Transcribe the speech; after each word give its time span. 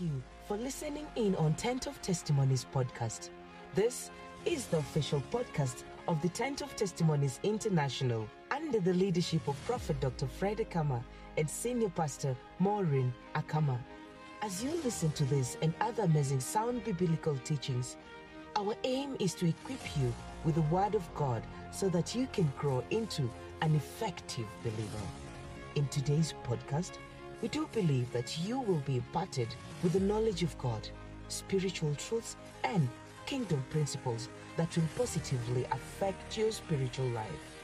you 0.00 0.22
for 0.46 0.56
listening 0.56 1.06
in 1.16 1.34
on 1.36 1.54
Tent 1.54 1.86
of 1.86 2.00
Testimonies 2.02 2.66
podcast. 2.74 3.30
This 3.74 4.10
is 4.44 4.66
the 4.66 4.78
official 4.78 5.22
podcast 5.30 5.84
of 6.06 6.20
the 6.22 6.28
Tent 6.28 6.60
of 6.62 6.74
Testimonies 6.76 7.40
International 7.42 8.28
under 8.50 8.80
the 8.80 8.94
leadership 8.94 9.46
of 9.48 9.56
Prophet 9.66 10.00
Dr. 10.00 10.26
Fred 10.26 10.58
Akama 10.58 11.02
and 11.36 11.48
Senior 11.48 11.90
Pastor 11.90 12.36
Minayo 12.60 13.10
Akama. 13.34 13.78
As 14.42 14.62
you 14.62 14.70
listen 14.84 15.10
to 15.12 15.24
this 15.24 15.56
and 15.62 15.74
other 15.80 16.04
amazing 16.04 16.40
sound 16.40 16.84
biblical 16.84 17.36
teachings, 17.38 17.96
our 18.56 18.74
aim 18.84 19.16
is 19.18 19.34
to 19.34 19.48
equip 19.48 19.96
you 19.98 20.12
with 20.44 20.54
the 20.54 20.62
Word 20.62 20.94
of 20.94 21.14
God 21.14 21.42
so 21.72 21.88
that 21.88 22.14
you 22.14 22.28
can 22.32 22.50
grow 22.58 22.82
into 22.90 23.28
an 23.62 23.74
effective 23.74 24.46
believer. 24.62 25.06
In 25.74 25.86
today's 25.88 26.34
podcast, 26.44 26.98
we 27.40 27.48
do 27.48 27.68
believe 27.72 28.10
that 28.12 28.38
you 28.38 28.60
will 28.60 28.82
be 28.86 28.96
imparted 28.96 29.48
with 29.82 29.92
the 29.92 30.00
knowledge 30.00 30.42
of 30.42 30.56
God, 30.58 30.88
spiritual 31.28 31.94
truths, 31.94 32.36
and 32.64 32.88
kingdom 33.26 33.64
principles 33.70 34.28
that 34.56 34.74
will 34.76 34.88
positively 34.96 35.64
affect 35.70 36.36
your 36.36 36.50
spiritual 36.50 37.08
life. 37.10 37.62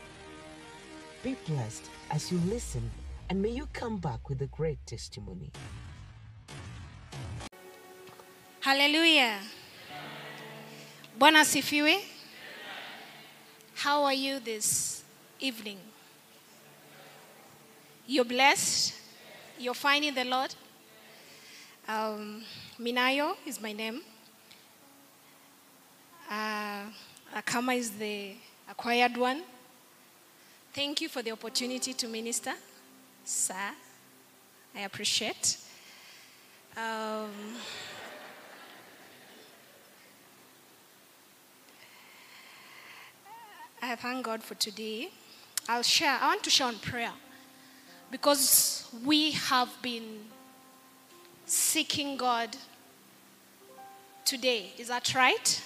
Be 1.22 1.36
blessed 1.46 1.90
as 2.10 2.30
you 2.30 2.38
listen, 2.46 2.88
and 3.30 3.40
may 3.42 3.48
you 3.48 3.66
come 3.72 3.96
back 3.96 4.28
with 4.28 4.42
a 4.42 4.46
great 4.46 4.78
testimony. 4.86 5.50
Hallelujah. 8.60 9.40
Bwana. 11.18 11.44
How 13.74 14.04
are 14.04 14.14
you 14.14 14.40
this 14.40 15.02
evening? 15.40 15.78
You're 18.06 18.24
blessed? 18.24 19.03
You're 19.58 19.74
finding 19.74 20.14
the 20.14 20.24
Lord? 20.24 20.54
Um, 21.86 22.42
Minayo 22.80 23.36
is 23.46 23.60
my 23.60 23.72
name. 23.72 24.00
Uh, 26.28 26.82
Akama 27.36 27.76
is 27.76 27.90
the 27.92 28.32
acquired 28.68 29.16
one. 29.16 29.42
Thank 30.72 31.00
you 31.02 31.08
for 31.08 31.22
the 31.22 31.30
opportunity 31.30 31.92
to 31.92 32.08
minister, 32.08 32.52
sir. 33.24 33.54
I 34.74 34.80
appreciate. 34.80 35.58
Um, 36.76 37.30
I 43.80 43.94
thank 43.94 44.24
God 44.24 44.42
for 44.42 44.54
today. 44.56 45.10
I'll 45.68 45.82
share, 45.82 46.18
I 46.20 46.26
want 46.26 46.42
to 46.42 46.50
share 46.50 46.66
on 46.66 46.78
prayer 46.78 47.12
because 48.14 48.86
we 49.04 49.32
have 49.32 49.68
been 49.82 50.20
seeking 51.46 52.16
God 52.16 52.56
today. 54.24 54.66
Is 54.78 54.86
that 54.86 55.16
right? 55.16 55.60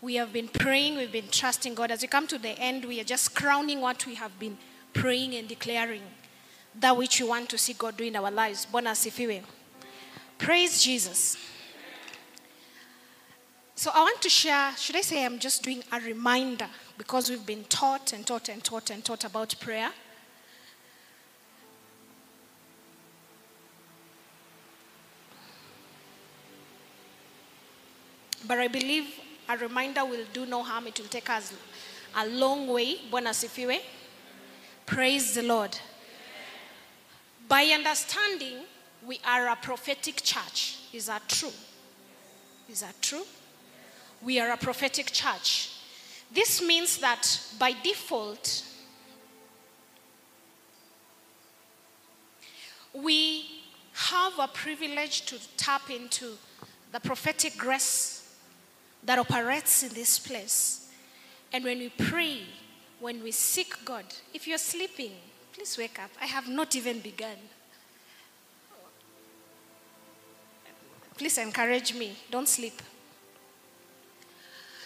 We 0.00 0.14
have 0.14 0.32
been 0.32 0.48
praying, 0.48 0.96
we've 0.96 1.12
been 1.12 1.28
trusting 1.30 1.74
God. 1.74 1.90
As 1.90 2.00
we 2.00 2.08
come 2.08 2.26
to 2.28 2.38
the 2.38 2.58
end, 2.58 2.86
we 2.86 3.02
are 3.02 3.04
just 3.04 3.34
crowning 3.34 3.82
what 3.82 4.06
we 4.06 4.14
have 4.14 4.38
been 4.38 4.56
praying 4.94 5.34
and 5.34 5.46
declaring 5.46 6.00
that 6.80 6.96
which 6.96 7.20
we 7.20 7.28
want 7.28 7.50
to 7.50 7.58
see 7.58 7.74
God 7.74 7.98
do 7.98 8.04
in 8.04 8.16
our 8.16 8.30
lives. 8.30 8.66
Bwana 8.72 8.92
asifiwe. 8.92 9.42
Praise 10.38 10.82
Jesus. 10.82 11.36
So 13.74 13.90
I 13.94 14.00
want 14.00 14.22
to 14.22 14.30
share, 14.30 14.74
should 14.78 14.96
I 14.96 15.02
say 15.02 15.22
I'm 15.22 15.38
just 15.38 15.62
doing 15.62 15.84
a 15.92 16.00
reminder 16.00 16.68
because 16.96 17.28
we've 17.28 17.44
been 17.44 17.64
taught 17.64 18.14
and 18.14 18.26
taught 18.26 18.48
and 18.48 18.64
taught 18.64 18.88
and 18.88 19.04
taught 19.04 19.24
about 19.24 19.54
prayer. 19.60 19.90
But 28.46 28.58
I 28.58 28.68
believe 28.68 29.06
a 29.48 29.56
reminder 29.56 30.04
will 30.04 30.24
do 30.32 30.46
no 30.46 30.62
harm. 30.62 30.86
It 30.86 30.98
will 30.98 31.08
take 31.08 31.28
us 31.30 31.52
a 32.16 32.26
long 32.26 32.68
way. 32.68 32.96
Bwana 33.10 33.30
asifiwe. 33.30 33.80
Praise 34.84 35.34
the 35.34 35.42
Lord. 35.42 35.76
By 37.48 37.64
understanding, 37.64 38.58
we 39.04 39.20
are 39.24 39.48
a 39.48 39.56
prophetic 39.56 40.22
church. 40.22 40.78
Is 40.92 41.06
that 41.06 41.28
true? 41.28 41.52
Is 42.68 42.80
that 42.80 43.00
true? 43.00 43.22
We 44.22 44.40
are 44.40 44.50
a 44.50 44.56
prophetic 44.56 45.06
church. 45.12 45.72
This 46.32 46.62
means 46.62 46.98
that 46.98 47.40
by 47.58 47.72
default, 47.84 48.64
we 52.92 53.46
have 53.92 54.32
a 54.38 54.48
privilege 54.48 55.26
to 55.26 55.38
tap 55.56 55.90
into 55.90 56.32
the 56.92 57.00
prophetic 57.00 57.56
grace 57.56 58.15
that 59.06 59.18
operates 59.18 59.82
in 59.84 59.94
this 59.94 60.18
place. 60.18 60.88
And 61.52 61.64
when 61.64 61.78
we 61.78 61.88
pray, 61.88 62.40
when 63.00 63.22
we 63.22 63.30
seek 63.30 63.84
God, 63.84 64.04
if 64.34 64.46
you're 64.46 64.58
sleeping, 64.58 65.12
please 65.52 65.78
wake 65.78 65.98
up. 65.98 66.10
I 66.20 66.26
have 66.26 66.48
not 66.48 66.76
even 66.76 67.00
begun. 67.00 67.36
Please 71.16 71.38
encourage 71.38 71.94
me. 71.94 72.14
Don't 72.30 72.48
sleep. 72.48 72.82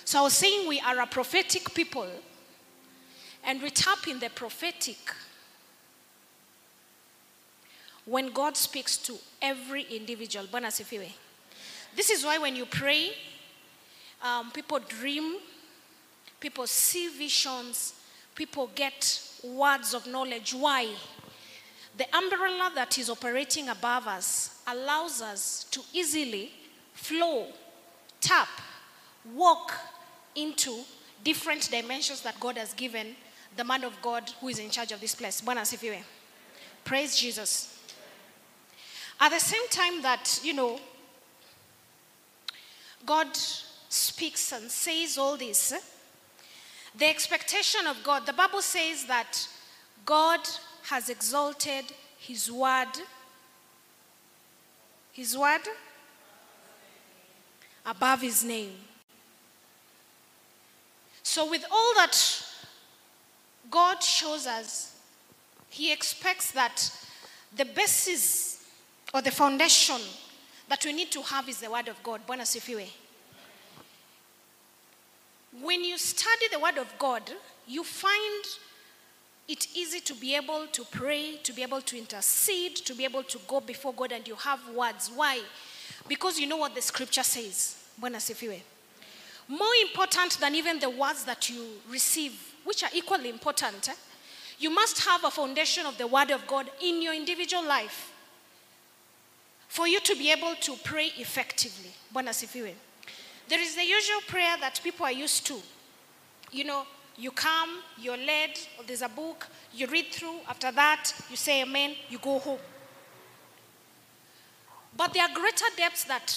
So 0.05 0.21
I 0.21 0.23
was 0.23 0.35
saying 0.35 0.69
we 0.69 0.81
are 0.81 1.01
a 1.01 1.07
prophetic 1.07 1.75
people 1.75 2.09
and 3.45 3.63
we 3.63 3.71
tap 3.71 4.07
in 4.07 4.19
the 4.19 4.29
prophetic 4.29 4.99
when 8.05 8.33
God 8.33 8.57
speaks 8.57 8.97
to 8.99 9.15
every 9.41 9.83
individual. 9.83 10.47
This 11.97 12.11
is 12.11 12.25
why 12.25 12.39
when 12.39 12.57
you 12.57 12.67
pray, 12.67 13.13
um, 14.23 14.51
people 14.51 14.79
dream, 14.81 15.37
people 16.41 16.67
see 16.67 17.09
visions, 17.09 17.95
people 18.35 18.71
get 18.75 19.23
words 19.45 19.95
of 19.95 20.07
knowledge. 20.07 20.55
Why? 20.55 20.89
The 21.97 22.07
umbrella 22.17 22.73
that 22.75 22.99
is 22.99 23.11
operating 23.11 23.69
above 23.69 24.07
us 24.07 24.61
allows 24.67 25.21
us 25.21 25.67
to 25.71 25.81
easily 25.93 26.53
flow, 26.93 27.47
tap, 28.21 28.49
walk 29.35 29.73
into 30.35 30.81
different 31.25 31.71
dimensions 31.71 32.23
that 32.23 32.39
God 32.41 32.57
has 32.57 32.73
given 32.73 33.15
the 33.57 33.65
man 33.65 33.85
of 33.85 34.01
God 34.01 34.31
who 34.41 34.49
is 34.49 34.59
in 34.59 34.71
charge 34.71 34.93
of 34.93 35.01
this 35.01 35.15
place. 35.15 35.41
Bwana 35.41 35.61
asifiwe. 35.61 36.03
Praise 36.85 37.17
Jesus. 37.17 37.79
At 39.21 39.31
the 39.31 39.39
same 39.39 39.69
time 39.69 40.01
that, 40.03 40.41
you 40.43 40.55
know, 40.55 40.81
God 43.05 43.29
speaks 43.91 44.53
and 44.53 44.71
says 44.71 45.19
all 45.19 45.37
this, 45.37 45.75
the 46.97 47.06
expectation 47.06 47.87
of 47.87 48.03
God, 48.03 48.25
the 48.25 48.33
Bible 48.33 48.62
says 48.62 49.05
that 49.06 49.47
God 50.06 50.41
has 50.84 51.09
exalted 51.09 51.84
his 52.19 52.51
word. 52.51 52.89
His 55.12 55.37
word 55.37 55.62
above 57.84 58.23
his 58.23 58.45
name. 58.45 58.73
So, 61.22 61.51
with 61.51 61.65
all 61.71 61.95
that 61.97 62.45
God 63.71 64.03
shows 64.03 64.47
us, 64.47 64.97
he 65.69 65.93
expects 65.93 66.53
that 66.53 66.91
the 67.57 67.65
basis 67.65 68.65
or 69.12 69.22
the 69.22 69.31
foundation 69.31 70.01
that 70.69 70.84
we 70.84 70.93
need 70.93 71.11
to 71.12 71.22
have 71.22 71.49
is 71.49 71.61
the 71.61 71.71
word 71.71 71.89
of 71.89 72.03
God. 72.03 72.21
Bwana 72.27 72.45
sifiwe. 72.45 72.89
When 75.59 75.83
you 75.83 75.99
study 75.99 76.47
the 76.53 76.61
word 76.61 76.78
of 76.78 76.93
God, 76.99 77.22
you 77.66 77.83
find 77.83 78.44
it 79.49 79.66
easy 79.75 79.99
to 80.00 80.15
be 80.15 80.37
able 80.37 80.69
to 80.69 80.84
pray, 80.93 81.38
to 81.43 81.53
be 81.53 81.62
able 81.62 81.81
to 81.81 81.99
intercede, 81.99 82.77
to 82.77 82.94
be 82.94 83.05
able 83.05 83.25
to 83.25 83.38
go 83.49 83.60
before 83.60 83.93
God 83.93 84.12
and 84.12 84.27
you 84.27 84.37
have 84.37 84.60
words. 84.75 85.10
Why? 85.15 85.41
Because 86.07 86.39
you 86.39 86.47
know 86.47 86.59
what 86.59 86.75
the 86.75 86.83
scripture 86.83 87.25
says. 87.25 87.77
More 89.48 89.75
important 89.83 90.39
than 90.39 90.54
even 90.54 90.78
the 90.78 90.89
words 90.89 91.25
that 91.25 91.51
you 91.51 91.66
receive, 91.89 92.54
which 92.65 92.84
are 92.84 92.91
equally 92.95 93.28
important, 93.28 93.89
eh? 93.89 93.95
you 94.60 94.71
must 94.71 95.04
have 95.04 95.25
a 95.25 95.30
foundation 95.30 95.84
of 95.84 95.98
the 95.98 96.07
word 96.07 96.30
of 96.30 96.47
God 96.47 96.71
in 96.80 97.03
your 97.03 97.15
individual 97.15 97.65
life 97.65 98.13
for 99.69 99.89
you 99.89 100.01
to 100.01 100.15
be 100.16 100.30
able 100.30 100.54
to 100.60 100.77
pray 100.84 101.10
effectively. 101.16 101.91
Sifiwe. 102.15 102.75
There 103.51 103.61
is 103.61 103.75
the 103.75 103.85
usual 103.85 104.21
prayer 104.29 104.57
that 104.61 104.81
people 104.83 105.05
are 105.05 105.13
used 105.13 105.45
to. 105.49 105.57
You 106.53 106.65
know, 106.65 106.87
you 107.19 107.33
come, 107.33 107.83
you're 108.01 108.17
led, 108.17 108.59
there's 108.87 109.03
a 109.03 109.09
book, 109.09 109.49
you 109.75 109.87
read 109.89 110.07
through, 110.13 110.37
after 110.49 110.73
that, 110.73 111.13
you 111.29 111.37
say 111.37 111.63
amen, 111.63 111.97
you 112.09 112.19
go 112.19 112.39
home. 112.39 112.61
But 114.97 115.13
there 115.13 115.25
are 115.25 115.35
greater 115.35 115.67
depths 115.77 116.05
that 116.05 116.35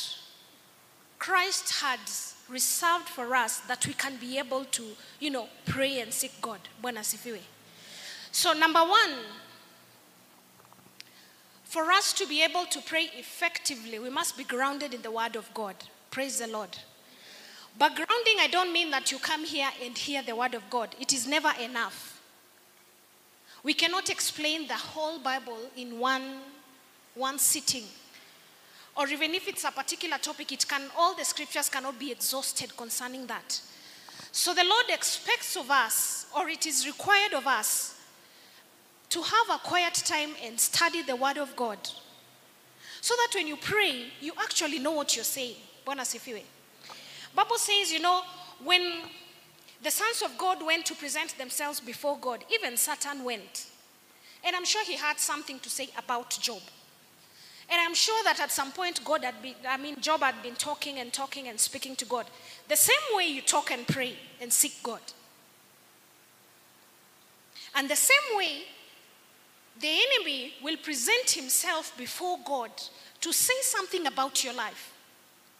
Christ 1.19 1.81
had 1.81 1.99
reserved 2.49 3.07
for 3.07 3.35
us 3.35 3.59
that 3.59 3.87
we 3.87 3.93
can 3.93 4.17
be 4.17 4.39
able 4.39 4.65
to, 4.65 4.83
you 5.19 5.29
know, 5.29 5.47
pray 5.65 6.01
and 6.01 6.11
seek 6.11 6.41
God. 6.41 6.59
So, 8.31 8.53
number 8.53 8.81
one, 8.81 9.11
For 11.73 11.91
us 11.91 12.13
to 12.13 12.27
be 12.27 12.43
able 12.43 12.65
to 12.65 12.79
pray 12.81 13.09
effectively, 13.17 13.97
we 13.97 14.11
must 14.11 14.37
be 14.37 14.43
grounded 14.43 14.93
in 14.93 15.01
the 15.01 15.09
Word 15.09 15.35
of 15.35 15.51
God. 15.55 15.75
Praise 16.11 16.37
the 16.37 16.45
Lord. 16.45 16.69
But 17.77 17.95
grounding, 17.95 18.35
I 18.39 18.47
don't 18.51 18.71
mean 18.71 18.91
that 18.91 19.11
you 19.11 19.19
come 19.19 19.45
here 19.45 19.69
and 19.83 19.97
hear 19.97 20.21
the 20.21 20.35
Word 20.35 20.53
of 20.53 20.69
God, 20.69 20.95
it 20.99 21.13
is 21.13 21.27
never 21.27 21.51
enough. 21.61 22.21
We 23.63 23.73
cannot 23.73 24.09
explain 24.09 24.67
the 24.67 24.73
whole 24.73 25.19
Bible 25.19 25.57
in 25.77 25.97
one, 25.97 26.39
one 27.15 27.39
sitting. 27.39 27.85
Or 28.95 29.07
even 29.07 29.33
if 29.33 29.47
it's 29.47 29.63
a 29.63 29.71
particular 29.71 30.17
topic, 30.17 30.51
it 30.51 30.67
can 30.67 30.83
all 30.97 31.15
the 31.15 31.25
scriptures 31.25 31.69
cannot 31.69 31.97
be 31.97 32.11
exhausted 32.11 32.75
concerning 32.77 33.25
that. 33.27 33.59
So 34.31 34.53
the 34.53 34.63
Lord 34.63 34.85
expects 34.89 35.55
of 35.55 35.71
us, 35.71 36.27
or 36.35 36.49
it 36.49 36.65
is 36.67 36.85
required 36.85 37.33
of 37.33 37.47
us, 37.47 37.99
to 39.09 39.21
have 39.21 39.49
a 39.49 39.59
quiet 39.59 39.93
time 39.93 40.31
and 40.43 40.59
study 40.59 41.01
the 41.01 41.15
Word 41.15 41.37
of 41.37 41.55
God. 41.55 41.77
So 43.01 43.15
that 43.15 43.31
when 43.35 43.47
you 43.47 43.57
pray, 43.57 44.07
you 44.21 44.33
actually 44.41 44.79
know 44.79 44.91
what 44.91 45.15
you're 45.15 45.25
saying. 45.25 45.55
Bwana 45.85 46.03
sifiwe. 46.03 46.43
Bible 47.35 47.57
says, 47.57 47.91
you 47.91 47.99
know, 47.99 48.21
when 48.63 48.81
the 49.81 49.91
sons 49.91 50.21
of 50.23 50.37
God 50.37 50.65
went 50.65 50.85
to 50.85 50.95
present 50.95 51.37
themselves 51.37 51.79
before 51.79 52.17
God, 52.19 52.43
even 52.53 52.77
Satan 52.77 53.23
went. 53.23 53.67
And 54.45 54.55
I'm 54.55 54.65
sure 54.65 54.83
he 54.85 54.95
had 54.95 55.19
something 55.19 55.59
to 55.59 55.69
say 55.69 55.89
about 55.97 56.31
Job. 56.31 56.61
And 57.69 57.81
I'm 57.81 57.95
sure 57.95 58.23
that 58.23 58.39
at 58.39 58.51
some 58.51 58.71
point 58.71 59.03
God 59.03 59.23
had 59.23 59.41
been, 59.41 59.55
I 59.67 59.77
mean, 59.77 59.99
Job 59.99 60.21
had 60.21 60.41
been 60.43 60.55
talking 60.55 60.99
and 60.99 61.11
talking 61.11 61.47
and 61.47 61.59
speaking 61.59 61.95
to 61.97 62.05
God. 62.05 62.25
The 62.67 62.75
same 62.75 63.15
way 63.15 63.27
you 63.27 63.41
talk 63.41 63.71
and 63.71 63.87
pray 63.87 64.15
and 64.41 64.51
seek 64.51 64.83
God. 64.83 65.01
And 67.75 67.89
the 67.89 67.95
same 67.95 68.37
way 68.37 68.63
the 69.79 69.89
enemy 69.89 70.53
will 70.61 70.77
present 70.77 71.31
himself 71.31 71.97
before 71.97 72.37
God 72.45 72.71
to 73.21 73.33
say 73.33 73.55
something 73.61 74.05
about 74.05 74.43
your 74.43 74.53
life. 74.53 74.93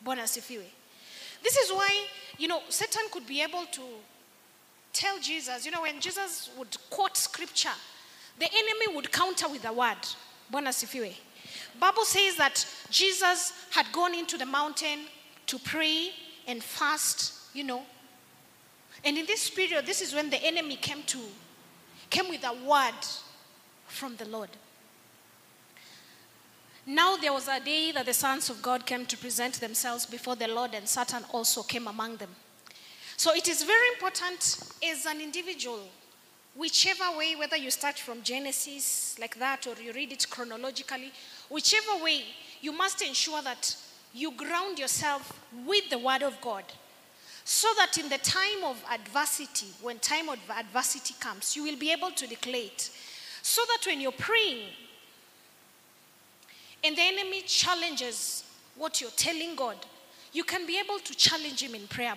Bwana 0.06 0.28
sifiwe. 0.28 0.66
This 1.44 1.58
is 1.58 1.72
why, 1.72 2.06
you 2.38 2.48
know, 2.48 2.62
Satan 2.70 3.04
could 3.12 3.28
be 3.28 3.42
able 3.42 3.66
to 3.72 3.82
tell 4.94 5.20
Jesus, 5.20 5.66
you 5.66 5.72
know, 5.72 5.82
when 5.82 6.00
Jesus 6.00 6.50
would 6.58 6.76
quote 6.90 7.18
scripture, 7.18 7.70
the 8.40 8.46
enemy 8.46 8.96
would 8.96 9.12
counter 9.12 9.50
with 9.50 9.66
a 9.66 9.74
word. 9.74 9.98
Bible 11.80 12.06
says 12.06 12.36
that 12.38 12.66
Jesus 12.90 13.54
had 13.72 13.92
gone 13.92 14.14
into 14.14 14.38
the 14.38 14.46
mountain 14.46 15.00
to 15.48 15.60
pray 15.60 16.12
and 16.48 16.64
fast, 16.64 17.34
you 17.54 17.64
know. 17.64 17.84
And 19.04 19.18
in 19.18 19.26
this 19.26 19.50
period, 19.50 19.86
this 19.86 20.02
is 20.02 20.14
when 20.14 20.30
the 20.30 20.42
enemy 20.44 20.76
came 20.76 21.04
to 21.04 21.20
came 22.10 22.30
with 22.30 22.44
a 22.44 22.54
word 22.70 22.94
from 23.88 24.16
the 24.18 24.26
Lord. 24.26 24.50
Now 26.86 27.16
there 27.16 27.32
was 27.32 27.48
a 27.48 27.62
day 27.62 27.94
that 27.94 28.06
the 28.06 28.14
sons 28.14 28.50
of 28.50 28.62
God 28.62 28.86
came 28.86 29.06
to 29.06 29.18
present 29.18 29.56
themselves 29.56 30.06
before 30.06 30.36
the 30.36 30.50
Lord, 30.50 30.74
and 30.74 30.88
Satan 30.88 31.24
also 31.32 31.64
came 31.64 31.88
among 31.88 32.18
them. 32.18 32.30
So 33.16 33.34
it 33.34 33.48
is 33.48 33.64
very 33.64 33.88
important 33.94 34.60
as 34.86 35.06
an 35.06 35.22
individual, 35.22 35.80
whichever 36.56 37.18
way, 37.18 37.36
whether 37.36 37.56
you 37.56 37.72
start 37.72 37.98
from 37.98 38.22
Genesis 38.22 39.18
like 39.18 39.40
that 39.40 39.66
or 39.66 39.82
you 39.82 39.94
read 39.94 40.12
it 40.12 40.28
chronologically, 40.30 41.14
whichever 41.50 42.04
way, 42.04 42.24
you 42.60 42.74
must 42.74 43.02
ensure 43.02 43.42
that 43.44 43.78
you 44.14 44.32
ground 44.32 44.78
yourself 44.78 45.40
with 45.66 45.90
the 45.90 45.98
Word 45.98 46.22
of 46.22 46.40
God. 46.42 46.66
So 47.46 47.68
that 47.78 47.98
in 47.98 48.10
the 48.10 48.18
time 48.20 48.64
of 48.66 48.84
adversity, 48.92 49.68
when 49.82 50.00
time 50.00 50.30
of 50.30 50.40
adversity 50.50 51.16
comes, 51.20 51.56
you 51.56 51.64
will 51.64 51.78
be 51.78 51.92
able 51.92 52.12
to 52.12 52.28
declare 52.28 52.64
it. 52.66 52.90
So 53.42 53.62
that 53.68 53.86
when 53.86 54.00
you're 54.00 54.12
praying, 54.14 54.68
and 56.84 56.96
the 56.96 57.02
enemy 57.02 57.42
challenges 57.42 58.44
what 58.76 59.00
you're 59.00 59.12
telling 59.12 59.56
God, 59.56 59.78
you 60.32 60.44
can 60.44 60.66
be 60.66 60.80
able 60.80 61.00
to 61.00 61.16
challenge 61.16 61.62
him 61.62 61.76
in 61.76 61.88
prayer. 61.88 62.16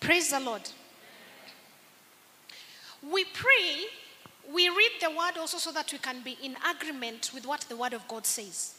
Praise 0.00 0.30
the 0.30 0.40
Lord. 0.40 0.62
We 3.02 3.24
pray, 3.24 3.86
we 4.52 4.68
read 4.68 4.92
the 5.00 5.10
word 5.10 5.38
also 5.38 5.58
so 5.58 5.72
that 5.72 5.92
we 5.92 5.98
can 5.98 6.20
be 6.22 6.36
in 6.42 6.56
agreement 6.68 7.30
with 7.34 7.46
what 7.46 7.60
the 7.62 7.76
word 7.76 7.92
of 7.92 8.06
God 8.06 8.26
says. 8.26 8.74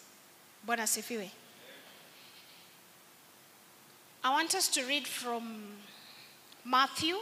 I 4.21 4.31
want 4.31 4.53
us 4.53 4.67
to 4.69 4.85
read 4.85 5.07
from 5.07 5.67
Matthew, 6.65 7.15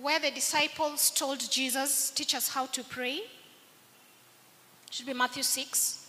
where 0.00 0.20
the 0.20 0.30
disciples 0.30 1.10
told 1.10 1.50
Jesus, 1.50 2.10
Teach 2.10 2.34
us 2.34 2.48
how 2.48 2.66
to 2.66 2.84
pray. 2.84 3.22
Should 4.90 5.06
be 5.06 5.14
Matthew 5.14 5.44
6, 5.44 6.04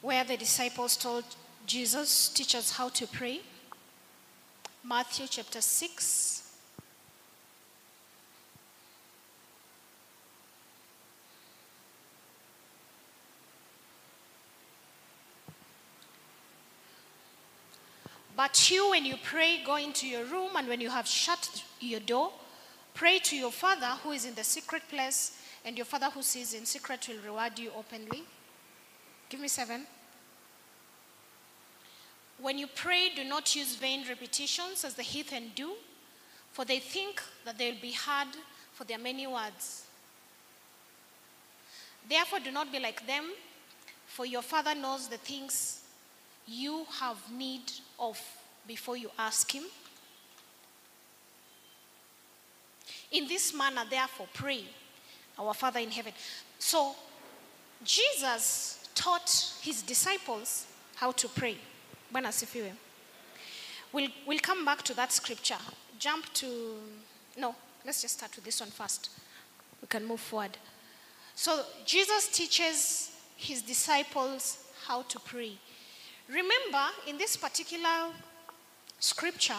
where 0.00 0.24
the 0.24 0.36
disciples 0.36 0.96
told 0.96 1.24
Jesus, 1.64 2.28
Teach 2.28 2.56
us 2.56 2.72
how 2.72 2.88
to 2.88 3.06
pray. 3.06 3.40
Matthew 4.84 5.26
chapter 5.28 5.60
6. 5.60 6.42
But 18.36 18.70
you, 18.72 18.90
when 18.90 19.04
you 19.04 19.14
pray, 19.22 19.62
go 19.64 19.76
into 19.76 20.08
your 20.08 20.24
room, 20.24 20.56
and 20.56 20.66
when 20.66 20.80
you 20.80 20.90
have 20.90 21.06
shut 21.06 21.62
your 21.78 22.00
door, 22.00 22.32
pray 22.92 23.20
to 23.20 23.36
your 23.36 23.52
Father 23.52 23.86
who 24.02 24.10
is 24.10 24.24
in 24.24 24.34
the 24.34 24.42
secret 24.42 24.82
place, 24.88 25.38
and 25.64 25.76
your 25.76 25.84
Father 25.84 26.10
who 26.10 26.22
sees 26.22 26.54
in 26.54 26.66
secret 26.66 27.06
will 27.08 27.22
reward 27.24 27.58
you 27.58 27.70
openly. 27.76 28.22
Give 29.28 29.40
me 29.40 29.48
seven. 29.48 29.86
When 32.38 32.58
you 32.58 32.66
pray, 32.66 33.10
do 33.14 33.24
not 33.24 33.54
use 33.54 33.76
vain 33.76 34.04
repetitions 34.08 34.84
as 34.84 34.94
the 34.94 35.02
heathen 35.02 35.52
do, 35.54 35.74
for 36.50 36.64
they 36.64 36.80
think 36.80 37.22
that 37.44 37.56
they 37.56 37.70
will 37.70 37.80
be 37.80 37.92
heard 37.92 38.28
for 38.72 38.84
their 38.84 38.98
many 38.98 39.26
words. 39.26 39.86
Therefore, 42.08 42.40
do 42.40 42.50
not 42.50 42.72
be 42.72 42.80
like 42.80 43.06
them, 43.06 43.30
for 44.06 44.26
your 44.26 44.42
Father 44.42 44.74
knows 44.74 45.08
the 45.08 45.18
things 45.18 45.82
you 46.46 46.84
have 46.98 47.16
need 47.30 47.62
of 47.98 48.20
before 48.66 48.96
you 48.96 49.10
ask 49.18 49.52
Him. 49.52 49.64
In 53.12 53.28
this 53.28 53.54
manner, 53.54 53.82
therefore, 53.88 54.26
pray, 54.34 54.64
Our 55.46 55.54
Father 55.54 55.80
in 55.80 55.90
heaven. 55.90 56.12
So, 56.58 56.94
Jesus 57.84 58.88
taught 58.94 59.54
His 59.62 59.82
disciples 59.82 60.66
how 60.96 61.12
to 61.12 61.28
pray. 61.28 61.56
We'll, 63.92 64.08
we'll 64.26 64.38
come 64.38 64.64
back 64.64 64.82
to 64.82 64.94
that 64.94 65.12
scripture. 65.12 65.56
Jump 65.98 66.32
to, 66.34 66.76
no, 67.38 67.54
let's 67.84 68.02
just 68.02 68.18
start 68.18 68.34
with 68.36 68.44
this 68.44 68.60
one 68.60 68.70
first. 68.70 69.10
We 69.80 69.88
can 69.88 70.06
move 70.06 70.20
forward. 70.20 70.56
So, 71.34 71.62
Jesus 71.84 72.28
teaches 72.28 73.12
his 73.36 73.62
disciples 73.62 74.64
how 74.86 75.02
to 75.02 75.18
pray. 75.18 75.52
Remember, 76.28 76.86
in 77.08 77.18
this 77.18 77.36
particular 77.36 78.10
scripture, 78.98 79.54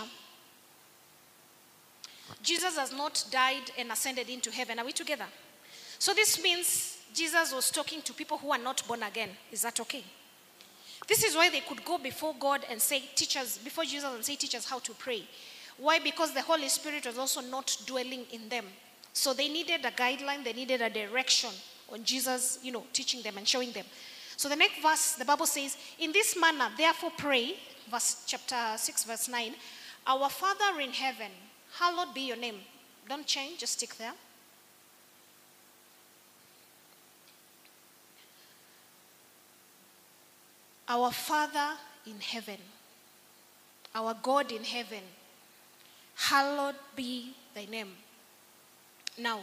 Jesus 2.42 2.78
has 2.78 2.94
not 2.94 3.26
died 3.32 3.72
and 3.78 3.92
ascended 3.92 4.30
into 4.30 4.52
heaven. 4.52 4.80
Are 4.80 4.86
we 4.86 4.92
together? 4.92 5.26
So, 6.04 6.14
this 6.14 6.44
means 6.44 6.98
Jesus 7.14 7.54
was 7.54 7.72
talking 7.72 8.02
to 8.02 8.12
people 8.12 8.38
who 8.38 8.52
are 8.52 8.58
not 8.58 8.86
born 8.86 9.04
again. 9.04 9.30
Is 9.54 9.62
that 9.62 9.80
okay? 9.80 10.04
This 11.08 11.24
is 11.24 11.34
why 11.34 11.50
they 11.50 11.62
could 11.62 11.86
go 11.86 11.98
before 11.98 12.36
God 12.38 12.66
and 12.70 12.82
say, 12.82 13.04
teachers, 13.16 13.58
before 13.60 13.86
Jesus 13.86 14.14
and 14.14 14.26
say, 14.26 14.36
teachers, 14.36 14.66
how 14.66 14.80
to 14.80 14.92
pray. 14.96 15.24
Why? 15.78 16.00
Because 16.00 16.34
the 16.34 16.42
Holy 16.42 16.68
Spirit 16.68 17.06
was 17.06 17.18
also 17.18 17.40
not 17.40 17.78
dwelling 17.86 18.26
in 18.34 18.50
them. 18.50 18.66
So 19.14 19.34
they 19.34 19.48
needed 19.48 19.86
a 19.86 19.92
guideline, 19.92 20.44
they 20.44 20.52
needed 20.52 20.82
a 20.82 20.90
direction 20.90 21.52
on 21.90 22.04
Jesus, 22.04 22.60
you 22.62 22.74
know, 22.74 22.84
teaching 22.92 23.22
them 23.22 23.38
and 23.38 23.48
showing 23.48 23.72
them. 23.72 23.86
So 24.36 24.50
the 24.50 24.58
next 24.58 24.82
verse, 24.82 25.14
the 25.14 25.24
Bible 25.24 25.46
says, 25.46 25.78
In 26.00 26.12
this 26.12 26.38
manner, 26.38 26.68
therefore 26.78 27.12
pray, 27.18 27.56
verse 27.90 28.26
chapter 28.28 28.76
6, 28.76 29.06
verse 29.06 29.30
9, 29.30 29.54
Our 30.08 30.28
Father 30.28 30.82
in 30.82 30.92
heaven, 30.92 31.32
hallowed 31.80 32.14
be 32.14 32.28
your 32.28 32.36
name. 32.36 32.60
Don't 33.08 33.26
change, 33.26 33.62
just 33.62 33.78
stick 33.80 33.96
there. 33.98 34.12
Our 40.88 41.12
Father 41.12 41.72
in 42.06 42.20
heaven, 42.20 42.58
our 43.96 44.16
God 44.22 44.52
in 44.52 44.64
heaven, 44.64 45.02
hallowed 46.16 46.76
be 46.96 47.34
thy 47.56 47.66
name. 47.66 47.92
Now, 49.18 49.40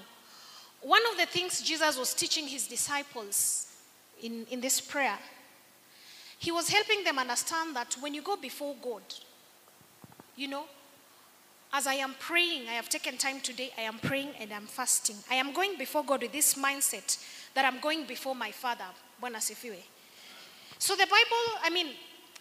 one 0.82 1.02
of 1.10 1.18
the 1.18 1.26
things 1.26 1.62
Jesus 1.62 1.98
was 1.98 2.14
teaching 2.14 2.46
his 2.46 2.66
disciples 2.66 3.72
in, 4.22 4.46
in 4.50 4.60
this 4.60 4.80
prayer, 4.80 5.18
he 6.38 6.50
was 6.50 6.68
helping 6.68 7.04
them 7.04 7.18
understand 7.18 7.76
that 7.76 7.96
when 8.00 8.14
you 8.14 8.22
go 8.22 8.36
before 8.36 8.74
God, 8.82 9.02
you 10.36 10.48
know, 10.48 10.64
as 11.72 11.86
I 11.86 11.94
am 11.94 12.14
praying, 12.18 12.68
I 12.68 12.72
have 12.72 12.88
taken 12.88 13.16
time 13.16 13.40
today, 13.40 13.72
I 13.78 13.82
am 13.82 13.98
praying 13.98 14.30
and 14.40 14.52
I'm 14.52 14.66
fasting. 14.66 15.16
I 15.30 15.34
am 15.34 15.52
going 15.52 15.76
before 15.78 16.04
God 16.04 16.22
with 16.22 16.32
this 16.32 16.54
mindset 16.54 17.24
that 17.54 17.64
I'm 17.64 17.80
going 17.80 18.06
before 18.06 18.34
my 18.34 18.50
Father. 18.50 18.84
So 20.80 20.96
the 20.96 21.06
Bible, 21.06 21.60
I 21.62 21.68
mean, 21.70 21.88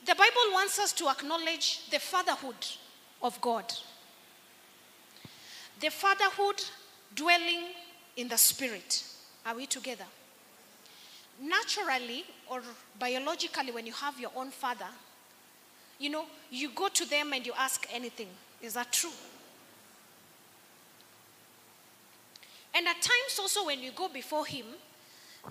the 0.06 0.16
Bible 0.16 0.54
wants 0.54 0.80
us 0.80 0.94
to 0.94 1.10
acknowledge 1.10 1.90
the 1.90 2.00
fatherhood 2.00 2.56
of 3.22 3.40
God. 3.42 3.66
The 5.82 5.90
fatherhood 5.90 6.64
dwelling 7.14 7.64
in 8.16 8.30
the 8.30 8.38
spirit. 8.38 9.04
Are 9.46 9.56
we 9.56 9.66
together? 9.66 10.06
Naturally 11.42 12.24
or 12.50 12.62
biologically, 12.98 13.72
when 13.74 13.86
you 13.86 13.94
have 13.94 14.18
your 14.18 14.32
own 14.36 14.52
father, 14.52 14.88
you 16.00 16.10
know, 16.10 16.26
you 16.50 16.70
go 16.70 16.88
to 16.88 17.06
them 17.10 17.34
and 17.34 17.46
you 17.46 17.52
ask 17.58 17.86
anything. 17.92 18.30
Is 18.62 18.74
that 18.76 18.94
true? 18.94 19.12
And 22.74 22.88
at 22.88 22.96
times 22.96 23.38
also 23.38 23.66
when 23.66 23.82
you 23.82 23.92
go 23.92 24.08
before 24.08 24.46
him, 24.46 24.66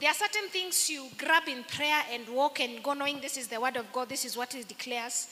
there 0.00 0.10
are 0.10 0.14
certain 0.14 0.48
things 0.50 0.88
you 0.88 1.08
grab 1.16 1.48
in 1.48 1.64
prayer 1.64 2.02
and 2.12 2.28
walk 2.28 2.60
and 2.60 2.82
go 2.82 2.92
knowing 2.92 3.20
this 3.20 3.36
is 3.36 3.48
the 3.48 3.60
word 3.60 3.76
of 3.76 3.92
God, 3.92 4.08
this 4.08 4.24
is 4.24 4.36
what 4.36 4.52
he 4.52 4.62
declares. 4.62 5.28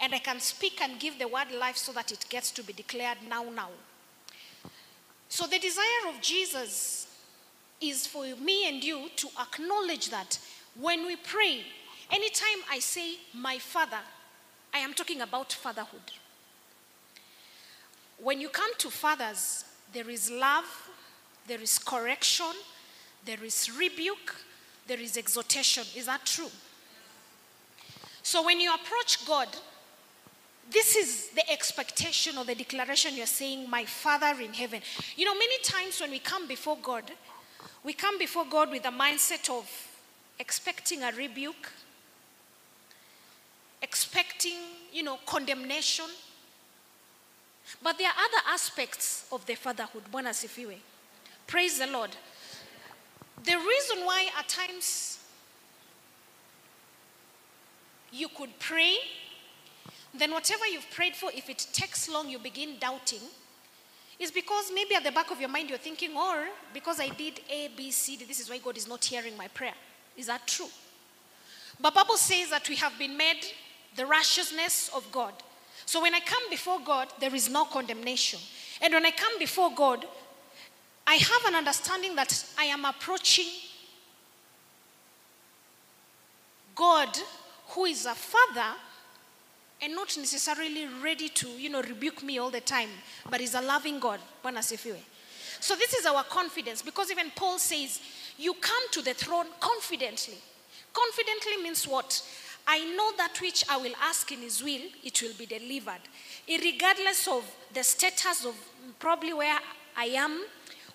And 0.00 0.14
I 0.14 0.18
can 0.18 0.40
speak 0.40 0.80
and 0.82 0.98
give 0.98 1.18
the 1.18 1.28
word 1.28 1.52
life 1.58 1.76
so 1.76 1.92
that 1.92 2.12
it 2.12 2.26
gets 2.28 2.50
to 2.52 2.62
be 2.62 2.72
declared 2.72 3.18
now, 3.28 3.44
now. 3.44 3.68
So 5.28 5.46
the 5.46 5.58
desire 5.58 6.08
of 6.08 6.20
Jesus 6.20 7.06
is 7.80 8.06
for 8.06 8.24
me 8.36 8.68
and 8.68 8.84
you 8.84 9.08
to 9.16 9.28
acknowledge 9.40 10.10
that 10.10 10.38
when 10.78 11.06
we 11.06 11.16
pray, 11.16 11.62
anytime 12.10 12.64
I 12.70 12.80
say 12.80 13.14
my 13.34 13.58
father, 13.58 14.00
I 14.74 14.78
am 14.78 14.92
talking 14.94 15.20
about 15.20 15.52
fatherhood. 15.52 16.12
When 18.18 18.40
you 18.40 18.48
come 18.48 18.70
to 18.78 18.90
fathers, 18.90 19.64
there 19.92 20.08
is 20.08 20.30
love, 20.30 20.90
there 21.46 21.60
is 21.60 21.78
correction, 21.78 22.52
there 23.24 23.42
is 23.44 23.70
rebuke, 23.78 24.34
there 24.86 25.00
is 25.00 25.16
exhortation. 25.16 25.84
Is 25.96 26.06
that 26.06 26.24
true? 26.26 26.50
So 28.22 28.44
when 28.44 28.60
you 28.60 28.72
approach 28.74 29.26
God, 29.26 29.48
this 30.70 30.96
is 30.96 31.30
the 31.30 31.48
expectation 31.50 32.38
or 32.38 32.44
the 32.44 32.54
declaration 32.54 33.16
you're 33.16 33.26
saying, 33.26 33.68
My 33.68 33.84
Father 33.84 34.40
in 34.40 34.52
heaven. 34.52 34.80
You 35.16 35.24
know, 35.24 35.34
many 35.34 35.58
times 35.62 36.00
when 36.00 36.10
we 36.10 36.18
come 36.18 36.46
before 36.46 36.78
God, 36.80 37.04
we 37.84 37.92
come 37.92 38.18
before 38.18 38.44
God 38.48 38.70
with 38.70 38.84
a 38.86 38.90
mindset 38.90 39.50
of 39.50 39.68
expecting 40.38 41.02
a 41.02 41.12
rebuke, 41.12 41.68
expecting, 43.82 44.56
you 44.92 45.02
know, 45.02 45.18
condemnation. 45.26 46.06
But 47.82 47.98
there 47.98 48.08
are 48.08 48.14
other 48.16 48.48
aspects 48.48 49.26
of 49.32 49.44
the 49.46 49.54
fatherhood. 49.54 50.04
Asifiwe. 50.12 50.76
Praise 51.46 51.78
the 51.78 51.86
Lord. 51.86 52.10
The 53.44 53.56
reason 53.56 54.04
why 54.04 54.28
at 54.38 54.48
times 54.48 55.18
you 58.12 58.28
could 58.28 58.50
pray, 58.58 58.96
then 60.14 60.30
whatever 60.30 60.66
you've 60.66 60.90
prayed 60.90 61.16
for, 61.16 61.30
if 61.34 61.48
it 61.48 61.66
takes 61.72 62.08
long, 62.08 62.28
you 62.28 62.38
begin 62.38 62.76
doubting, 62.78 63.22
is 64.18 64.30
because 64.30 64.70
maybe 64.72 64.94
at 64.94 65.02
the 65.02 65.10
back 65.10 65.30
of 65.30 65.40
your 65.40 65.48
mind 65.48 65.70
you're 65.70 65.78
thinking, 65.78 66.16
or 66.16 66.46
because 66.72 67.00
I 67.00 67.08
did 67.08 67.40
A, 67.50 67.68
B, 67.76 67.90
C, 67.90 68.16
D, 68.16 68.24
this 68.24 68.38
is 68.38 68.48
why 68.48 68.58
God 68.58 68.76
is 68.76 68.86
not 68.86 69.04
hearing 69.04 69.36
my 69.36 69.48
prayer. 69.48 69.74
Is 70.16 70.26
that 70.26 70.46
true? 70.46 70.68
But 71.80 71.94
Bible 71.94 72.16
says 72.16 72.50
that 72.50 72.68
we 72.68 72.76
have 72.76 72.96
been 72.98 73.16
made 73.16 73.44
the 73.96 74.06
righteousness 74.06 74.90
of 74.94 75.10
God. 75.10 75.32
So 75.86 76.00
when 76.00 76.14
I 76.14 76.20
come 76.20 76.42
before 76.48 76.78
God, 76.84 77.08
there 77.18 77.34
is 77.34 77.48
no 77.48 77.64
condemnation. 77.64 78.38
And 78.80 78.94
when 78.94 79.04
I 79.04 79.10
come 79.10 79.38
before 79.38 79.74
God, 79.74 80.04
I 81.06 81.14
have 81.16 81.44
an 81.46 81.54
understanding 81.54 82.14
that 82.16 82.44
I 82.58 82.64
am 82.64 82.84
approaching 82.84 83.46
God, 86.74 87.16
who 87.68 87.84
is 87.84 88.06
a 88.06 88.14
father, 88.14 88.76
and 89.82 89.94
not 89.94 90.16
necessarily 90.16 90.86
ready 91.02 91.28
to, 91.28 91.48
you 91.48 91.68
know, 91.68 91.82
rebuke 91.82 92.22
me 92.22 92.38
all 92.38 92.50
the 92.50 92.60
time, 92.60 92.88
but 93.28 93.40
is 93.40 93.54
a 93.54 93.60
loving 93.60 93.98
God. 93.98 94.20
So 95.60 95.74
this 95.76 95.92
is 95.94 96.06
our 96.06 96.24
confidence 96.24 96.82
because 96.82 97.10
even 97.10 97.30
Paul 97.34 97.58
says, 97.58 98.00
you 98.38 98.54
come 98.54 98.88
to 98.92 99.02
the 99.02 99.14
throne 99.14 99.46
confidently. 99.60 100.38
Confidently 100.92 101.62
means 101.62 101.86
what? 101.86 102.22
I 102.66 102.78
know 102.96 103.12
that 103.16 103.40
which 103.40 103.64
I 103.68 103.76
will 103.76 103.94
ask 104.02 104.30
in 104.30 104.40
his 104.40 104.62
will, 104.62 104.82
it 105.02 105.20
will 105.20 105.34
be 105.38 105.46
delivered. 105.46 106.00
Regardless 106.48 107.26
of 107.28 107.44
the 107.74 107.82
status 107.82 108.44
of 108.44 108.54
probably 108.98 109.32
where 109.32 109.58
I 109.96 110.06
am, 110.06 110.44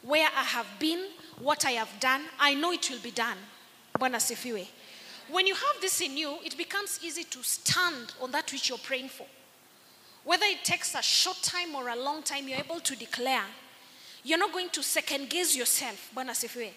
where 0.08 0.30
I 0.36 0.44
have 0.44 0.68
been, 0.80 1.06
what 1.40 1.66
I 1.66 1.72
have 1.72 1.92
done, 2.00 2.22
I 2.40 2.54
know 2.54 2.72
it 2.72 2.90
will 2.90 3.00
be 3.00 3.12
done. 3.12 3.38
Bwana 4.00 4.16
asifiwe. 4.18 4.66
When 5.30 5.46
you 5.46 5.54
have 5.54 5.82
this 5.82 6.00
in 6.02 6.16
you, 6.16 6.38
it 6.46 6.58
becomes 6.58 7.00
easy 7.04 7.26
to 7.26 7.44
stand 7.44 8.14
on 8.22 8.32
that 8.32 8.52
which 8.52 8.70
you're 8.70 8.78
praying 8.78 9.10
for. 9.10 9.28
Whether 10.24 10.46
it 10.46 10.64
takes 10.64 10.96
a 10.96 11.02
short 11.02 11.42
time 11.42 11.76
or 11.76 11.90
a 11.90 11.96
long 11.96 12.24
time, 12.24 12.48
you're 12.48 12.60
able 12.60 12.80
to 12.80 12.96
declare. 12.96 13.44
You're 14.24 14.40
not 14.40 14.54
going 14.54 14.70
to 14.70 14.84
second 14.84 15.30
guess 15.30 15.56
yourself, 15.56 16.12
Bwana 16.16 16.32
asifiwe. 16.32 16.70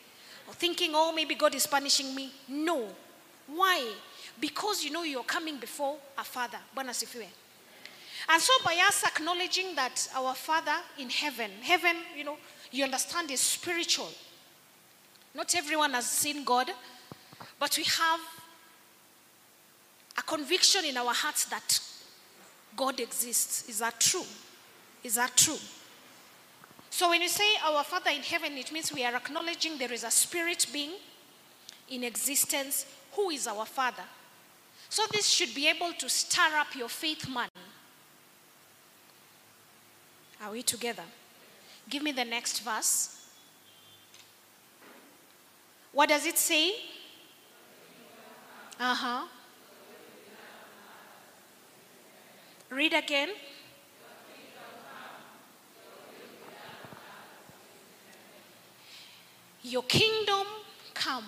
Or 0.48 0.54
thinking, 0.54 0.90
oh, 0.94 1.12
maybe 1.12 1.36
God 1.36 1.54
is 1.54 1.66
punishing 1.66 2.14
me. 2.14 2.32
No. 2.48 2.88
Why? 3.46 3.92
Because 4.40 4.82
you 4.84 4.90
know 4.90 5.04
you're 5.04 5.22
coming 5.22 5.58
before 5.58 5.96
a 6.18 6.24
father. 6.24 6.58
Bwana 6.76 6.90
asifiwe. 6.90 7.26
And 8.28 8.40
so 8.40 8.52
by 8.64 8.76
us 8.86 9.04
acknowledging 9.04 9.74
that 9.76 10.08
our 10.14 10.34
Father 10.34 10.76
in 10.98 11.08
heaven, 11.10 11.50
heaven, 11.62 11.96
you 12.16 12.24
know, 12.24 12.36
you 12.72 12.84
understand 12.84 13.30
is 13.30 13.40
spiritual. 13.40 14.08
Not 15.34 15.54
everyone 15.54 15.92
has 15.92 16.06
seen 16.06 16.44
God, 16.44 16.70
but 17.58 17.76
we 17.76 17.84
have 17.84 18.20
a 20.18 20.22
conviction 20.22 20.84
in 20.84 20.96
our 20.96 21.12
hearts 21.12 21.44
that 21.46 21.80
God 22.76 23.00
exists. 23.00 23.68
Is 23.68 23.78
that 23.78 24.00
true? 24.00 24.24
Is 25.02 25.14
that 25.16 25.36
true? 25.36 25.58
So 26.90 27.08
when 27.10 27.22
you 27.22 27.28
say 27.28 27.44
our 27.64 27.84
Father 27.84 28.10
in 28.10 28.22
heaven, 28.22 28.52
it 28.58 28.72
means 28.72 28.92
we 28.92 29.04
are 29.04 29.14
acknowledging 29.14 29.78
there 29.78 29.92
is 29.92 30.04
a 30.04 30.10
spirit 30.10 30.66
being 30.72 30.90
in 31.88 32.04
existence 32.04 32.86
who 33.12 33.30
is 33.30 33.46
our 33.46 33.64
Father. 33.64 34.02
So 34.88 35.04
this 35.12 35.28
should 35.28 35.54
be 35.54 35.68
able 35.68 35.92
to 35.92 36.08
stir 36.08 36.56
up 36.58 36.74
your 36.74 36.88
faith 36.88 37.28
man. 37.28 37.48
Are 40.42 40.50
we 40.50 40.62
together? 40.62 41.04
Give 41.88 42.02
me 42.02 42.12
the 42.12 42.24
next 42.24 42.60
verse. 42.60 43.16
What 45.92 46.08
does 46.08 46.26
it 46.26 46.38
say? 46.38 46.74
Uh 48.78 48.94
huh. 48.94 49.26
Read 52.70 52.94
again. 52.94 53.30
Your 59.62 59.82
kingdom 59.82 60.46
come, 60.94 61.26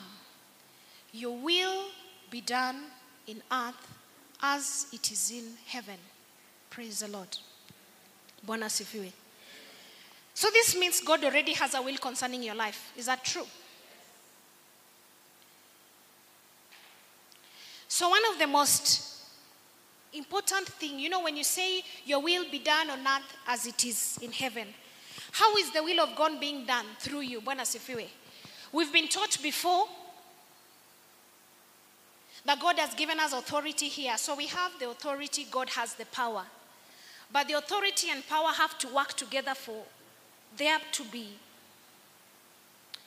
your 1.12 1.36
will 1.36 1.84
be 2.30 2.40
done 2.40 2.84
in 3.26 3.42
earth 3.52 3.74
as 4.40 4.86
it 4.92 5.12
is 5.12 5.30
in 5.30 5.44
heaven. 5.66 5.98
Praise 6.70 7.00
the 7.00 7.08
Lord. 7.08 7.36
Bwana 8.46 8.66
asifiwe. 8.66 9.12
So 10.34 10.48
this 10.50 10.76
means 10.76 11.00
God 11.00 11.24
already 11.24 11.52
has 11.52 11.74
a 11.74 11.82
will 11.82 11.96
concerning 11.98 12.42
your 12.42 12.54
life. 12.54 12.92
Is 12.96 13.06
that 13.06 13.24
true? 13.24 13.46
So 17.88 18.08
one 18.08 18.22
of 18.32 18.38
the 18.38 18.46
most 18.46 19.20
important 20.14 20.66
thing, 20.68 20.98
you 20.98 21.10
know, 21.10 21.22
when 21.22 21.36
you 21.36 21.44
say 21.44 21.82
your 22.06 22.22
will 22.22 22.50
be 22.50 22.58
done 22.58 22.88
on 22.90 23.00
earth 23.00 23.36
as 23.46 23.66
it 23.66 23.84
is 23.84 24.18
in 24.22 24.32
heaven, 24.32 24.68
how 25.32 25.56
is 25.56 25.70
the 25.72 25.82
will 25.82 26.00
of 26.00 26.16
God 26.16 26.40
being 26.40 26.64
done 26.64 26.86
through 26.98 27.20
you? 27.20 27.40
Bwana 27.40 27.60
asifiwe. 27.60 28.08
We've 28.72 28.92
been 28.92 29.08
taught 29.08 29.38
before 29.42 29.86
that 32.44 32.58
God 32.60 32.78
has 32.78 32.94
given 32.94 33.20
us 33.20 33.32
authority 33.32 33.88
here. 33.88 34.16
So 34.16 34.34
we 34.34 34.46
have 34.46 34.72
the 34.78 34.90
authority, 34.90 35.46
God 35.50 35.68
has 35.70 35.94
the 35.94 36.06
power. 36.06 36.44
But 37.30 37.48
the 37.48 37.54
authority 37.54 38.08
and 38.10 38.26
power 38.26 38.48
have 38.48 38.78
to 38.78 38.88
work 38.88 39.14
together 39.14 39.54
for 39.54 39.84
there 40.56 40.78
to 40.92 41.04
be 41.04 41.28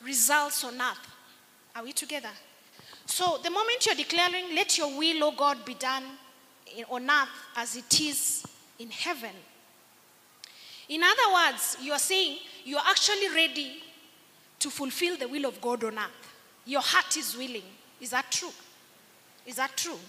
results 0.03 0.63
on 0.63 0.75
earth. 0.75 1.07
Are 1.75 1.83
we 1.83 1.91
together? 1.91 2.29
So 3.05 3.39
the 3.43 3.49
moment 3.49 3.85
you're 3.85 3.95
declaring, 3.95 4.55
let 4.55 4.77
your 4.77 4.97
will, 4.97 5.23
O 5.25 5.31
God, 5.31 5.63
be 5.65 5.75
done 5.75 6.03
on 6.89 7.09
earth 7.09 7.29
as 7.55 7.75
it 7.75 8.01
is 8.01 8.45
in 8.79 8.89
heaven. 8.89 9.31
In 10.89 11.01
other 11.03 11.33
words, 11.33 11.77
you 11.81 11.91
are 11.91 11.99
saying 11.99 12.39
you 12.63 12.77
are 12.77 12.83
actually 12.87 13.29
ready 13.29 13.77
to 14.59 14.69
fulfill 14.69 15.17
the 15.17 15.27
will 15.27 15.45
of 15.45 15.59
God 15.61 15.83
on 15.83 15.97
earth. 15.97 16.33
Your 16.65 16.81
heart 16.81 17.17
is 17.17 17.37
willing. 17.37 17.63
Is 18.01 18.11
that 18.11 18.31
true? 18.31 18.51
Is 19.45 19.55
that 19.55 19.75
true? 19.75 19.99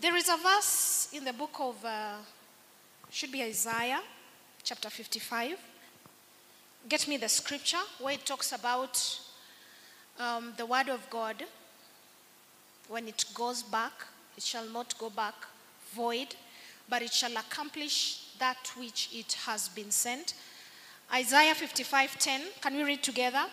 There 0.00 0.16
is 0.16 0.30
a 0.30 0.36
verse 0.38 1.08
in 1.12 1.26
the 1.26 1.32
book 1.34 1.56
of, 1.60 1.84
uh, 1.84 2.14
should 3.10 3.30
be 3.30 3.42
Isaiah, 3.42 4.00
chapter 4.64 4.88
55. 4.88 5.58
Get 6.88 7.06
me 7.06 7.18
the 7.18 7.28
scripture 7.28 7.84
where 7.98 8.14
it 8.14 8.24
talks 8.24 8.52
about 8.52 9.20
um, 10.18 10.54
the 10.56 10.64
word 10.64 10.88
of 10.88 11.08
God. 11.10 11.44
When 12.88 13.08
it 13.08 13.26
goes 13.34 13.62
back, 13.62 13.92
it 14.38 14.42
shall 14.42 14.66
not 14.70 14.96
go 14.96 15.10
back 15.10 15.34
void, 15.94 16.34
but 16.88 17.02
it 17.02 17.12
shall 17.12 17.36
accomplish 17.36 18.24
that 18.38 18.72
which 18.78 19.10
it 19.12 19.34
has 19.44 19.68
been 19.68 19.90
sent. 19.90 20.32
Isaiah 21.12 21.54
55:10. 21.54 22.40
Can 22.62 22.74
we 22.74 22.84
read 22.84 23.02
together? 23.02 23.44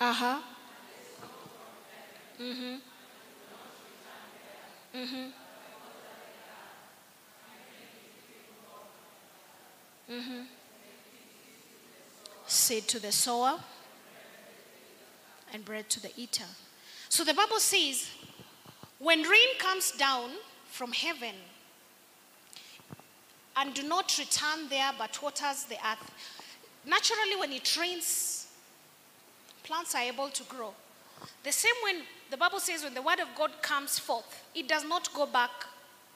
Uh 0.00 0.12
huh. 0.14 0.38
Mm-hmm. 2.40 2.76
Mm-hmm. 4.98 5.28
Mm-hmm. 10.10 10.40
Seed 12.48 12.88
to 12.88 12.98
the 12.98 13.12
sower 13.12 13.60
and 15.52 15.64
bread 15.64 15.88
to 15.90 16.02
the 16.02 16.10
eater. 16.16 16.44
So 17.08 17.22
the 17.22 17.32
Bible 17.32 17.60
says, 17.60 18.10
when 18.98 19.22
rain 19.22 19.56
comes 19.58 19.92
down 19.92 20.30
from 20.66 20.90
heaven 20.90 21.34
and 23.56 23.72
do 23.74 23.86
not 23.86 24.18
return 24.18 24.68
there 24.68 24.90
but 24.98 25.22
waters 25.22 25.64
the 25.64 25.76
earth, 25.76 26.10
naturally 26.84 27.36
when 27.38 27.52
it 27.52 27.76
rains, 27.76 28.48
plants 29.62 29.94
are 29.94 30.02
able 30.02 30.30
to 30.30 30.42
grow. 30.44 30.74
The 31.44 31.52
same 31.52 31.74
when 31.84 32.02
the 32.30 32.36
Bible 32.36 32.60
says 32.60 32.84
when 32.84 32.94
the 32.94 33.02
word 33.02 33.20
of 33.20 33.28
God 33.36 33.50
comes 33.62 33.98
forth, 33.98 34.44
it 34.54 34.68
does 34.68 34.84
not 34.84 35.12
go 35.14 35.26
back 35.26 35.50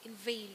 in 0.05 0.11
vain. 0.13 0.49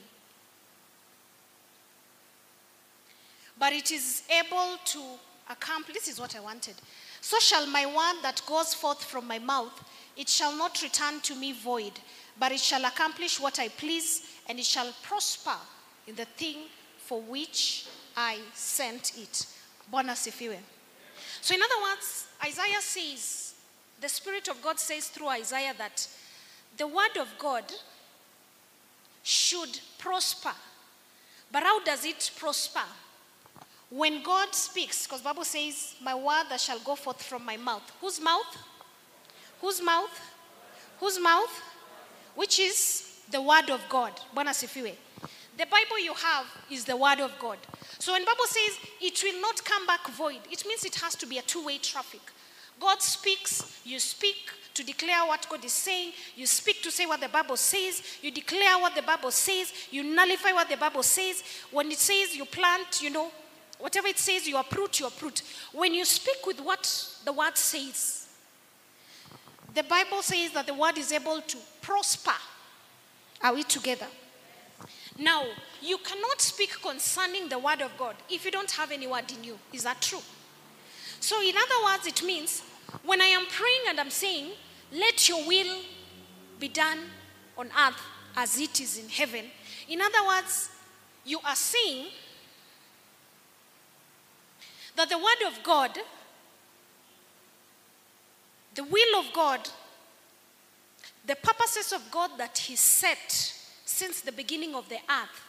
But 3.58 3.72
it 3.72 3.90
is 3.90 4.22
able 4.30 4.76
to 4.84 5.02
accomplish, 5.50 5.94
this 5.94 6.08
is 6.08 6.20
what 6.20 6.36
I 6.36 6.40
wanted. 6.40 6.74
So 7.20 7.38
shall 7.40 7.66
my 7.66 7.86
word 7.86 8.22
that 8.22 8.40
goes 8.46 8.74
forth 8.74 9.02
from 9.02 9.26
my 9.26 9.38
mouth, 9.38 9.84
it 10.16 10.28
shall 10.28 10.56
not 10.56 10.80
return 10.82 11.20
to 11.22 11.34
me 11.34 11.52
void, 11.52 11.92
but 12.38 12.52
it 12.52 12.60
shall 12.60 12.84
accomplish 12.84 13.40
what 13.40 13.58
I 13.58 13.68
please, 13.68 14.22
and 14.48 14.58
it 14.58 14.64
shall 14.64 14.92
prosper 15.02 15.56
in 16.06 16.14
the 16.14 16.24
thing 16.24 16.56
for 16.98 17.20
which 17.20 17.86
I 18.16 18.38
sent 18.54 19.18
it. 19.18 19.46
Bwana 19.92 20.14
sifiwe. 20.14 20.58
So, 21.40 21.54
in 21.54 21.62
other 21.62 21.82
words, 21.82 22.26
Isaiah 22.44 22.80
says, 22.80 23.47
the 24.00 24.08
Spirit 24.08 24.48
of 24.48 24.62
God 24.62 24.78
says 24.78 25.08
through 25.08 25.28
Isaiah 25.28 25.74
that 25.78 26.08
the 26.76 26.86
word 26.86 27.16
of 27.20 27.28
God 27.38 27.64
should 29.22 29.80
prosper. 29.98 30.52
But 31.50 31.62
how 31.62 31.82
does 31.82 32.04
it 32.04 32.30
prosper? 32.38 32.86
When 33.90 34.22
God 34.22 34.54
speaks, 34.54 35.06
because 35.06 35.22
Bible 35.22 35.44
says, 35.44 35.94
My 36.02 36.14
word 36.14 36.44
that 36.50 36.60
shall 36.60 36.78
go 36.80 36.94
forth 36.94 37.22
from 37.22 37.44
my 37.44 37.56
mouth. 37.56 37.90
Whose 38.00 38.20
mouth? 38.20 38.56
Whose 39.60 39.82
mouth? 39.82 40.20
Whose 41.00 41.20
mouth? 41.20 41.62
Which 42.34 42.58
is 42.60 43.20
the 43.30 43.40
word 43.40 43.70
of 43.70 43.80
God. 43.88 44.12
Bwana. 44.34 44.54
The 45.56 45.66
Bible 45.66 45.98
you 45.98 46.14
have 46.14 46.46
is 46.70 46.84
the 46.84 46.96
word 46.96 47.20
of 47.20 47.32
God. 47.38 47.58
So 47.98 48.12
when 48.12 48.24
Bible 48.24 48.44
says 48.46 48.78
it 49.00 49.20
will 49.24 49.40
not 49.40 49.64
come 49.64 49.86
back 49.86 50.06
void, 50.08 50.40
it 50.50 50.64
means 50.66 50.84
it 50.84 50.94
has 50.96 51.16
to 51.16 51.26
be 51.26 51.38
a 51.38 51.42
two-way 51.42 51.78
traffic. 51.78 52.20
God 52.80 53.02
speaks, 53.02 53.80
you 53.84 53.98
speak 53.98 54.36
to 54.74 54.84
declare 54.84 55.26
what 55.26 55.46
God 55.50 55.64
is 55.64 55.72
saying, 55.72 56.12
you 56.36 56.46
speak 56.46 56.82
to 56.82 56.90
say 56.90 57.04
what 57.04 57.20
the 57.20 57.28
Bible 57.28 57.56
says, 57.56 58.02
you 58.22 58.30
declare 58.30 58.78
what 58.78 58.94
the 58.94 59.02
Bible 59.02 59.30
says, 59.30 59.72
you 59.90 60.04
nullify 60.04 60.52
what 60.52 60.68
the 60.68 60.76
Bible 60.76 61.02
says. 61.02 61.42
When 61.72 61.90
it 61.90 61.98
says 61.98 62.36
you 62.36 62.44
plant, 62.44 63.02
you 63.02 63.10
know, 63.10 63.30
whatever 63.78 64.06
it 64.06 64.18
says 64.18 64.46
you 64.46 64.56
uproot, 64.56 65.00
you 65.00 65.06
uproot. 65.06 65.42
When 65.72 65.94
you 65.94 66.04
speak 66.04 66.46
with 66.46 66.60
what 66.60 66.84
the 67.24 67.32
word 67.32 67.56
says, 67.56 68.28
the 69.74 69.82
Bible 69.82 70.22
says 70.22 70.52
that 70.52 70.66
the 70.66 70.74
word 70.74 70.96
is 70.98 71.12
able 71.12 71.40
to 71.40 71.56
prosper. 71.82 72.32
Are 73.42 73.54
we 73.54 73.62
together? 73.64 74.06
Now, 75.18 75.44
you 75.82 75.98
cannot 75.98 76.40
speak 76.40 76.80
concerning 76.80 77.48
the 77.48 77.58
word 77.58 77.80
of 77.80 77.96
God 77.98 78.14
if 78.30 78.44
you 78.44 78.50
don't 78.50 78.70
have 78.72 78.92
any 78.92 79.06
word 79.06 79.30
in 79.36 79.42
you. 79.42 79.58
Is 79.72 79.82
that 79.82 80.00
true? 80.00 80.22
So, 81.20 81.42
in 81.42 81.54
other 81.56 81.84
words, 81.84 82.06
it 82.06 82.22
means 82.24 82.62
when 83.04 83.20
I 83.20 83.26
am 83.26 83.46
praying 83.46 83.82
and 83.88 84.00
I'm 84.00 84.10
saying, 84.10 84.52
let 84.92 85.28
your 85.28 85.46
will 85.46 85.80
be 86.58 86.68
done 86.68 86.98
on 87.56 87.66
earth 87.66 88.00
as 88.36 88.58
it 88.58 88.80
is 88.80 88.98
in 88.98 89.08
heaven. 89.08 89.44
In 89.88 90.00
other 90.00 90.26
words, 90.26 90.70
you 91.24 91.38
are 91.44 91.56
saying 91.56 92.06
that 94.96 95.08
the 95.08 95.18
word 95.18 95.46
of 95.46 95.62
God, 95.62 95.98
the 98.74 98.84
will 98.84 99.20
of 99.20 99.32
God, 99.32 99.68
the 101.26 101.36
purposes 101.36 101.92
of 101.92 102.10
God 102.10 102.30
that 102.38 102.56
He 102.56 102.74
set 102.76 103.54
since 103.84 104.20
the 104.20 104.32
beginning 104.32 104.74
of 104.74 104.88
the 104.88 104.96
earth, 104.96 105.44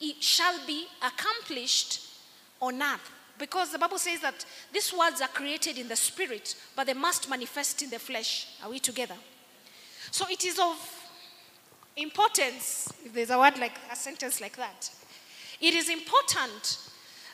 it 0.00 0.22
shall 0.22 0.58
be 0.66 0.86
accomplished 1.02 2.00
on 2.60 2.82
earth. 2.82 3.12
Because 3.38 3.70
the 3.70 3.78
Bible 3.78 3.98
says 3.98 4.20
that 4.20 4.44
these 4.72 4.92
words 4.92 5.20
are 5.20 5.28
created 5.28 5.78
in 5.78 5.88
the 5.88 5.96
spirit, 5.96 6.54
but 6.74 6.86
they 6.86 6.94
must 6.94 7.28
manifest 7.28 7.82
in 7.82 7.90
the 7.90 7.98
flesh. 7.98 8.48
Are 8.62 8.70
we 8.70 8.78
together? 8.78 9.16
So 10.10 10.26
it 10.30 10.44
is 10.44 10.58
of 10.58 10.76
importance, 11.96 12.92
if 13.04 13.12
there's 13.12 13.30
a 13.30 13.38
word 13.38 13.58
like 13.58 13.74
a 13.92 13.96
sentence 13.96 14.40
like 14.40 14.56
that, 14.56 14.90
it 15.60 15.74
is 15.74 15.88
important 15.88 16.78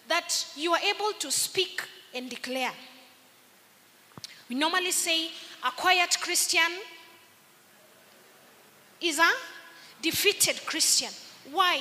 that 0.09 0.47
you 0.57 0.73
are 0.73 0.81
able 0.81 1.13
to 1.19 1.31
speak 1.31 1.83
and 2.15 2.29
declare. 2.29 2.73
We 4.49 4.57
normally 4.57 4.93
say 4.93 5.29
a 5.65 5.71
quiet 5.71 6.17
Christian 6.21 6.61
is 9.01 9.19
a 9.19 9.31
defeated 10.01 10.65
Christian. 10.67 11.11
Why? 11.51 11.81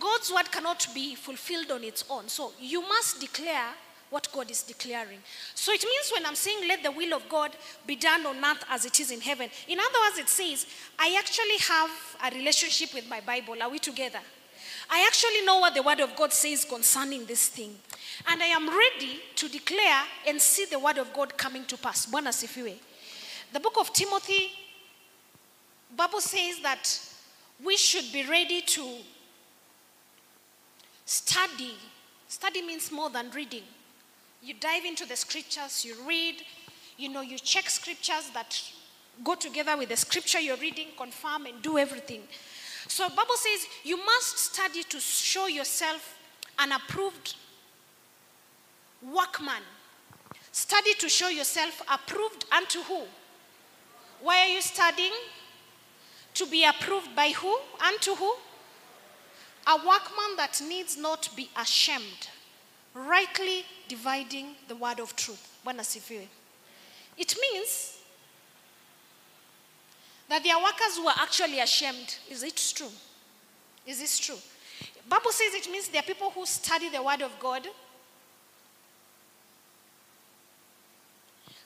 God's 0.00 0.32
word 0.32 0.50
cannot 0.50 0.88
be 0.94 1.14
fulfilled 1.14 1.70
on 1.70 1.84
its 1.84 2.04
own. 2.10 2.28
So 2.28 2.52
you 2.58 2.80
must 2.80 3.20
declare 3.20 3.68
what 4.08 4.26
God 4.32 4.50
is 4.50 4.62
declaring. 4.62 5.18
So 5.54 5.72
it 5.72 5.84
means 5.84 6.10
when 6.12 6.26
I'm 6.26 6.34
saying, 6.34 6.66
let 6.66 6.82
the 6.82 6.90
will 6.90 7.14
of 7.14 7.28
God 7.28 7.52
be 7.86 7.94
done 7.94 8.26
on 8.26 8.44
earth 8.44 8.64
as 8.68 8.84
it 8.84 8.98
is 8.98 9.10
in 9.10 9.20
heaven, 9.20 9.48
in 9.68 9.78
other 9.78 9.98
words, 10.08 10.18
it 10.18 10.28
says, 10.28 10.66
I 10.98 11.16
actually 11.16 11.58
have 11.68 11.90
a 12.24 12.36
relationship 12.36 12.92
with 12.92 13.08
my 13.08 13.20
Bible. 13.20 13.62
Are 13.62 13.70
we 13.70 13.78
together? 13.78 14.18
I 14.90 15.06
actually 15.06 15.46
know 15.46 15.60
what 15.60 15.74
the 15.74 15.82
word 15.82 16.00
of 16.00 16.16
God 16.16 16.32
says 16.32 16.64
concerning 16.64 17.24
this 17.26 17.48
thing. 17.48 17.76
And 18.26 18.42
I 18.42 18.46
am 18.46 18.68
ready 18.68 19.20
to 19.36 19.48
declare 19.48 20.02
and 20.26 20.40
see 20.40 20.64
the 20.64 20.80
word 20.80 20.98
of 20.98 21.12
God 21.12 21.36
coming 21.36 21.64
to 21.66 21.76
pass. 21.76 22.06
Bwana 22.06 22.32
sifiwe. 22.32 22.74
The 23.52 23.60
book 23.60 23.76
of 23.78 23.92
Timothy, 23.92 24.50
Bible 25.96 26.20
says 26.20 26.60
that 26.62 27.00
we 27.64 27.76
should 27.76 28.12
be 28.12 28.24
ready 28.26 28.62
to 28.62 28.96
study. 31.10 31.74
Study 32.28 32.62
means 32.62 32.92
more 32.92 33.10
than 33.10 33.30
reading. 33.32 33.64
You 34.42 34.54
dive 34.54 34.84
into 34.84 35.04
the 35.04 35.16
scriptures, 35.16 35.84
you 35.84 35.96
read, 36.06 36.36
you 36.96 37.08
know, 37.08 37.20
you 37.20 37.36
check 37.36 37.68
scriptures 37.68 38.30
that 38.32 38.62
go 39.24 39.34
together 39.34 39.76
with 39.76 39.88
the 39.88 39.96
scripture 39.96 40.38
you're 40.38 40.56
reading, 40.56 40.86
confirm 40.96 41.46
and 41.46 41.60
do 41.62 41.78
everything. 41.78 42.22
So 42.86 43.08
Bible 43.08 43.34
says 43.34 43.66
you 43.82 43.96
must 43.96 44.38
study 44.38 44.84
to 44.84 45.00
show 45.00 45.48
yourself 45.48 46.16
an 46.60 46.70
approved 46.70 47.34
workman. 49.02 49.62
Study 50.52 50.94
to 50.94 51.08
show 51.08 51.28
yourself 51.28 51.82
approved 51.92 52.44
unto 52.56 52.82
who? 52.82 53.02
Why 54.22 54.42
are 54.42 54.48
you 54.54 54.62
studying? 54.62 55.12
To 56.34 56.46
be 56.46 56.64
approved 56.64 57.16
by 57.16 57.30
who? 57.30 57.58
Unto 57.84 58.14
who? 58.14 58.32
A 59.70 59.76
workman 59.76 60.36
that 60.36 60.60
needs 60.68 60.96
not 60.96 61.28
be 61.36 61.48
ashamed, 61.56 62.28
rightly 62.92 63.64
dividing 63.86 64.56
the 64.66 64.74
word 64.74 64.98
of 64.98 65.14
truth. 65.14 65.60
Bwana. 65.64 65.84
It 67.16 67.36
means 67.40 67.98
that 70.28 70.42
there 70.42 70.56
are 70.56 70.62
workers 70.62 70.96
who 70.96 71.06
are 71.06 71.14
actually 71.18 71.60
ashamed. 71.60 72.16
Is 72.28 72.42
it 72.42 72.72
true? 72.74 72.90
Is 73.86 74.00
this 74.00 74.18
true? 74.18 74.38
Bible 75.08 75.30
says 75.30 75.54
it 75.54 75.70
means 75.70 75.88
there 75.88 76.00
are 76.00 76.04
people 76.04 76.30
who 76.30 76.46
study 76.46 76.88
the 76.88 77.02
word 77.02 77.22
of 77.22 77.32
God, 77.38 77.66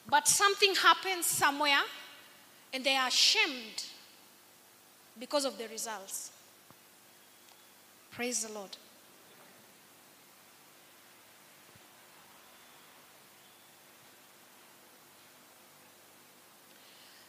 but 0.07 0.29
something 0.29 0.75
happens 0.75 1.25
somewhere 1.25 1.81
and 2.73 2.85
they 2.85 2.97
are 2.97 3.09
ashamed 3.09 3.87
because 5.19 5.47
of 5.47 5.57
the 5.57 5.69
results. 5.69 6.31
Praise 8.14 8.46
the 8.46 8.53
Lord. 8.53 8.70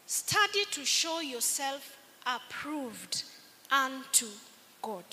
Study 0.05 0.65
to 0.69 0.85
show 0.85 1.21
yourself 1.21 1.97
approved 2.27 3.23
unto 3.71 4.27
God. 4.83 5.03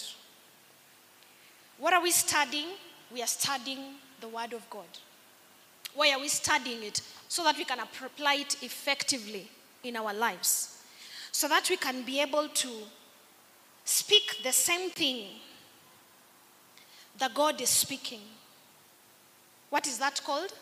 What 1.78 1.94
are 1.94 2.02
we 2.02 2.10
studying? 2.10 2.68
We 3.10 3.22
are 3.22 3.26
studying 3.26 3.94
the 4.20 4.28
Word 4.28 4.52
of 4.52 4.68
God. 4.68 4.84
Why 5.94 6.12
are 6.12 6.20
we 6.20 6.28
studying 6.28 6.82
it? 6.82 7.00
So 7.28 7.42
that 7.44 7.56
we 7.56 7.64
can 7.64 7.78
apply 7.80 8.34
it 8.34 8.62
effectively 8.62 9.48
in 9.82 9.96
our 9.96 10.12
lives. 10.12 10.82
So 11.32 11.48
that 11.48 11.70
we 11.70 11.78
can 11.78 12.02
be 12.02 12.20
able 12.20 12.48
to 12.48 12.68
speak 13.86 14.42
the 14.42 14.52
same 14.52 14.90
thing 14.90 15.24
that 17.18 17.34
God 17.34 17.60
is 17.60 17.68
speaking. 17.68 18.20
What 19.70 19.86
is 19.86 19.98
that 19.98 20.20
called? 20.24 20.52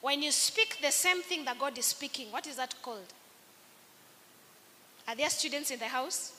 When 0.00 0.22
you 0.22 0.30
speak 0.30 0.78
the 0.80 0.92
same 0.92 1.22
thing 1.22 1.44
that 1.46 1.58
God 1.58 1.76
is 1.78 1.86
speaking, 1.86 2.30
what 2.30 2.46
is 2.46 2.56
that 2.56 2.74
called? 2.82 3.12
Are 5.08 5.16
there 5.16 5.30
students 5.30 5.70
in 5.70 5.78
the 5.78 5.86
house? 5.86 6.32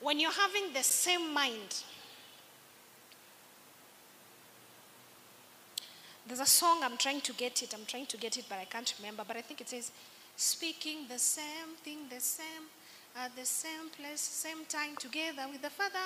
When 0.00 0.18
you're 0.18 0.32
having 0.32 0.72
the 0.72 0.82
same 0.82 1.32
mind, 1.32 1.82
there's 6.26 6.40
a 6.40 6.46
song, 6.46 6.80
I'm 6.82 6.96
trying 6.96 7.20
to 7.20 7.32
get 7.32 7.62
it, 7.62 7.74
I'm 7.74 7.84
trying 7.86 8.06
to 8.06 8.16
get 8.16 8.36
it, 8.36 8.46
but 8.48 8.58
I 8.58 8.64
can't 8.64 8.92
remember. 8.98 9.24
But 9.26 9.36
I 9.36 9.42
think 9.42 9.60
it 9.60 9.68
says, 9.68 9.92
speaking 10.36 11.06
the 11.08 11.18
same 11.18 11.74
thing, 11.84 11.98
the 12.08 12.20
same, 12.20 12.64
at 13.16 13.34
the 13.36 13.44
same 13.44 13.90
place, 13.96 14.20
same 14.20 14.64
time, 14.68 14.96
together 14.98 15.42
with 15.50 15.62
the 15.62 15.70
Father, 15.70 15.98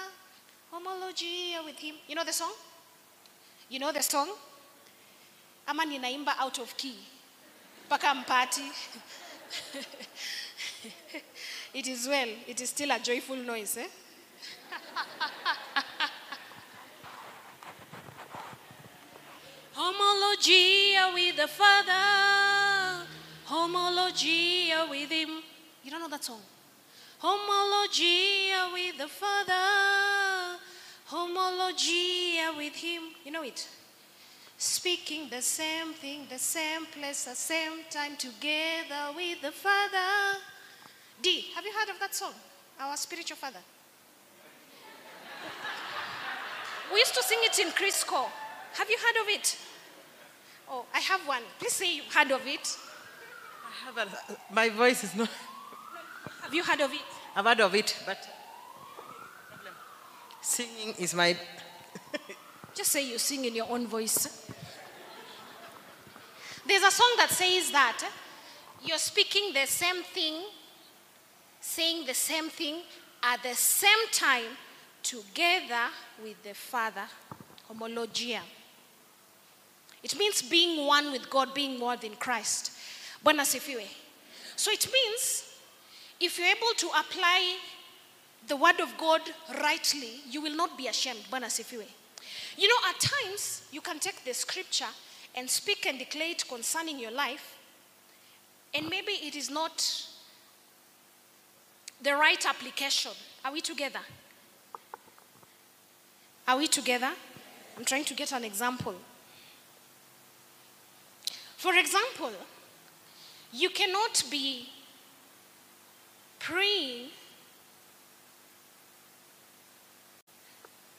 homologia 0.73 1.63
with 1.65 1.79
Him. 1.79 1.95
You 2.09 2.15
know 2.15 2.25
the 2.25 2.33
song? 2.33 2.53
You 3.69 3.79
know 3.79 3.93
the 3.93 4.03
song? 4.03 4.29
Ama 5.69 5.85
ninaimba 5.85 6.35
out 6.39 6.59
of 6.59 6.77
key. 6.77 6.95
Paka 7.89 8.15
mpati. 8.15 8.65
it 11.75 11.87
is 11.89 12.07
well. 12.09 12.29
It 12.47 12.61
is 12.61 12.69
still 12.71 12.91
a 12.91 12.99
joyful 12.99 13.37
noise, 13.37 13.77
eh? 13.79 13.87
Homologia 19.77 21.13
with 21.13 21.37
the 21.37 21.47
Father, 21.49 22.56
homologia 23.49 24.89
with 24.91 25.11
Him. 25.11 25.43
You 25.83 25.91
don't 25.91 26.01
know 26.01 26.09
that 26.09 26.25
song? 26.25 26.41
Homologia 27.23 28.73
with 28.73 28.99
the 28.99 29.09
Father, 29.09 30.59
homologia 31.09 32.57
with 32.57 32.75
Him. 32.75 33.03
You 33.25 33.33
know 33.33 33.43
it? 33.43 33.67
Speaking 34.59 35.29
the 35.31 35.43
same 35.43 35.93
thing, 35.93 36.27
the 36.31 36.39
same 36.39 36.87
place, 36.87 37.25
the 37.25 37.35
same 37.35 37.85
time, 37.91 38.17
together 38.17 39.13
with 39.15 39.43
the 39.43 39.53
Father. 39.53 40.39
D, 41.21 41.47
have 41.55 41.65
you 41.65 41.73
heard 41.73 41.91
of 41.91 42.01
that 42.01 42.15
song? 42.15 42.33
Our 42.81 42.97
spiritual 42.97 43.37
father. 43.37 43.61
We 46.93 46.99
used 47.01 47.15
to 47.15 47.23
sing 47.23 47.39
it 47.43 47.59
in 47.59 47.69
Crisco. 47.73 48.27
Have 48.75 48.91
you 48.91 48.97
heard 48.99 49.23
of 49.23 49.29
it? 49.29 49.57
Oh, 50.69 50.85
I 50.95 51.01
have 51.01 51.21
one. 51.27 51.43
Please 51.59 51.73
say 51.73 51.97
you've 51.97 52.13
heard 52.13 52.31
of 52.31 52.47
it. 52.47 52.77
I 53.87 53.89
haven't. 53.89 54.17
My 54.51 54.69
voice 54.69 55.05
is 55.05 55.15
not. 55.15 55.29
Have 56.43 56.53
you 56.53 56.65
heard 56.65 56.81
of 56.81 56.93
it? 56.93 57.01
I've 57.37 57.45
heard 57.45 57.61
of 57.61 57.75
it, 57.75 57.97
but 58.05 58.19
singing 60.41 60.95
is 60.99 61.15
my. 61.15 61.37
Just 62.75 62.91
say 62.91 63.09
you 63.09 63.19
sing 63.19 63.45
in 63.45 63.55
your 63.55 63.71
own 63.71 63.87
voice. 63.87 64.51
There's 66.67 66.83
a 66.83 66.91
song 66.91 67.15
that 67.19 67.31
says 67.31 67.71
that 67.71 68.05
you're 68.85 68.99
speaking 68.99 69.53
the 69.55 69.67
same 69.67 70.03
thing, 70.03 70.35
saying 71.61 72.07
the 72.07 72.15
same 72.15 72.49
thing 72.49 72.83
at 73.23 73.41
the 73.43 73.55
same 73.55 74.09
time 74.11 74.57
together 75.03 75.91
with 76.23 76.43
the 76.43 76.55
Father. 76.55 77.05
Homologia. 77.71 78.41
It 80.03 80.17
means 80.19 80.43
being 80.43 80.87
one 80.87 81.13
with 81.13 81.31
God, 81.31 81.55
being 81.55 81.81
one 81.81 81.99
in 82.03 82.15
Christ. 82.15 82.73
Bwana 83.25 83.45
sifiwe. 83.45 83.87
So 84.57 84.71
it 84.71 84.87
means 84.93 85.45
if 86.21 86.39
you're 86.39 86.49
able 86.49 86.75
to 86.77 86.87
apply 86.89 87.57
the 88.47 88.57
word 88.57 88.81
of 88.81 88.97
God 88.97 89.21
rightly, 89.63 90.21
you 90.31 90.41
will 90.41 90.55
not 90.55 90.79
be 90.79 90.87
ashamed. 90.87 91.21
Bwana 91.31 91.47
sifiwe. 91.47 91.87
You 92.57 92.69
know, 92.69 92.89
at 92.89 93.01
times 93.01 93.63
you 93.71 93.81
can 93.81 93.99
take 93.99 94.25
the 94.25 94.33
scripture 94.33 94.89
and 95.35 95.51
speak 95.51 95.87
and 95.87 95.99
declare 95.99 96.31
it 96.31 96.49
concerning 96.49 96.99
your 96.99 97.11
life, 97.11 97.59
and 98.75 98.89
maybe 98.89 99.13
it 99.13 99.37
is 99.37 99.51
not 99.51 100.07
the 102.03 102.15
right 102.15 102.47
application. 102.47 103.13
Are 103.45 103.53
we 103.53 103.61
together? 103.61 104.01
Are 106.49 106.57
we 106.57 106.67
together? 106.67 107.11
I'm 107.77 107.85
trying 107.85 108.05
to 108.05 108.15
get 108.15 108.33
an 108.33 108.45
example. 108.45 108.95
For 111.57 111.75
example, 111.75 112.33
you 113.53 113.71
cannot 113.71 114.23
be 114.31 114.69
praying 116.39 117.09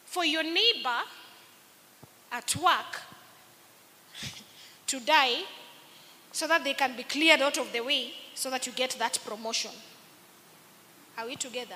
for 0.05 0.25
your 0.25 0.43
neighbor 0.43 0.99
at 2.31 2.55
work 2.55 3.01
to 4.88 4.99
die 5.01 5.43
so 6.31 6.47
that 6.47 6.63
they 6.63 6.73
can 6.73 6.95
be 6.95 7.03
cleared 7.03 7.41
out 7.41 7.57
of 7.57 7.71
the 7.71 7.81
way 7.81 8.12
so 8.33 8.49
that 8.49 8.65
you 8.65 8.73
get 8.73 8.91
that 8.99 9.17
promotion. 9.25 9.71
Are 11.17 11.25
we 11.25 11.36
together? 11.36 11.75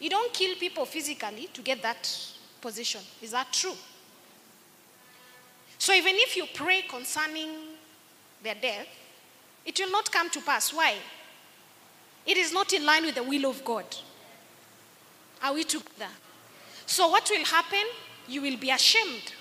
You 0.00 0.10
don't 0.10 0.32
kill 0.32 0.54
people 0.56 0.84
physically 0.84 1.48
to 1.52 1.62
get 1.62 1.82
that 1.82 2.08
position. 2.60 3.00
Is 3.22 3.30
that 3.32 3.52
true? 3.52 3.74
So 5.78 5.92
even 5.92 6.14
if 6.16 6.36
you 6.36 6.46
pray 6.52 6.82
concerning 6.82 7.50
their 8.42 8.54
death, 8.54 8.86
it 9.64 9.78
will 9.78 9.90
not 9.90 10.10
come 10.10 10.30
to 10.30 10.40
pass. 10.40 10.72
Why? 10.72 10.94
It 12.26 12.36
is 12.36 12.52
not 12.52 12.72
in 12.72 12.84
line 12.84 13.04
with 13.04 13.14
the 13.14 13.22
will 13.22 13.46
of 13.46 13.64
God. 13.64 13.84
Are 15.42 15.54
we 15.54 15.64
together? 15.64 16.10
So 16.86 17.08
what 17.08 17.28
will 17.30 17.44
happen? 17.44 17.84
You 18.26 18.42
will 18.42 18.56
be 18.56 18.70
ashamed. 18.70 19.32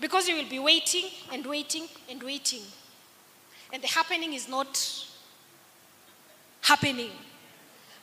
Because 0.00 0.28
you 0.28 0.36
will 0.36 0.48
be 0.48 0.58
waiting 0.58 1.04
and 1.32 1.44
waiting 1.46 1.86
and 2.10 2.22
waiting. 2.22 2.62
And 3.72 3.82
the 3.82 3.88
happening 3.88 4.32
is 4.32 4.48
not 4.48 5.06
happening. 6.60 7.10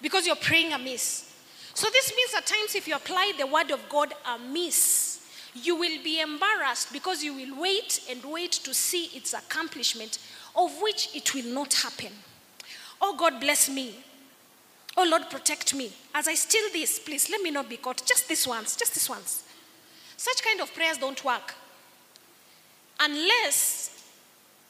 Because 0.01 0.25
you're 0.25 0.35
praying 0.35 0.73
amiss. 0.73 1.33
So 1.73 1.89
this 1.89 2.13
means 2.15 2.33
at 2.35 2.45
times 2.45 2.75
if 2.75 2.87
you 2.87 2.95
apply 2.95 3.33
the 3.37 3.47
word 3.47 3.71
of 3.71 3.87
God 3.89 4.13
amiss, 4.25 5.12
you 5.55 5.75
will 5.75 6.01
be 6.03 6.19
embarrassed 6.19 6.91
because 6.91 7.23
you 7.23 7.33
will 7.33 7.59
wait 7.61 8.01
and 8.09 8.23
wait 8.25 8.51
to 8.51 8.73
see 8.73 9.05
its 9.15 9.33
accomplishment, 9.33 10.17
of 10.55 10.71
which 10.81 11.15
it 11.15 11.33
will 11.33 11.45
not 11.53 11.73
happen. 11.73 12.11
Oh 13.01 13.15
God, 13.15 13.39
bless 13.39 13.69
me. 13.69 13.95
Oh 14.95 15.05
Lord, 15.09 15.29
protect 15.29 15.73
me. 15.73 15.91
As 16.13 16.27
I 16.27 16.35
steal 16.35 16.69
this, 16.71 16.99
please 16.99 17.29
let 17.29 17.41
me 17.41 17.51
not 17.51 17.69
be 17.69 17.77
caught. 17.77 18.05
Just 18.05 18.27
this 18.27 18.47
once, 18.47 18.75
just 18.75 18.93
this 18.93 19.09
once. 19.09 19.43
Such 20.17 20.43
kind 20.43 20.61
of 20.61 20.73
prayers 20.73 20.97
don't 20.97 21.23
work. 21.25 21.53
Unless 22.99 24.03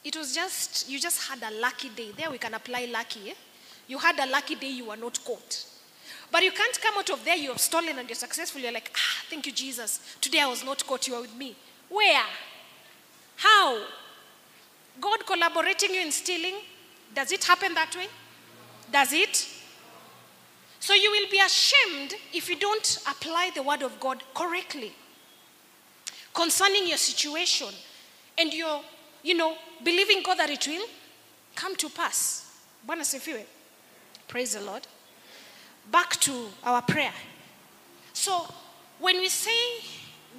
it 0.02 0.16
was 0.16 0.34
just, 0.34 0.88
you 0.88 0.98
just 0.98 1.28
had 1.28 1.42
a 1.42 1.54
lucky 1.60 1.90
day. 1.90 2.10
There 2.16 2.30
we 2.30 2.38
can 2.38 2.54
apply 2.54 2.88
lucky. 2.90 3.30
Eh? 3.30 3.34
You 3.86 3.98
had 3.98 4.18
a 4.18 4.26
lucky 4.30 4.54
day, 4.54 4.70
you 4.70 4.86
were 4.86 4.96
not 4.96 5.22
caught. 5.24 5.66
But 6.34 6.42
you 6.42 6.50
can't 6.50 6.80
come 6.80 6.98
out 6.98 7.08
of 7.10 7.24
there, 7.24 7.36
you 7.36 7.50
have 7.50 7.60
stolen 7.60 7.96
and 7.96 8.08
you're 8.08 8.16
successful. 8.16 8.60
You're 8.60 8.72
like, 8.72 8.90
ah, 8.92 9.22
thank 9.30 9.46
you, 9.46 9.52
Jesus. 9.52 10.16
Today 10.20 10.40
I 10.40 10.48
was 10.48 10.64
not 10.64 10.84
caught, 10.84 11.06
you 11.06 11.14
are 11.14 11.20
with 11.20 11.36
me. 11.36 11.54
Where? 11.88 12.24
How? 13.36 13.80
God 15.00 15.24
collaborating 15.24 15.94
you 15.94 16.00
in 16.00 16.10
stealing? 16.10 16.56
Does 17.14 17.30
it 17.30 17.44
happen 17.44 17.72
that 17.74 17.94
way? 17.94 18.08
Does 18.90 19.12
it? 19.12 19.48
So 20.80 20.92
you 20.92 21.08
will 21.12 21.30
be 21.30 21.38
ashamed 21.38 22.14
if 22.32 22.48
you 22.48 22.58
don't 22.58 22.98
apply 23.08 23.52
the 23.54 23.62
word 23.62 23.82
of 23.82 24.00
God 24.00 24.20
correctly 24.34 24.92
concerning 26.34 26.88
your 26.88 26.98
situation 26.98 27.68
and 28.36 28.52
you're, 28.52 28.80
you 29.22 29.34
know, 29.34 29.54
believing 29.84 30.20
God 30.24 30.40
that 30.40 30.50
it 30.50 30.66
will 30.66 30.88
come 31.54 31.76
to 31.76 31.88
pass. 31.90 32.60
Bwana 32.84 33.04
sifiwe. 33.04 33.44
Praise 34.26 34.54
the 34.54 34.62
Lord. 34.62 34.84
Back 35.90 36.18
to 36.20 36.48
our 36.62 36.82
prayer. 36.82 37.12
So 38.12 38.46
when 38.98 39.18
we 39.18 39.28
say, 39.28 39.82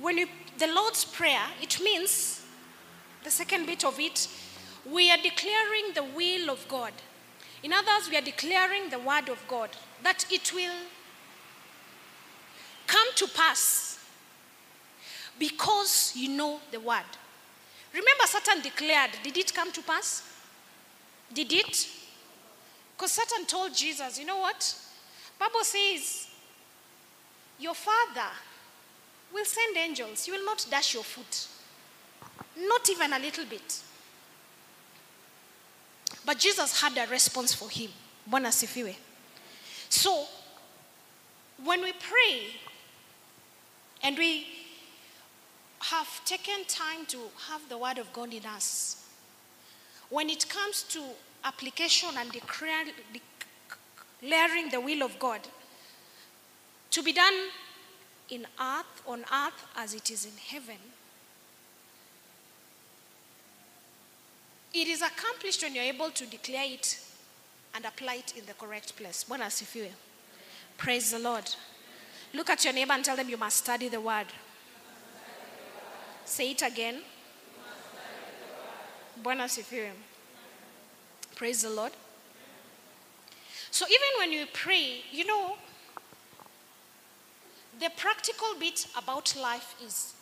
when 0.01 0.15
we, 0.15 0.25
the 0.57 0.67
Lord's 0.67 1.05
Prayer, 1.05 1.43
it 1.61 1.79
means, 1.81 2.41
the 3.23 3.31
second 3.31 3.65
bit 3.65 3.83
of 3.83 3.99
it, 3.99 4.27
we 4.91 5.11
are 5.11 5.17
declaring 5.17 5.93
the 5.93 6.03
will 6.03 6.49
of 6.49 6.67
God. 6.67 6.93
In 7.63 7.73
others, 7.73 8.09
we 8.09 8.17
are 8.17 8.21
declaring 8.21 8.89
the 8.89 8.99
word 8.99 9.29
of 9.29 9.39
God 9.47 9.69
that 10.03 10.25
it 10.31 10.53
will 10.53 10.75
come 12.87 13.07
to 13.15 13.27
pass. 13.27 13.95
because 15.37 16.13
you 16.15 16.29
know 16.29 16.59
the 16.71 16.79
word. 16.79 17.03
Remember, 17.93 18.23
Satan 18.25 18.61
declared, 18.61 19.11
did 19.23 19.37
it 19.37 19.53
come 19.53 19.71
to 19.71 19.81
pass? 19.81 20.23
Did 21.33 21.51
it? 21.51 21.87
Because 22.95 23.11
Satan 23.11 23.45
told 23.45 23.75
Jesus, 23.75 24.19
you 24.19 24.25
know 24.25 24.39
what? 24.39 24.75
Bible 25.39 25.63
says, 25.63 26.27
your 27.59 27.73
father 27.73 28.29
will 29.33 29.45
send 29.45 29.77
angels. 29.77 30.27
You 30.27 30.33
will 30.33 30.45
not 30.45 30.65
dash 30.69 30.93
your 30.93 31.03
foot. 31.03 31.47
Not 32.57 32.89
even 32.89 33.13
a 33.13 33.19
little 33.19 33.45
bit. 33.45 33.81
But 36.25 36.39
Jesus 36.39 36.81
had 36.81 36.97
a 36.97 37.09
response 37.09 37.53
for 37.53 37.69
him. 37.69 37.91
So, 39.89 40.25
when 41.63 41.81
we 41.81 41.93
pray 41.93 42.47
and 44.03 44.17
we 44.17 44.47
have 45.79 46.25
taken 46.25 46.65
time 46.67 47.05
to 47.07 47.19
have 47.49 47.67
the 47.69 47.77
word 47.77 47.97
of 47.97 48.11
God 48.11 48.33
in 48.33 48.45
us, 48.45 49.05
when 50.09 50.29
it 50.29 50.49
comes 50.49 50.83
to 50.83 51.01
application 51.43 52.09
and 52.17 52.31
declaring 54.25 54.69
the 54.69 54.79
will 54.79 55.03
of 55.03 55.19
God, 55.19 55.41
to 56.89 57.03
be 57.03 57.13
done 57.13 57.33
in 58.29 58.45
earth, 58.59 59.03
on 59.07 59.19
earth 59.21 59.67
as 59.77 59.93
it 59.93 60.09
is 60.09 60.25
in 60.25 60.31
heaven, 60.49 60.77
it 64.73 64.87
is 64.87 65.01
accomplished 65.01 65.61
when 65.63 65.75
you're 65.75 65.83
able 65.83 66.09
to 66.09 66.25
declare 66.25 66.65
it 66.65 66.99
and 67.75 67.85
apply 67.85 68.15
it 68.15 68.33
in 68.37 68.45
the 68.45 68.53
correct 68.53 68.95
place. 68.95 69.25
Bwana 69.29 69.45
asifiwe. 69.45 69.91
Praise 70.77 71.11
the 71.11 71.19
Lord. 71.19 71.49
Look 72.33 72.49
at 72.49 72.63
your 72.65 72.73
neighbor 72.73 72.93
and 72.93 73.05
tell 73.05 73.15
them 73.15 73.29
you 73.29 73.37
must 73.37 73.57
study 73.57 73.89
the 73.89 74.01
word. 74.01 74.27
Say 76.25 76.51
it 76.51 76.61
again. 76.61 77.01
Bwana 79.21 79.43
asifiwe. 79.43 79.91
Praise 81.35 81.61
the 81.61 81.69
Lord. 81.69 81.91
So 83.75 83.85
even 83.87 84.07
when 84.19 84.31
you 84.31 84.45
pray, 84.53 85.01
you 85.11 85.25
know, 85.25 85.57
the 87.77 87.89
practical 87.97 88.47
bit 88.57 88.87
about 88.97 89.35
life 89.35 89.75
is 89.85 90.13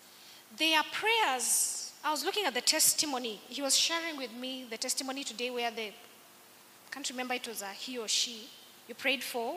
there 0.57 0.79
are 0.79 0.85
prayers. 0.91 1.91
I 2.03 2.09
was 2.09 2.25
looking 2.25 2.45
at 2.45 2.55
the 2.55 2.61
testimony. 2.61 3.39
He 3.47 3.61
was 3.61 3.77
sharing 3.77 4.17
with 4.17 4.33
me 4.33 4.65
the 4.67 4.77
testimony 4.77 5.23
today 5.23 5.51
where 5.51 5.69
the 5.69 5.89
I 5.89 6.89
can't 6.89 7.07
remember 7.11 7.35
it 7.35 7.47
was 7.47 7.61
a 7.61 7.67
he 7.67 7.99
or 7.99 8.07
she 8.07 8.49
you 8.87 8.95
prayed 8.95 9.21
for 9.21 9.53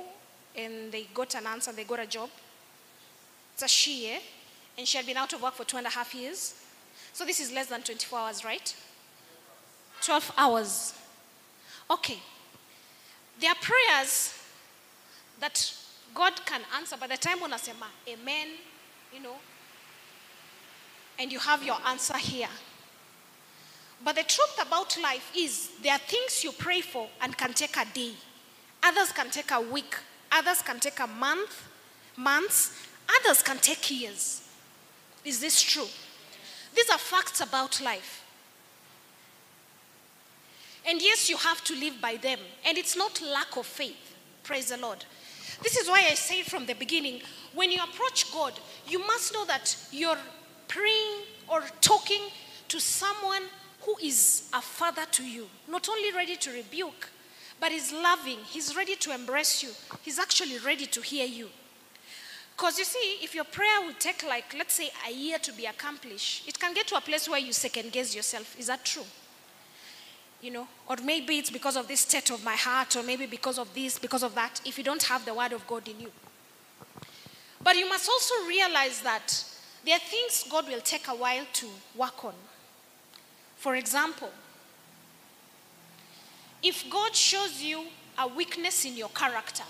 and 0.54 0.92
they 0.92 1.04
got 1.14 1.35
an 1.35 1.46
answer, 1.46 1.72
they 1.72 1.85
got 1.85 2.00
a 2.00 2.06
job. 2.06 2.28
It's 3.54 3.62
a 3.62 3.68
she, 3.68 4.11
eh? 4.11 4.20
And 4.76 4.87
she 4.87 4.98
had 4.98 5.06
been 5.06 5.16
out 5.16 5.32
of 5.32 5.40
work 5.40 5.54
for 5.54 5.64
two 5.64 5.78
and 5.78 5.87
a 5.87 5.90
half 5.90 6.14
years. 6.14 6.52
So 7.14 7.24
this 7.24 7.40
is 7.40 7.50
less 7.50 7.68
than 7.68 7.80
24 7.80 8.18
hours, 8.18 8.44
right? 8.44 8.76
12 10.02 10.32
hours. 10.37 10.92
Okay. 11.90 12.20
There 13.40 13.51
are 13.51 13.57
prayers 13.61 14.35
that 15.40 15.75
God 16.14 16.33
can 16.46 16.62
answer 16.77 16.96
by 16.96 17.07
the 17.07 17.16
time 17.16 17.38
unasema 17.38 17.87
amen, 18.09 18.49
you 19.14 19.20
know, 19.22 19.37
and 21.18 21.31
you 21.31 21.38
have 21.38 21.62
your 21.62 21.77
answer 21.87 22.16
here. 22.16 22.49
But 24.05 24.16
the 24.16 24.22
truth 24.22 24.59
about 24.61 24.96
life 25.03 25.33
is 25.37 25.70
there 25.83 25.92
are 25.92 25.99
things 25.99 26.44
you 26.44 26.53
pray 26.53 26.81
for 26.81 27.09
and 27.20 27.37
can 27.37 27.53
take 27.53 27.77
a 27.77 27.85
day. 27.94 28.12
Others 28.83 29.12
can 29.12 29.31
take 29.31 29.51
a 29.51 29.61
week. 29.61 29.96
Others 30.31 30.62
can 30.62 30.79
take 30.79 31.01
a 31.01 31.07
month, 31.07 31.66
months. 32.16 32.72
Others 33.20 33.42
can 33.42 33.59
take 33.59 33.90
years. 33.90 34.42
Is 35.25 35.40
this 35.40 35.61
true? 35.62 35.87
These 36.75 36.90
are 36.90 36.99
facts 36.99 37.40
about 37.40 37.81
life. 37.81 38.26
And 40.88 41.03
yes, 41.03 41.29
you 41.29 41.37
have 41.37 41.62
to 41.64 41.75
live 41.75 42.01
by 42.01 42.16
them. 42.16 42.38
And 42.64 42.79
it's 42.79 42.96
not 42.96 43.20
lack 43.22 43.57
of 43.57 43.66
faith. 43.66 44.14
Praise 44.44 44.68
the 44.70 44.77
Lord. 44.77 45.05
This 45.62 45.77
is 45.77 45.88
why 45.88 46.07
I 46.11 46.14
say 46.14 46.42
from 46.42 46.66
the 46.66 46.75
beginning 46.75 47.22
when 47.55 47.72
you 47.72 47.83
approach 47.83 48.33
God, 48.33 48.53
you 48.87 48.99
must 49.01 49.33
know 49.33 49.44
that 49.46 49.77
you're 49.90 50.18
praying 50.68 51.22
or 51.49 51.62
talking 51.81 52.20
to 52.68 52.81
someone 52.81 53.42
who 53.83 53.96
is 54.03 54.49
a 54.53 54.61
father 54.61 55.05
to 55.12 55.25
you, 55.25 55.46
not 55.68 55.88
only 55.88 56.12
ready 56.12 56.37
to 56.37 56.51
rebuke, 56.51 57.09
but 57.61 57.72
is 57.72 57.92
loving. 57.92 58.38
He's 58.49 58.77
ready 58.77 58.96
to 58.96 59.14
embrace 59.14 59.62
you. 59.62 59.70
He's 60.03 60.18
actually 60.18 60.59
ready 60.59 60.87
to 60.87 61.01
hear 61.01 61.27
you. 61.27 61.49
Because 62.57 62.79
you 62.79 62.85
see, 62.85 63.18
if 63.22 63.35
your 63.35 63.44
prayer 63.44 63.81
will 63.83 63.94
take, 63.99 64.25
like, 64.27 64.55
let's 64.57 64.75
say, 64.75 64.90
a 65.09 65.12
year 65.12 65.38
to 65.38 65.53
be 65.53 65.66
accomplished, 65.66 66.49
it 66.49 66.59
can 66.59 66.75
get 66.75 66.87
to 66.88 66.96
a 66.96 67.01
place 67.01 67.29
where 67.29 67.38
you 67.38 67.53
second 67.53 67.92
guess 67.92 68.14
yourself. 68.14 68.59
Is 68.59 68.66
that 68.66 68.85
true? 68.85 69.05
You 70.46 70.52
know, 70.52 70.68
or 70.87 70.94
maybe 71.02 71.38
it's 71.38 71.50
because 71.50 71.76
of 71.76 71.88
this 71.88 72.02
state 72.02 72.30
of 72.30 72.44
my 72.44 72.54
heart, 72.54 72.94
or 72.94 73.02
maybe 73.02 73.26
because 73.26 73.59
of 73.59 73.74
this, 73.74 73.98
because 73.98 74.22
of 74.22 74.32
that, 74.37 74.61
if 74.64 74.78
you 74.78 74.85
don't 74.85 75.02
have 75.02 75.24
the 75.24 75.35
word 75.35 75.52
of 75.52 75.66
God 75.66 75.88
in 75.88 75.98
you. 75.98 76.12
But 77.61 77.74
you 77.74 77.88
must 77.88 78.09
also 78.09 78.46
realize 78.46 79.00
that 79.00 79.44
there 79.85 79.96
are 79.96 79.98
things 79.98 80.44
God 80.48 80.68
will 80.68 80.80
take 80.82 81.09
a 81.09 81.16
while 81.16 81.44
to 81.54 81.66
work 81.96 82.24
on. 82.24 82.35
For 83.56 83.74
example, 83.74 84.30
if 86.62 86.88
God 86.88 87.16
shows 87.16 87.61
you 87.61 87.82
a 88.16 88.28
weakness 88.28 88.85
in 88.85 88.96
your 88.96 89.09
character, 89.09 89.64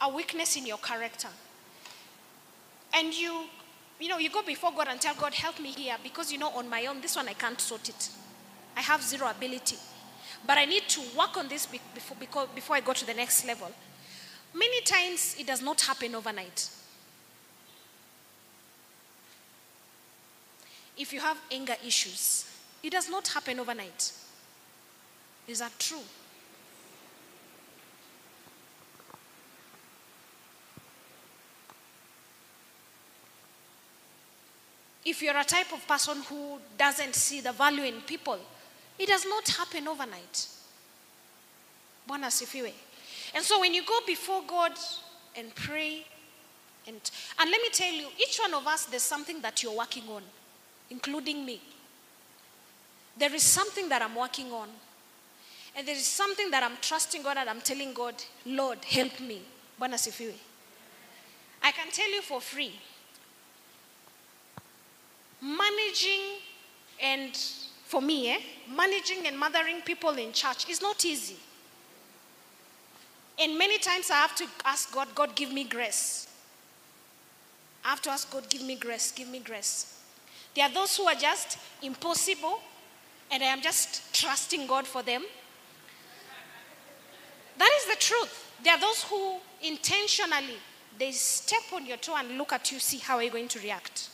a 0.00 0.08
weakness 0.08 0.56
in 0.56 0.64
your 0.64 0.78
character, 0.78 1.28
and 2.94 3.12
you, 3.12 3.42
you 4.00 4.08
know, 4.08 4.16
you 4.16 4.30
go 4.30 4.40
before 4.40 4.72
God 4.74 4.88
and 4.88 4.98
tell 4.98 5.14
God, 5.16 5.34
help 5.34 5.60
me 5.60 5.70
here, 5.70 5.96
because 6.02 6.32
you 6.32 6.38
know, 6.38 6.48
on 6.56 6.66
my 6.70 6.86
own, 6.86 7.02
this 7.02 7.14
one 7.14 7.28
I 7.28 7.34
can't 7.34 7.60
sort 7.60 7.90
it. 7.90 8.08
I 8.78 8.80
have 8.82 9.02
zero 9.02 9.28
ability. 9.28 9.76
But 10.46 10.56
I 10.56 10.64
need 10.64 10.84
to 10.90 11.00
work 11.18 11.36
on 11.36 11.48
this 11.48 11.66
before, 11.66 12.46
before 12.54 12.76
I 12.76 12.80
go 12.80 12.92
to 12.92 13.04
the 13.04 13.12
next 13.12 13.44
level. 13.44 13.72
Many 14.54 14.80
times 14.82 15.34
it 15.36 15.48
does 15.48 15.60
not 15.60 15.80
happen 15.80 16.14
overnight. 16.14 16.70
If 20.96 21.12
you 21.12 21.18
have 21.18 21.36
anger 21.50 21.74
issues, 21.84 22.48
it 22.80 22.92
does 22.92 23.10
not 23.10 23.26
happen 23.26 23.58
overnight. 23.58 24.12
Is 25.48 25.58
that 25.58 25.72
true? 25.80 25.98
If 35.04 35.20
you're 35.20 35.36
a 35.36 35.44
type 35.44 35.72
of 35.72 35.84
person 35.88 36.22
who 36.28 36.60
doesn't 36.76 37.16
see 37.16 37.40
the 37.40 37.50
value 37.52 37.82
in 37.82 38.02
people, 38.02 38.38
it 38.98 39.06
does 39.06 39.24
not 39.26 39.48
happen 39.48 39.88
overnight. 39.88 40.48
Bwana 42.08 42.26
asifiwe. 42.26 42.72
And 43.34 43.44
so 43.44 43.60
when 43.60 43.74
you 43.74 43.84
go 43.84 44.00
before 44.06 44.42
God 44.46 44.72
and 45.36 45.54
pray, 45.54 46.04
and, 46.86 46.96
and 47.38 47.50
let 47.50 47.60
me 47.62 47.68
tell 47.70 47.92
you, 47.92 48.08
each 48.18 48.38
one 48.38 48.54
of 48.54 48.66
us, 48.66 48.86
there's 48.86 49.02
something 49.02 49.40
that 49.42 49.62
you're 49.62 49.76
working 49.76 50.04
on, 50.08 50.22
including 50.90 51.44
me. 51.44 51.60
There 53.18 53.34
is 53.34 53.42
something 53.42 53.88
that 53.90 54.00
I'm 54.00 54.14
working 54.14 54.52
on. 54.52 54.68
And 55.76 55.86
there 55.86 55.94
is 55.94 56.06
something 56.06 56.50
that 56.50 56.62
I'm 56.62 56.76
trusting 56.80 57.22
God 57.22 57.36
and 57.36 57.48
I'm 57.48 57.60
telling 57.60 57.92
God, 57.92 58.14
Lord, 58.46 58.84
help 58.84 59.20
me. 59.20 59.42
Bwana 59.78 59.94
asifiwe. 59.94 60.34
I 61.62 61.72
can 61.72 61.90
tell 61.90 62.10
you 62.10 62.22
for 62.22 62.40
free. 62.40 62.72
Managing 65.42 66.40
and 67.00 67.38
for 67.88 68.02
me, 68.02 68.30
eh, 68.30 68.38
managing 68.76 69.26
and 69.26 69.38
mothering 69.38 69.80
people 69.80 70.10
in 70.10 70.30
church 70.30 70.68
is 70.68 70.82
not 70.82 71.02
easy. 71.06 71.36
And 73.38 73.56
many 73.56 73.78
times 73.78 74.10
I 74.10 74.16
have 74.16 74.36
to 74.36 74.46
ask 74.66 74.92
God, 74.92 75.08
God, 75.14 75.34
give 75.34 75.50
me 75.50 75.64
grace. 75.64 76.28
I 77.82 77.88
have 77.88 78.02
to 78.02 78.10
ask 78.10 78.30
God, 78.30 78.46
give 78.50 78.60
me 78.60 78.76
grace, 78.76 79.10
give 79.12 79.28
me 79.28 79.38
grace. 79.38 79.98
There 80.54 80.66
are 80.66 80.70
those 80.70 80.98
who 80.98 81.04
are 81.04 81.14
just 81.14 81.56
impossible, 81.80 82.60
and 83.30 83.42
I 83.42 83.46
am 83.46 83.62
just 83.62 84.12
trusting 84.12 84.66
God 84.66 84.86
for 84.86 85.02
them. 85.02 85.24
That 87.56 87.70
is 87.78 87.86
the 87.86 87.98
truth. 87.98 88.52
There 88.62 88.74
are 88.74 88.80
those 88.80 89.02
who 89.04 89.36
intentionally 89.62 90.58
they 90.98 91.12
step 91.12 91.62
on 91.72 91.86
your 91.86 91.96
toe 91.96 92.16
and 92.18 92.36
look 92.36 92.52
at 92.52 92.70
you, 92.70 92.80
see 92.80 92.98
how 92.98 93.16
are 93.16 93.22
you 93.22 93.30
going 93.30 93.48
to 93.48 93.60
react. 93.60 94.10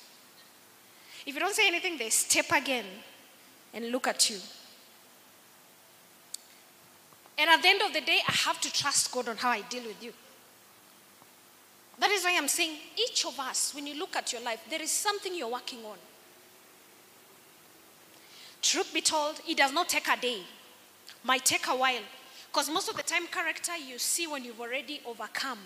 If 1.26 1.34
you 1.34 1.40
don't 1.40 1.54
say 1.56 1.66
anything, 1.66 1.98
they 1.98 2.10
step 2.10 2.52
again 2.52 2.84
and 3.74 3.90
look 3.90 4.06
at 4.06 4.30
you. 4.30 4.36
And 7.36 7.50
at 7.50 7.60
the 7.60 7.68
end 7.68 7.82
of 7.82 7.92
the 7.92 8.00
day, 8.00 8.20
I 8.26 8.32
have 8.32 8.60
to 8.60 8.72
trust 8.72 9.10
God 9.10 9.28
on 9.28 9.36
how 9.36 9.50
I 9.50 9.62
deal 9.62 9.82
with 9.84 10.02
you. 10.02 10.12
That 11.98 12.10
is 12.10 12.24
why 12.24 12.34
I'm 12.36 12.48
saying 12.48 12.76
each 12.96 13.24
of 13.26 13.38
us, 13.38 13.74
when 13.74 13.86
you 13.86 13.98
look 13.98 14.16
at 14.16 14.32
your 14.32 14.42
life, 14.42 14.60
there 14.70 14.82
is 14.82 14.90
something 14.90 15.34
you're 15.34 15.48
working 15.48 15.80
on. 15.84 15.98
Truth 18.62 18.94
be 18.94 19.00
told, 19.00 19.40
it 19.48 19.56
does 19.56 19.72
not 19.72 19.88
take 19.88 20.08
a 20.08 20.20
day, 20.20 20.40
might 21.22 21.44
take 21.44 21.66
a 21.68 21.76
while. 21.76 22.02
Because 22.50 22.70
most 22.70 22.88
of 22.88 22.96
the 22.96 23.02
time, 23.02 23.26
character 23.26 23.76
you 23.76 23.98
see 23.98 24.26
when 24.26 24.44
you've 24.44 24.60
already 24.60 25.00
overcome. 25.06 25.58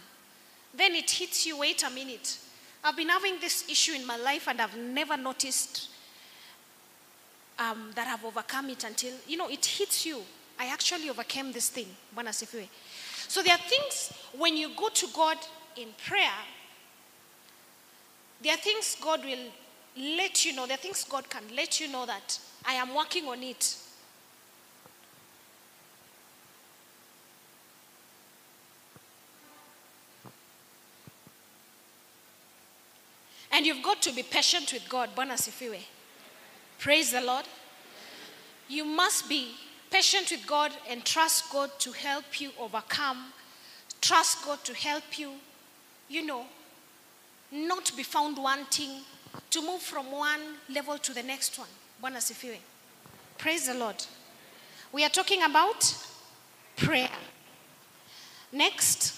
Then 0.74 0.94
it 0.94 1.10
hits 1.10 1.46
you, 1.46 1.58
wait 1.58 1.82
a 1.82 1.90
minute. 1.90 2.38
I've 2.82 2.96
been 2.96 3.08
having 3.08 3.40
this 3.40 3.68
issue 3.68 3.92
in 3.92 4.06
my 4.06 4.16
life 4.16 4.48
and 4.48 4.60
I've 4.60 4.76
never 4.76 5.16
noticed 5.16 5.88
um, 7.58 7.90
that 7.94 8.06
I've 8.08 8.24
overcome 8.24 8.70
it 8.70 8.84
until, 8.84 9.12
you 9.26 9.36
know, 9.36 9.48
it 9.48 9.64
hits 9.64 10.06
you. 10.06 10.22
I 10.58 10.66
actually 10.66 11.08
overcame 11.10 11.52
this 11.52 11.68
thing. 11.68 11.86
So 13.28 13.42
there 13.42 13.54
are 13.54 13.58
things 13.58 14.12
when 14.36 14.56
you 14.56 14.70
go 14.76 14.88
to 14.88 15.06
God 15.14 15.36
in 15.76 15.88
prayer, 16.06 16.30
there 18.42 18.54
are 18.54 18.58
things 18.58 18.96
God 19.00 19.24
will 19.24 19.50
let 19.96 20.44
you 20.44 20.54
know, 20.54 20.66
there 20.66 20.74
are 20.74 20.80
things 20.80 21.04
God 21.04 21.28
can 21.28 21.42
let 21.54 21.80
you 21.80 21.88
know 21.88 22.06
that 22.06 22.38
I 22.64 22.74
am 22.74 22.94
working 22.94 23.26
on 23.26 23.42
it. 23.42 23.76
And 33.50 33.66
you've 33.66 33.82
got 33.82 34.02
to 34.02 34.12
be 34.12 34.22
patient 34.22 34.72
with 34.72 34.88
God. 34.88 35.10
Bwana 35.16 35.34
asifiwe. 35.34 35.80
Praise 36.78 37.12
the 37.12 37.20
Lord. 37.20 37.44
You 38.68 38.84
must 38.84 39.28
be 39.28 39.52
patient 39.90 40.30
with 40.30 40.46
God 40.46 40.72
and 40.88 41.04
trust 41.04 41.50
God 41.50 41.70
to 41.80 41.92
help 41.92 42.40
you 42.40 42.50
overcome. 42.58 43.32
Trust 44.00 44.44
God 44.44 44.62
to 44.64 44.74
help 44.74 45.18
you, 45.18 45.32
you 46.08 46.24
know, 46.24 46.44
not 47.50 47.90
be 47.96 48.02
found 48.02 48.36
wanting, 48.36 49.00
to 49.50 49.60
move 49.60 49.80
from 49.80 50.12
one 50.12 50.40
level 50.72 50.98
to 50.98 51.12
the 51.12 51.22
next 51.22 51.58
one. 51.58 51.68
Praise 53.38 53.66
the 53.66 53.74
Lord. 53.74 54.04
We 54.92 55.04
are 55.04 55.10
talking 55.10 55.42
about 55.42 55.94
prayer. 56.76 57.10
Next. 58.52 59.14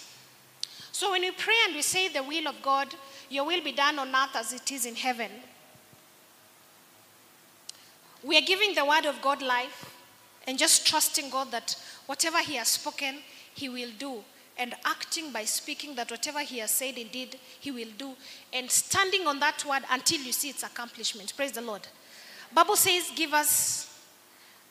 So 0.92 1.12
when 1.12 1.23
we 1.23 1.31
pray 1.31 1.55
and 1.66 1.75
we 1.75 1.83
say 1.83 2.09
the 2.09 2.23
will 2.23 2.49
of 2.49 2.62
God, 2.62 2.88
your 3.29 3.44
will 3.44 3.62
be 3.62 3.73
done 3.73 3.99
on 3.99 4.09
earth 4.09 4.35
as 4.35 4.53
it 4.53 4.73
is 4.73 4.87
in 4.87 4.96
heaven. 4.96 5.31
We 8.22 8.37
are 8.37 8.42
giving 8.42 8.74
the 8.74 8.85
word 8.85 9.06
of 9.06 9.20
God 9.22 9.42
life 9.42 9.96
and 10.46 10.59
just 10.59 10.87
trusting 10.87 11.30
God 11.30 11.50
that 11.50 11.76
whatever 12.06 12.38
He 12.38 12.54
has 12.56 12.68
spoken, 12.68 13.16
He 13.54 13.68
will 13.68 13.90
do. 13.98 14.22
And 14.59 14.74
acting 14.85 15.33
by 15.33 15.44
speaking 15.44 15.94
that 15.94 16.11
whatever 16.11 16.40
He 16.40 16.59
has 16.59 16.70
said, 16.70 16.98
indeed, 16.98 17.38
He 17.61 17.70
will 17.70 17.88
do. 17.96 18.12
And 18.52 18.70
standing 18.70 19.26
on 19.26 19.40
that 19.40 19.64
word 19.64 19.83
until 19.90 20.20
you 20.20 20.33
see 20.33 20.50
its 20.50 20.62
accomplishment. 20.62 21.33
Praise 21.35 21.52
the 21.52 21.62
Lord. 21.62 21.87
Bible 22.52 22.76
says, 22.76 23.11
give 23.14 23.33
us 23.33 23.98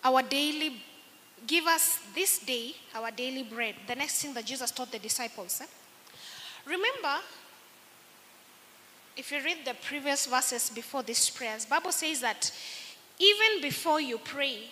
our 0.03 0.21
daily, 0.21 0.81
give 1.47 1.65
us 1.65 1.99
this 2.13 2.39
day 2.39 2.73
our 2.93 3.09
daily 3.09 3.43
bread. 3.43 3.75
The 3.87 3.95
next 3.95 4.21
thing 4.21 4.33
that 4.33 4.45
Jesus 4.45 4.69
taught 4.69 4.91
the 4.91 4.99
disciples. 4.99 5.61
eh? 5.61 5.65
Remember, 6.65 7.15
if 9.17 9.31
you 9.31 9.41
read 9.43 9.65
the 9.65 9.75
previous 9.85 10.27
verses 10.27 10.69
before 10.69 11.03
these 11.03 11.29
prayers, 11.29 11.65
Bible 11.65 11.91
says 11.91 12.21
that 12.21 12.51
even 13.19 13.61
before 13.61 13.99
you 13.99 14.17
pray, 14.17 14.63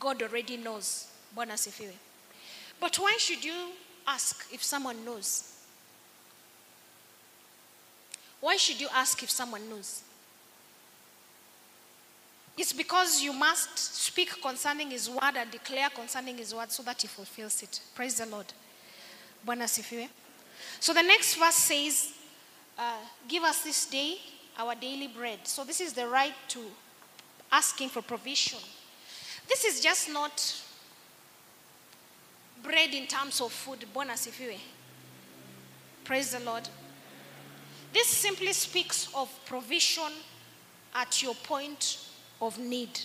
God 0.00 0.22
already 0.22 0.56
knows. 0.56 1.08
But 2.80 2.96
why 2.96 3.16
should 3.18 3.44
you 3.44 3.54
ask 4.06 4.46
if 4.52 4.62
someone 4.62 5.04
knows? 5.04 5.52
Why 8.40 8.56
should 8.56 8.80
you 8.80 8.88
ask 8.92 9.22
if 9.22 9.30
someone 9.30 9.68
knows? 9.70 10.02
It's 12.58 12.72
because 12.72 13.22
you 13.22 13.32
must 13.32 13.78
speak 13.78 14.42
concerning 14.42 14.90
His 14.90 15.08
word 15.08 15.36
and 15.36 15.50
declare 15.50 15.88
concerning 15.90 16.38
His 16.38 16.54
word 16.54 16.70
so 16.70 16.82
that 16.82 17.00
He 17.00 17.08
fulfills 17.08 17.62
it. 17.62 17.80
Praise 17.94 18.18
the 18.18 18.26
Lord. 18.26 18.52
So 20.80 20.92
the 20.92 21.02
next 21.02 21.36
verse 21.36 21.54
says, 21.54 22.12
uh, 22.78 22.98
Give 23.28 23.42
us 23.44 23.62
this 23.62 23.86
day 23.86 24.16
our 24.58 24.74
daily 24.74 25.08
bread. 25.08 25.40
So 25.44 25.64
this 25.64 25.80
is 25.80 25.92
the 25.92 26.06
right 26.06 26.34
to 26.48 26.60
asking 27.52 27.90
for 27.90 28.02
provision. 28.02 28.58
This 29.48 29.64
is 29.64 29.80
just 29.80 30.10
not 30.10 30.62
bread 32.62 32.94
in 32.94 33.06
terms 33.06 33.40
of 33.40 33.52
food. 33.52 33.84
Bwana 33.94 34.12
asifiwe. 34.12 34.58
Praise 36.04 36.32
the 36.32 36.40
Lord. 36.40 36.68
This 37.92 38.08
simply 38.08 38.52
speaks 38.54 39.08
of 39.14 39.28
provision 39.44 40.10
at 40.94 41.22
your 41.22 41.34
point 41.34 41.98
of 42.40 42.58
need. 42.58 42.98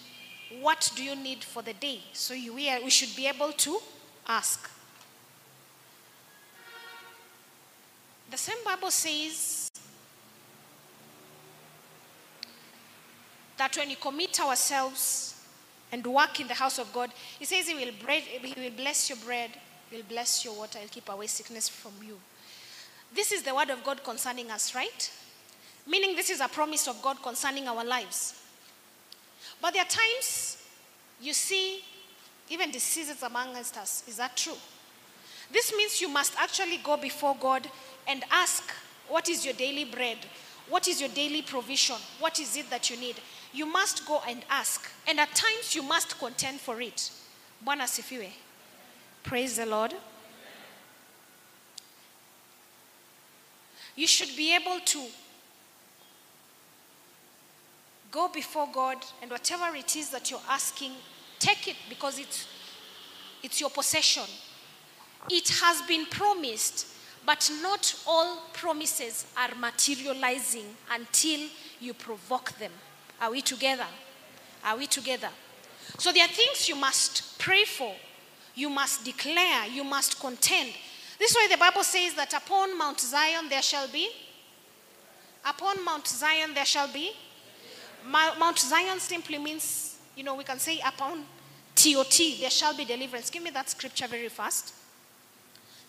What 0.62 0.90
do 0.96 1.04
you 1.04 1.16
need 1.16 1.44
for 1.44 1.62
the 1.62 1.74
day? 1.74 2.00
So 2.14 2.34
you, 2.34 2.54
we, 2.54 2.70
are, 2.70 2.82
we 2.82 2.90
should 2.90 3.16
be 3.16 3.28
able 3.28 3.52
to 3.52 3.80
ask. 4.28 4.70
The 8.32 8.38
same 8.38 8.58
Bible 8.64 8.92
says 8.92 9.67
that 13.58 13.76
when 13.78 13.90
we 13.90 13.96
commit 13.96 14.40
ourselves 14.40 15.36
and 15.92 16.06
work 16.06 16.40
in 16.40 16.48
the 16.48 16.54
house 16.54 16.80
of 16.80 16.92
God, 16.94 17.12
He 17.40 17.46
says 17.46 17.68
He 17.68 17.76
will, 17.76 17.94
bread, 18.04 18.24
he 18.24 18.62
will 18.62 18.72
bless 18.72 19.10
your 19.10 19.18
bread, 19.20 19.52
He 19.90 19.98
will 19.98 20.06
bless 20.10 20.44
your 20.44 20.56
water, 20.56 20.80
He'll 20.80 20.90
keep 20.90 21.10
away 21.10 21.28
sickness 21.28 21.70
from 21.70 21.94
you. 22.06 22.18
This 23.14 23.32
is 23.32 23.44
the 23.44 23.56
word 23.56 23.70
of 23.70 23.84
God 23.84 24.04
concerning 24.04 24.52
us, 24.52 24.76
right? 24.76 25.12
Meaning, 25.88 26.16
this 26.16 26.30
is 26.30 26.42
a 26.42 26.48
promise 26.48 26.88
of 26.88 27.02
God 27.02 27.22
concerning 27.24 27.68
our 27.68 27.84
lives. 27.84 28.42
But 29.62 29.74
there 29.74 29.84
are 29.84 29.88
times 29.88 30.62
you 31.22 31.34
see 31.34 31.80
even 32.50 32.72
diseases 32.72 33.24
amongst 33.24 33.78
us. 33.78 34.04
Is 34.08 34.18
that 34.18 34.36
true? 34.36 34.58
This 35.52 35.74
means 35.76 36.02
you 36.02 36.10
must 36.10 36.34
actually 36.38 36.78
go 36.78 36.98
before 36.98 37.36
God 37.40 37.68
and 38.08 38.24
ask, 38.30 38.64
What 39.08 39.30
is 39.30 39.46
your 39.46 39.54
daily 39.54 39.86
bread? 39.86 40.18
What 40.70 40.88
is 40.88 41.00
your 41.00 41.10
daily 41.10 41.42
provision? 41.42 41.96
What 42.20 42.40
is 42.40 42.58
it 42.58 42.70
that 42.70 42.90
you 42.90 42.98
need? 42.98 43.16
You 43.58 43.66
must 43.66 44.06
go 44.06 44.22
and 44.28 44.44
ask. 44.52 44.88
And 45.08 45.20
at 45.20 45.34
times 45.34 45.74
you 45.74 45.82
must 45.82 46.20
contend 46.20 46.60
for 46.60 46.80
it. 46.80 47.10
Bwana. 47.66 48.32
Praise 49.24 49.58
the 49.58 49.66
Lord. 49.66 49.96
You 53.96 54.06
should 54.06 54.38
be 54.38 54.54
able 54.54 54.80
to 54.86 55.02
go 58.12 58.28
before 58.28 58.70
God 58.72 58.98
and 59.24 59.32
whatever 59.32 59.76
it 59.76 59.96
is 59.96 60.12
that 60.12 60.30
you're 60.30 60.48
asking, 60.48 60.92
take 61.40 61.68
it 61.68 61.78
because 61.90 62.20
it's, 62.20 62.48
it's 63.42 63.60
your 63.60 63.72
possession. 63.72 64.30
It 65.32 65.50
has 65.64 65.82
been 65.88 66.06
promised, 66.06 66.86
but 67.26 67.50
not 67.64 67.96
all 68.06 68.38
promises 68.54 69.26
are 69.36 69.56
materializing 69.60 70.68
until 70.92 71.50
you 71.80 71.96
provoke 71.96 72.52
them. 72.60 72.72
Are 73.22 73.32
we 73.32 73.42
together? 73.42 73.88
Are 74.64 74.78
we 74.78 74.88
together? 74.88 75.30
So 75.98 76.12
there 76.12 76.26
are 76.26 76.30
things 76.30 76.68
you 76.70 76.76
must 76.76 77.40
pray 77.40 77.64
for, 77.64 77.94
you 78.56 78.70
must 78.70 79.04
declare, 79.06 79.68
you 79.68 79.84
must 79.84 80.20
contend. 80.20 80.72
This 81.18 81.36
way 81.36 81.48
the 81.50 81.58
Bible 81.58 81.84
says 81.84 82.14
that 82.16 82.34
upon 82.34 82.78
Mount 82.78 83.00
Zion 83.00 83.50
there 83.50 83.62
shall 83.62 83.88
be, 83.88 84.10
upon 85.46 85.84
Mount 85.84 86.08
Zion 86.08 86.54
there 86.54 86.66
shall 86.66 86.92
be. 86.92 87.12
Mount 88.06 88.60
Zion 88.60 89.00
simply 89.00 89.38
means, 89.38 89.98
you 90.16 90.24
know, 90.24 90.36
we 90.36 90.44
can 90.44 90.60
say 90.60 90.80
upon 90.86 91.26
TOT 91.76 92.20
there 92.40 92.50
shall 92.50 92.76
be 92.76 92.86
deliverance. 92.86 93.30
Give 93.30 93.44
me 93.44 93.50
that 93.52 93.70
scripture 93.70 94.08
very 94.08 94.30
fast 94.30 94.74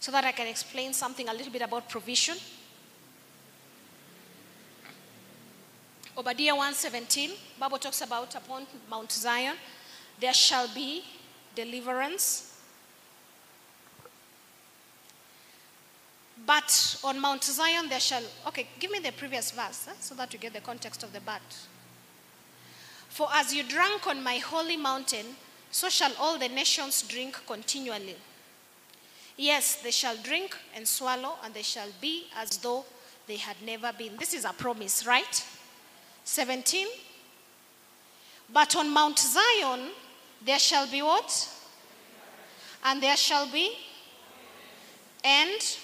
so 0.00 0.12
that 0.12 0.24
I 0.24 0.32
can 0.32 0.46
explain 0.46 0.92
something 0.92 1.28
a 1.28 1.32
little 1.32 1.52
bit 1.52 1.62
about 1.62 1.88
provision. 1.88 2.36
Obadiah 6.18 6.56
1:17, 6.56 7.30
Bible 7.60 7.78
talks 7.78 8.00
about 8.00 8.34
upon 8.34 8.66
Mount 8.90 9.12
Zion 9.12 9.56
there 10.18 10.34
shall 10.34 10.66
be 10.74 11.04
deliverance. 11.54 12.54
But 16.44 16.98
on 17.04 17.20
Mount 17.20 17.44
Zion 17.44 17.88
there 17.88 18.00
shall 18.00 18.24
okay, 18.48 18.66
give 18.80 18.90
me 18.90 18.98
the 18.98 19.12
previous 19.12 19.52
verse 19.52 19.86
eh, 19.86 19.92
so 20.00 20.16
that 20.16 20.32
you 20.32 20.40
get 20.40 20.52
the 20.52 20.60
context 20.60 21.04
of 21.04 21.12
the 21.12 21.20
but. 21.20 21.40
For 23.10 23.28
as 23.32 23.54
you 23.54 23.62
drank 23.62 24.08
on 24.08 24.20
my 24.20 24.38
holy 24.38 24.76
mountain, 24.76 25.36
so 25.70 25.88
shall 25.88 26.12
all 26.18 26.36
the 26.36 26.48
nations 26.48 27.02
drink 27.02 27.38
continually. 27.46 28.16
Yes, 29.36 29.76
they 29.76 29.92
shall 29.92 30.16
drink 30.16 30.56
and 30.74 30.88
swallow, 30.88 31.36
and 31.44 31.54
they 31.54 31.62
shall 31.62 31.90
be 32.00 32.24
as 32.34 32.58
though 32.58 32.84
they 33.28 33.36
had 33.36 33.56
never 33.64 33.92
been. 33.92 34.16
This 34.16 34.34
is 34.34 34.44
a 34.44 34.52
promise, 34.52 35.06
right? 35.06 35.44
17. 36.28 36.86
But 38.52 38.76
on 38.76 38.90
Mount 38.90 39.18
Zion 39.18 39.80
there 40.44 40.58
shall 40.58 40.86
be 40.86 41.00
what? 41.00 41.48
And 42.84 43.02
there 43.02 43.16
shall 43.16 43.50
be, 43.50 43.72
and 45.24 45.76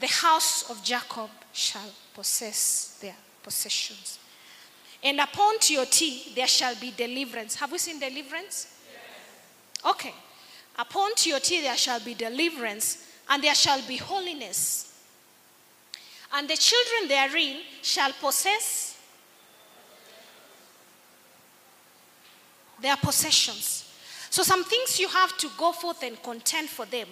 the 0.00 0.06
house 0.08 0.68
of 0.70 0.82
Jacob 0.82 1.30
shall 1.52 1.88
possess 2.14 2.98
their 3.00 3.14
possessions. 3.42 4.18
And 5.02 5.20
upon 5.20 5.58
TOT 5.60 6.02
there 6.34 6.48
shall 6.48 6.74
be 6.74 6.90
deliverance. 6.90 7.54
Have 7.56 7.70
we 7.70 7.78
seen 7.78 8.00
deliverance? 8.00 8.74
Okay. 9.86 10.14
Upon 10.76 11.14
TOT 11.14 11.48
there 11.48 11.76
shall 11.76 12.00
be 12.00 12.14
deliverance, 12.14 13.06
and 13.28 13.44
there 13.44 13.54
shall 13.54 13.86
be 13.86 13.98
holiness. 13.98 14.93
And 16.34 16.48
the 16.48 16.56
children 16.56 17.08
therein 17.08 17.60
shall 17.80 18.12
possess 18.20 18.98
their 22.82 22.96
possessions. 22.96 23.88
So, 24.30 24.42
some 24.42 24.64
things 24.64 24.98
you 24.98 25.08
have 25.08 25.36
to 25.38 25.48
go 25.56 25.70
forth 25.70 26.02
and 26.02 26.20
contend 26.22 26.68
for 26.68 26.86
them. 26.86 27.06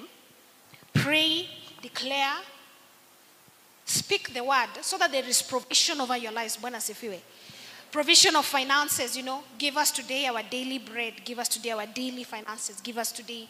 Pray, 0.92 1.48
declare, 1.80 2.34
speak 3.84 4.34
the 4.34 4.42
word 4.42 4.68
so 4.82 4.98
that 4.98 5.12
there 5.12 5.24
is 5.24 5.40
provision 5.40 6.00
over 6.00 6.16
your 6.16 6.32
lives. 6.32 6.56
Bwana 6.56 6.76
asifiwe. 6.76 7.20
Provision 7.92 8.34
of 8.34 8.44
finances, 8.44 9.16
you 9.16 9.22
know, 9.22 9.44
give 9.56 9.76
us 9.76 9.92
today 9.92 10.26
our 10.26 10.42
daily 10.42 10.78
bread, 10.78 11.12
give 11.24 11.38
us 11.38 11.48
today 11.48 11.70
our 11.70 11.86
daily 11.86 12.24
finances, 12.24 12.80
give 12.80 12.98
us 12.98 13.12
today 13.12 13.46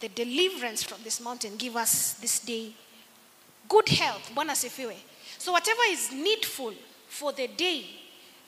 the 0.00 0.08
deliverance 0.08 0.82
from 0.82 0.98
this 1.04 1.20
mountain, 1.20 1.54
give 1.56 1.76
us 1.76 2.14
this 2.14 2.40
day 2.40 2.72
good 3.68 3.88
health. 3.88 4.30
Bwana 4.34 4.52
asifiwe. 4.52 4.96
So, 5.38 5.52
whatever 5.52 5.82
is 5.90 6.12
needful 6.12 6.74
for 7.08 7.32
the 7.32 7.48
day, 7.48 7.84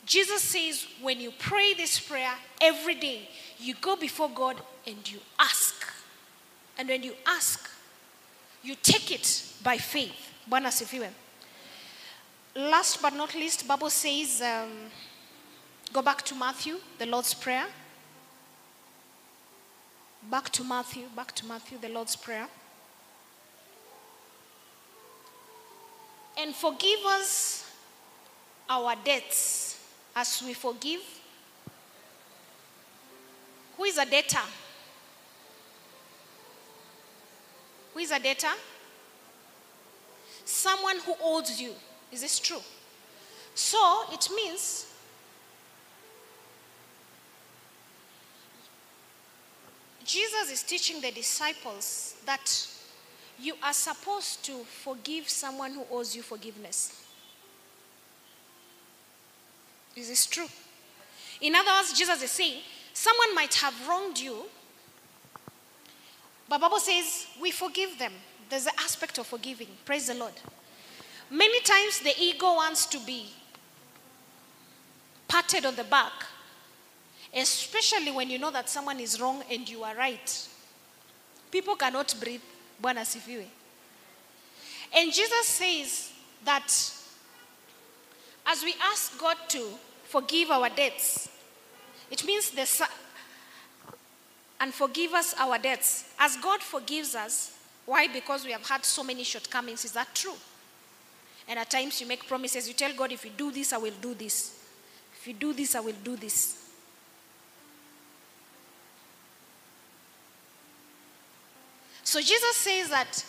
Jesus 0.07 0.43
says, 0.43 0.87
when 1.03 1.21
you 1.21 1.33
pray 1.39 1.75
this 1.75 1.99
prayer 1.99 2.33
every 2.61 2.95
day, 2.95 3.29
you 3.59 3.75
go 3.81 3.97
before 3.97 4.31
God 4.31 4.57
and 4.87 5.11
you 5.11 5.19
ask. 5.39 5.75
And 6.79 6.89
when 6.89 7.03
you 7.03 7.15
ask, 7.27 7.69
you 8.63 8.77
take 8.83 9.11
it 9.11 9.53
by 9.63 9.79
faith. 9.79 10.33
Bwana 10.49 10.69
asifiwe. 10.69 11.11
Last 12.55 13.03
but 13.03 13.15
not 13.15 13.35
least, 13.35 13.67
Bible 13.69 13.91
says, 13.91 14.41
um, 14.41 14.71
go 15.93 16.03
back 16.03 16.23
to 16.23 16.35
Matthew, 16.35 16.77
the 16.99 17.07
Lord's 17.07 17.35
Prayer. 17.35 17.67
Back 20.31 20.51
to 20.51 20.65
Matthew, 20.65 21.05
back 21.15 21.33
to 21.33 21.47
Matthew, 21.47 21.79
the 21.79 21.89
Lord's 21.89 22.17
Prayer. 22.17 22.49
And 26.39 26.55
forgive 26.55 27.01
us 27.07 27.71
our 28.69 28.95
debts 29.05 29.81
as 30.15 30.43
we 30.45 30.53
forgive. 30.55 31.01
Who 33.77 33.85
is 33.85 33.99
a 33.99 34.07
debtor? 34.07 34.39
Who 37.95 38.01
is 38.01 38.11
a 38.11 38.19
debtor? 38.19 38.55
Someone 40.45 40.99
who 41.05 41.15
owes 41.23 41.61
you. 41.61 41.73
Is 42.13 42.21
this 42.21 42.39
true? 42.39 42.61
So 43.55 44.05
it 44.13 44.29
means 44.35 44.87
Jesus 50.05 50.53
is 50.53 50.63
teaching 50.63 51.01
the 51.01 51.11
disciples 51.11 52.15
that 52.27 52.69
you 53.41 53.55
are 53.63 53.73
supposed 53.73 54.45
to 54.45 54.53
forgive 54.65 55.29
someone 55.29 55.73
who 55.73 55.85
owes 55.91 56.17
you 56.17 56.23
forgiveness. 56.23 57.05
Is 59.95 60.09
this 60.09 60.27
true? 60.27 60.47
In 61.41 61.55
other 61.55 61.71
words, 61.71 61.93
Jesus 61.93 62.23
is 62.23 62.31
saying, 62.31 62.61
someone 62.93 63.35
might 63.35 63.55
have 63.55 63.75
wronged 63.89 64.19
you, 64.19 64.45
but 66.49 66.61
Bible 66.61 66.79
says 66.79 67.27
we 67.41 67.51
forgive 67.51 67.99
them. 67.99 68.13
There's 68.49 68.67
an 68.67 68.73
aspect 68.79 69.19
of 69.19 69.27
forgiving. 69.27 69.69
Praise 69.85 70.07
the 70.07 70.15
Lord. 70.15 70.35
Many 71.31 71.61
times 71.61 71.99
the 72.01 72.15
ego 72.19 72.55
wants 72.55 72.87
to 72.87 73.01
be 73.01 73.27
patted 75.27 75.67
on 75.67 75.75
the 75.75 75.85
back, 75.85 76.13
especially 77.35 78.13
when 78.13 78.31
you 78.31 78.39
know 78.39 78.51
that 78.53 78.69
someone 78.71 79.01
is 79.01 79.21
wrong 79.21 79.43
and 79.51 79.69
you 79.69 79.83
are 79.83 79.97
right. 79.97 80.49
People 81.51 81.75
cannot 81.75 82.15
breathe. 82.21 82.41
Bwana 82.83 83.05
sifiwe. 83.05 83.47
And 84.95 85.13
Jesus 85.13 85.47
says 85.47 86.13
that 86.45 86.93
as 88.47 88.63
we 88.63 88.75
ask 88.93 89.19
God 89.19 89.37
to 89.49 89.71
forgive 90.05 90.51
our 90.51 90.69
debts, 90.69 91.29
it 92.11 92.25
means 92.25 92.51
the 92.51 92.89
and 94.61 94.73
forgive 94.73 95.13
us 95.13 95.35
our 95.39 95.59
debts. 95.59 96.05
As 96.19 96.37
God 96.37 96.63
forgives 96.63 97.15
us, 97.15 97.57
why? 97.85 98.09
Because 98.09 98.45
we 98.45 98.53
have 98.53 98.67
had 98.67 98.85
so 98.85 99.03
many 99.03 99.23
shortcomings. 99.23 99.85
Is 99.85 99.93
that 99.93 100.15
true? 100.15 100.35
And 101.49 101.59
at 101.59 101.71
times 101.71 102.01
you 102.01 102.07
make 102.07 102.27
promises. 102.27 102.67
You 102.67 102.75
tell 102.75 102.93
God, 102.95 103.13
if 103.13 103.25
you 103.25 103.31
do 103.37 103.51
this, 103.51 103.73
I 103.73 103.79
will 103.79 103.95
do 104.01 104.15
this. 104.15 104.59
If 105.21 105.29
you 105.29 105.35
do 105.35 105.53
this, 105.53 105.75
I 105.75 105.81
will 105.81 105.95
do 106.03 106.17
this. 106.17 106.66
So 112.07 112.21
Jesus 112.21 112.55
says 112.55 112.89
that 112.91 113.25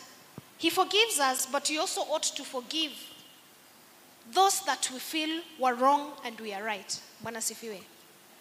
He 0.60 0.70
forgives 0.70 1.20
us, 1.20 1.48
but 1.48 1.68
we 1.68 1.80
also 1.80 2.02
ought 2.02 2.22
to 2.22 2.44
forgive 2.44 2.92
those 4.32 4.62
that 4.66 4.88
we 4.94 5.00
feel 5.00 5.42
were 5.60 5.74
wrong 5.74 6.12
and 6.24 6.40
we 6.40 6.54
are 6.54 6.64
right. 6.64 7.02
Bwana. 7.26 7.82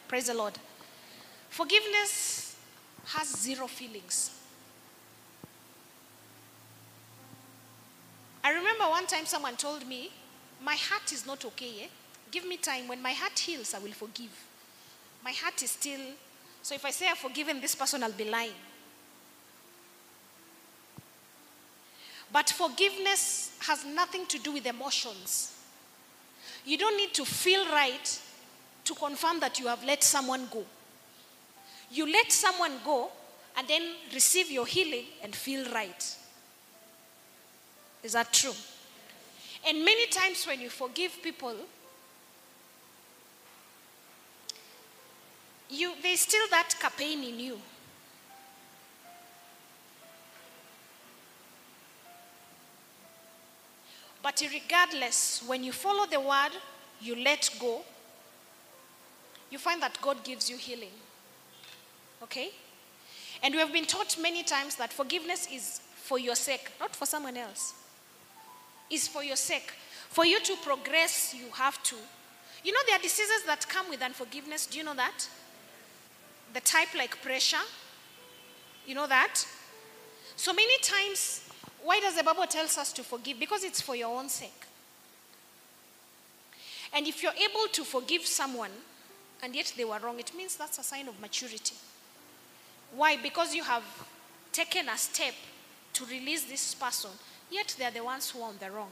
Praise 0.06 0.26
the 0.26 0.34
Lord. 0.34 0.52
Forgiveness 1.48 2.54
has 3.06 3.28
zero 3.28 3.66
feelings. 3.66 4.38
I 8.44 8.52
remember 8.52 8.84
one 8.84 9.06
time 9.06 9.24
someone 9.24 9.56
told 9.56 9.88
me, 9.88 10.10
My 10.62 10.76
heart 10.76 11.12
is 11.12 11.26
not 11.26 11.46
okay. 11.46 11.84
Eh? 11.84 11.88
Give 12.30 12.46
me 12.46 12.58
time. 12.58 12.88
When 12.88 13.00
my 13.00 13.12
heart 13.12 13.38
heals, 13.38 13.72
I 13.72 13.78
will 13.78 13.92
forgive. 13.92 14.36
My 15.24 15.32
heart 15.32 15.62
is 15.62 15.70
still. 15.70 16.12
So 16.62 16.74
if 16.74 16.84
I 16.84 16.90
say 16.90 17.08
I've 17.08 17.16
forgiven 17.16 17.58
this 17.58 17.74
person, 17.74 18.02
I'll 18.02 18.12
be 18.12 18.28
lying. 18.28 18.52
But 22.32 22.50
forgiveness 22.50 23.56
has 23.60 23.84
nothing 23.84 24.26
to 24.26 24.38
do 24.38 24.52
with 24.52 24.66
emotions. 24.66 25.54
You 26.64 26.76
don't 26.76 26.96
need 26.96 27.14
to 27.14 27.24
feel 27.24 27.64
right 27.66 28.20
to 28.84 28.94
confirm 28.94 29.40
that 29.40 29.58
you 29.60 29.66
have 29.68 29.84
let 29.84 30.02
someone 30.02 30.48
go. 30.50 30.64
You 31.90 32.10
let 32.10 32.32
someone 32.32 32.72
go 32.84 33.10
and 33.56 33.66
then 33.68 33.82
receive 34.12 34.50
your 34.50 34.66
healing 34.66 35.04
and 35.22 35.34
feel 35.34 35.70
right. 35.72 36.16
Is 38.02 38.12
that 38.12 38.32
true? 38.32 38.52
And 39.66 39.84
many 39.84 40.06
times 40.06 40.46
when 40.46 40.60
you 40.60 40.68
forgive 40.68 41.20
people, 41.22 41.54
you 45.68 45.92
there's 46.02 46.20
still 46.20 46.46
that 46.50 46.74
pain 46.96 47.24
in 47.24 47.40
you. 47.40 47.58
But 54.26 54.42
regardless, 54.52 55.40
when 55.46 55.62
you 55.62 55.70
follow 55.70 56.04
the 56.04 56.18
word, 56.18 56.50
you 57.00 57.14
let 57.14 57.48
go, 57.60 57.82
you 59.52 59.58
find 59.58 59.80
that 59.80 59.96
God 60.02 60.24
gives 60.24 60.50
you 60.50 60.56
healing. 60.56 60.90
Okay? 62.24 62.50
And 63.40 63.54
we 63.54 63.60
have 63.60 63.72
been 63.72 63.84
taught 63.84 64.16
many 64.20 64.42
times 64.42 64.74
that 64.78 64.92
forgiveness 64.92 65.46
is 65.52 65.80
for 65.94 66.18
your 66.18 66.34
sake, 66.34 66.72
not 66.80 66.96
for 66.96 67.06
someone 67.06 67.36
else. 67.36 67.74
Is 68.90 69.06
for 69.06 69.22
your 69.22 69.36
sake. 69.36 69.72
For 70.08 70.26
you 70.26 70.40
to 70.40 70.56
progress, 70.56 71.32
you 71.32 71.48
have 71.52 71.80
to. 71.84 71.94
You 72.64 72.72
know, 72.72 72.80
there 72.88 72.96
are 72.96 73.02
diseases 73.02 73.44
that 73.46 73.68
come 73.68 73.88
with 73.88 74.02
unforgiveness. 74.02 74.66
Do 74.66 74.78
you 74.78 74.82
know 74.82 74.94
that? 74.94 75.28
The 76.52 76.60
type 76.62 76.96
like 76.98 77.22
pressure. 77.22 77.64
You 78.88 78.96
know 78.96 79.06
that? 79.06 79.46
So 80.34 80.52
many 80.52 80.76
times, 80.78 81.45
why 81.86 82.00
does 82.00 82.16
the 82.16 82.24
Bible 82.24 82.46
tells 82.48 82.76
us 82.78 82.92
to 82.94 83.04
forgive? 83.04 83.38
Because 83.38 83.62
it's 83.62 83.80
for 83.80 83.94
your 83.94 84.18
own 84.18 84.28
sake. 84.28 84.66
And 86.92 87.06
if 87.06 87.22
you're 87.22 87.32
able 87.32 87.68
to 87.72 87.84
forgive 87.84 88.26
someone 88.26 88.72
and 89.40 89.54
yet 89.54 89.72
they 89.76 89.84
were 89.84 89.98
wrong, 90.02 90.18
it 90.18 90.32
means 90.36 90.56
that's 90.56 90.80
a 90.80 90.82
sign 90.82 91.06
of 91.06 91.20
maturity. 91.20 91.76
Why? 92.92 93.16
Because 93.16 93.54
you 93.54 93.62
have 93.62 93.84
taken 94.50 94.88
a 94.88 94.98
step 94.98 95.34
to 95.92 96.04
release 96.06 96.44
this 96.46 96.74
person, 96.74 97.10
yet 97.52 97.76
they're 97.78 97.92
the 97.92 98.02
ones 98.02 98.30
who 98.30 98.40
are 98.40 98.48
on 98.48 98.56
the 98.58 98.68
wrong. 98.68 98.90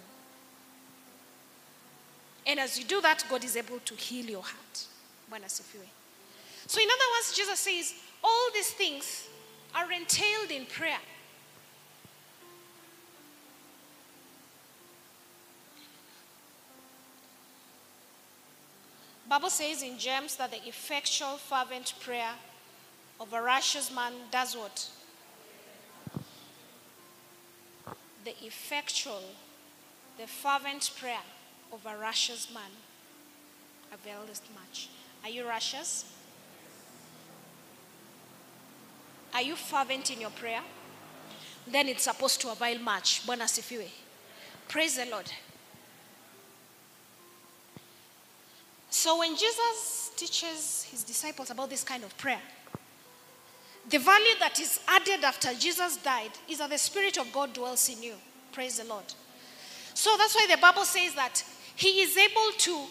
And 2.46 2.60
as 2.60 2.78
you 2.78 2.84
do 2.84 3.00
that, 3.00 3.24
God 3.28 3.42
is 3.42 3.56
able 3.56 3.80
to 3.80 3.94
heal 3.94 4.26
your 4.26 4.42
heart. 4.42 4.86
So, 6.66 6.80
in 6.80 6.88
other 6.88 7.10
words, 7.16 7.36
Jesus 7.36 7.58
says, 7.58 7.94
all 8.22 8.50
these 8.52 8.70
things 8.70 9.26
are 9.74 9.90
entailed 9.90 10.50
in 10.50 10.66
prayer. 10.66 11.00
Bible 19.28 19.50
says 19.50 19.82
in 19.82 19.98
James 19.98 20.36
that 20.36 20.50
the 20.50 20.68
effectual 20.68 21.36
fervent 21.38 21.94
prayer 22.00 22.32
of 23.20 23.32
a 23.32 23.40
righteous 23.40 23.90
man 23.94 24.12
does 24.30 24.56
what? 24.56 24.88
The 28.24 28.34
effectual, 28.44 29.22
the 30.18 30.26
fervent 30.26 30.90
prayer 30.98 31.24
of 31.72 31.84
a 31.86 31.96
righteous 31.96 32.48
man 32.52 32.70
availeth 33.92 34.42
much. 34.54 34.88
Are 35.22 35.30
you 35.30 35.46
righteous? 35.46 36.04
Are 39.32 39.42
you 39.42 39.56
fervent 39.56 40.10
in 40.10 40.20
your 40.20 40.30
prayer? 40.30 40.62
Then 41.66 41.88
it's 41.88 42.04
supposed 42.04 42.40
to 42.42 42.52
avail 42.52 42.78
much. 42.78 43.26
Bwana 43.26 43.44
asifiwe. 43.44 43.88
Praise 44.68 44.96
the 44.96 45.06
Lord. 45.06 45.30
So 49.04 49.18
when 49.18 49.36
Jesus 49.36 50.12
teaches 50.16 50.88
his 50.90 51.04
disciples 51.04 51.50
about 51.50 51.68
this 51.68 51.84
kind 51.84 52.04
of 52.04 52.16
prayer, 52.16 52.40
the 53.90 53.98
value 53.98 54.34
that 54.40 54.58
is 54.58 54.80
added 54.88 55.22
after 55.22 55.52
Jesus 55.52 55.98
died 55.98 56.30
is 56.48 56.56
that 56.56 56.70
the 56.70 56.78
Spirit 56.78 57.18
of 57.18 57.30
God 57.30 57.52
dwells 57.52 57.86
in 57.90 58.02
you. 58.02 58.14
Praise 58.50 58.78
the 58.78 58.84
Lord. 58.84 59.04
So 59.92 60.08
that's 60.16 60.34
why 60.34 60.46
the 60.50 60.56
Bible 60.56 60.86
says 60.86 61.14
that 61.16 61.44
He 61.76 62.00
is 62.00 62.16
able 62.16 62.56
to 62.56 62.84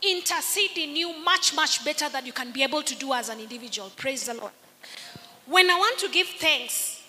intercede 0.00 0.78
in 0.78 0.96
you 0.96 1.12
much, 1.22 1.54
much 1.54 1.84
better 1.84 2.08
than 2.08 2.24
you 2.24 2.32
can 2.32 2.50
be 2.50 2.62
able 2.62 2.82
to 2.84 2.94
do 2.96 3.12
as 3.12 3.28
an 3.28 3.38
individual. 3.38 3.92
Praise 3.94 4.24
the 4.24 4.32
Lord. 4.32 4.52
When 5.44 5.68
I 5.68 5.76
want 5.76 5.98
to 5.98 6.08
give 6.08 6.28
thanks, 6.28 7.02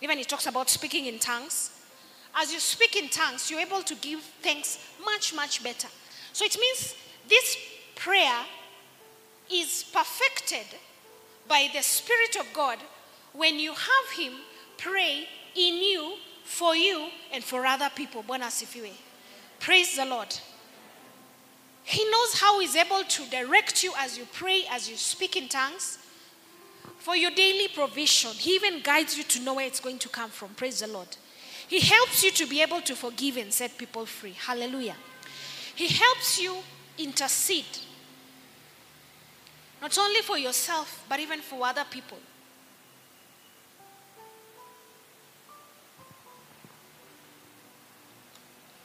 even 0.00 0.16
he 0.16 0.24
talks 0.24 0.46
about 0.46 0.70
speaking 0.70 1.04
in 1.04 1.18
tongues. 1.18 1.72
As 2.34 2.54
you 2.54 2.58
speak 2.58 2.96
in 2.96 3.10
tongues, 3.10 3.50
you're 3.50 3.60
able 3.60 3.82
to 3.82 3.94
give 3.96 4.20
thanks 4.40 4.78
much, 5.04 5.34
much 5.34 5.62
better. 5.62 5.88
So 6.32 6.46
it 6.46 6.56
means 6.58 6.94
this 7.32 7.56
prayer 7.94 8.44
is 9.50 9.84
perfected 9.90 10.66
by 11.48 11.70
the 11.72 11.80
Spirit 11.80 12.36
of 12.38 12.46
God 12.52 12.78
when 13.32 13.58
you 13.58 13.72
have 13.72 14.18
Him 14.18 14.34
pray 14.76 15.26
in 15.54 15.76
you, 15.76 16.16
for 16.44 16.76
you, 16.76 17.08
and 17.32 17.42
for 17.42 17.64
other 17.64 17.88
people. 17.94 18.22
Praise 19.60 19.96
the 19.96 20.04
Lord. 20.04 20.36
He 21.84 22.04
knows 22.10 22.38
how 22.38 22.60
He's 22.60 22.76
able 22.76 23.02
to 23.02 23.30
direct 23.30 23.82
you 23.82 23.94
as 23.98 24.18
you 24.18 24.26
pray, 24.30 24.64
as 24.70 24.90
you 24.90 24.96
speak 24.96 25.34
in 25.34 25.48
tongues, 25.48 25.98
for 26.98 27.16
your 27.16 27.30
daily 27.30 27.68
provision. 27.68 28.32
He 28.32 28.54
even 28.56 28.82
guides 28.82 29.16
you 29.16 29.24
to 29.24 29.40
know 29.40 29.54
where 29.54 29.66
it's 29.66 29.80
going 29.80 29.98
to 30.00 30.08
come 30.10 30.30
from. 30.30 30.50
Praise 30.50 30.80
the 30.80 30.86
Lord. 30.86 31.16
He 31.66 31.80
helps 31.80 32.22
you 32.22 32.30
to 32.32 32.46
be 32.46 32.60
able 32.60 32.82
to 32.82 32.94
forgive 32.94 33.38
and 33.38 33.50
set 33.50 33.78
people 33.78 34.04
free. 34.04 34.36
Hallelujah. 34.38 34.96
He 35.74 35.88
helps 35.88 36.38
you 36.38 36.56
intercede, 36.98 37.78
not 39.80 39.96
only 39.98 40.20
for 40.20 40.38
yourself, 40.38 41.04
but 41.08 41.18
even 41.20 41.40
for 41.40 41.66
other 41.66 41.84
people. 41.90 42.18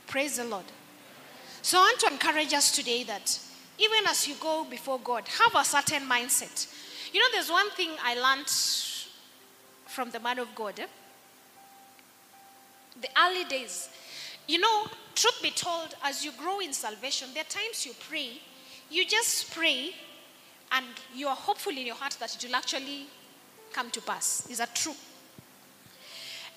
Praise 0.08 0.38
the 0.38 0.45
Lord. 0.45 0.64
So 1.62 1.78
I 1.78 1.82
want 1.82 1.99
to 1.99 2.08
encourage 2.08 2.53
us 2.53 2.72
today 2.72 3.03
that 3.03 3.39
even 3.78 4.08
as 4.08 4.28
you 4.28 4.36
go 4.39 4.64
before 4.64 4.99
God, 4.99 5.28
have 5.28 5.53
a 5.55 5.64
certain 5.66 6.08
mindset. 6.10 6.68
You 7.14 7.20
know, 7.20 7.28
there's 7.34 7.51
one 7.51 7.70
thing 7.72 7.91
I 8.01 8.16
learned 8.16 8.47
from 9.86 10.10
the 10.12 10.20
man 10.20 10.39
of 10.39 10.53
God. 10.55 10.80
eh? 10.80 10.88
The 13.01 13.10
early 13.22 13.43
days. 13.43 13.89
You 14.47 14.59
know, 14.59 14.87
truth 15.13 15.39
be 15.41 15.51
told, 15.51 15.95
as 16.03 16.23
you 16.23 16.31
grow 16.31 16.59
in 16.59 16.73
salvation, 16.73 17.29
there 17.33 17.41
are 17.41 17.45
times 17.45 17.85
you 17.85 17.93
pray, 18.07 18.41
you 18.89 19.05
just 19.05 19.53
pray, 19.53 19.91
and 20.71 20.85
you 21.13 21.27
are 21.27 21.35
hopeful 21.35 21.71
in 21.71 21.85
your 21.85 21.95
heart 21.95 22.17
that 22.19 22.33
it 22.35 22.47
will 22.47 22.55
actually 22.55 23.07
come 23.73 23.89
to 23.91 24.01
pass. 24.01 24.47
Is 24.49 24.59
that 24.59 24.73
true? 24.73 24.95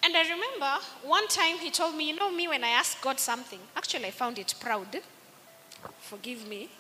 And 0.03 0.17
I 0.17 0.23
remember 0.23 0.79
one 1.05 1.29
time 1.29 1.59
he 1.59 1.71
told 1.71 1.95
me, 1.95 2.09
you 2.09 2.17
know, 2.17 2.31
me, 2.31 2.49
when 2.49 2.65
I 2.65 2.69
ask 2.69 3.01
God 3.03 3.19
something, 3.19 3.59
actually, 3.77 4.07
I 4.07 4.11
found 4.11 4.39
it 4.39 4.55
proud. 4.59 5.01
Forgive 6.01 6.47
me. 6.49 6.71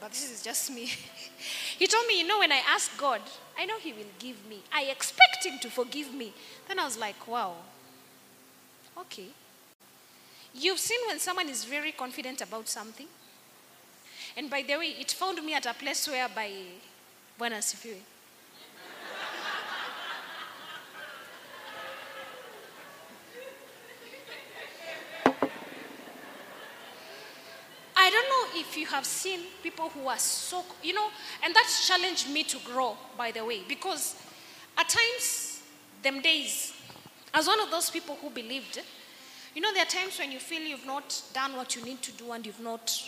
But 0.00 0.10
this 0.10 0.30
is 0.30 0.42
just 0.42 0.70
me. 0.70 0.90
he 1.78 1.86
told 1.86 2.06
me, 2.06 2.20
you 2.20 2.26
know, 2.26 2.38
when 2.38 2.52
I 2.52 2.62
ask 2.68 2.96
God, 2.96 3.20
I 3.58 3.66
know 3.66 3.78
He 3.78 3.92
will 3.92 4.12
give 4.18 4.36
me. 4.48 4.60
I 4.72 4.84
expect 4.84 5.44
Him 5.44 5.58
to 5.60 5.70
forgive 5.70 6.14
me. 6.14 6.32
Then 6.68 6.78
I 6.78 6.84
was 6.84 6.98
like, 6.98 7.26
wow, 7.26 7.54
okay. 8.98 9.28
You've 10.58 10.78
seen 10.78 11.00
when 11.06 11.18
someone 11.18 11.48
is 11.48 11.64
very 11.64 11.92
confident 11.92 12.40
about 12.40 12.68
something. 12.68 13.06
And 14.36 14.48
by 14.48 14.62
the 14.62 14.76
way, 14.76 14.94
it 14.98 15.12
found 15.12 15.44
me 15.44 15.54
at 15.54 15.66
a 15.66 15.74
place 15.74 16.08
where 16.08 16.28
by 16.28 16.50
Bwana 17.38 17.58
asifiwe. 17.58 17.96
I 27.98 28.10
don't 28.10 28.28
know 28.28 28.60
if 28.60 28.76
you 28.76 28.86
have 28.86 29.04
seen 29.04 29.40
people 29.62 29.88
who 29.88 30.06
are 30.06 30.18
so, 30.18 30.64
you 30.82 30.94
know, 30.94 31.08
and 31.44 31.54
that 31.54 31.68
challenged 31.86 32.30
me 32.30 32.44
to 32.44 32.58
grow, 32.58 32.96
by 33.18 33.30
the 33.32 33.44
way, 33.44 33.62
because 33.66 34.14
at 34.78 34.88
times, 34.88 35.60
them 36.02 36.20
days, 36.20 36.72
as 37.34 37.46
one 37.46 37.58
of 37.60 37.70
those 37.70 37.90
people 37.90 38.16
who 38.22 38.30
believed, 38.30 38.80
you 39.56 39.62
know, 39.62 39.72
there 39.72 39.84
are 39.84 39.88
times 39.88 40.18
when 40.18 40.30
you 40.30 40.38
feel 40.38 40.60
you've 40.60 40.84
not 40.84 41.22
done 41.32 41.56
what 41.56 41.74
you 41.74 41.82
need 41.82 42.02
to 42.02 42.12
do 42.12 42.32
and 42.32 42.44
you've 42.44 42.60
not, 42.60 43.02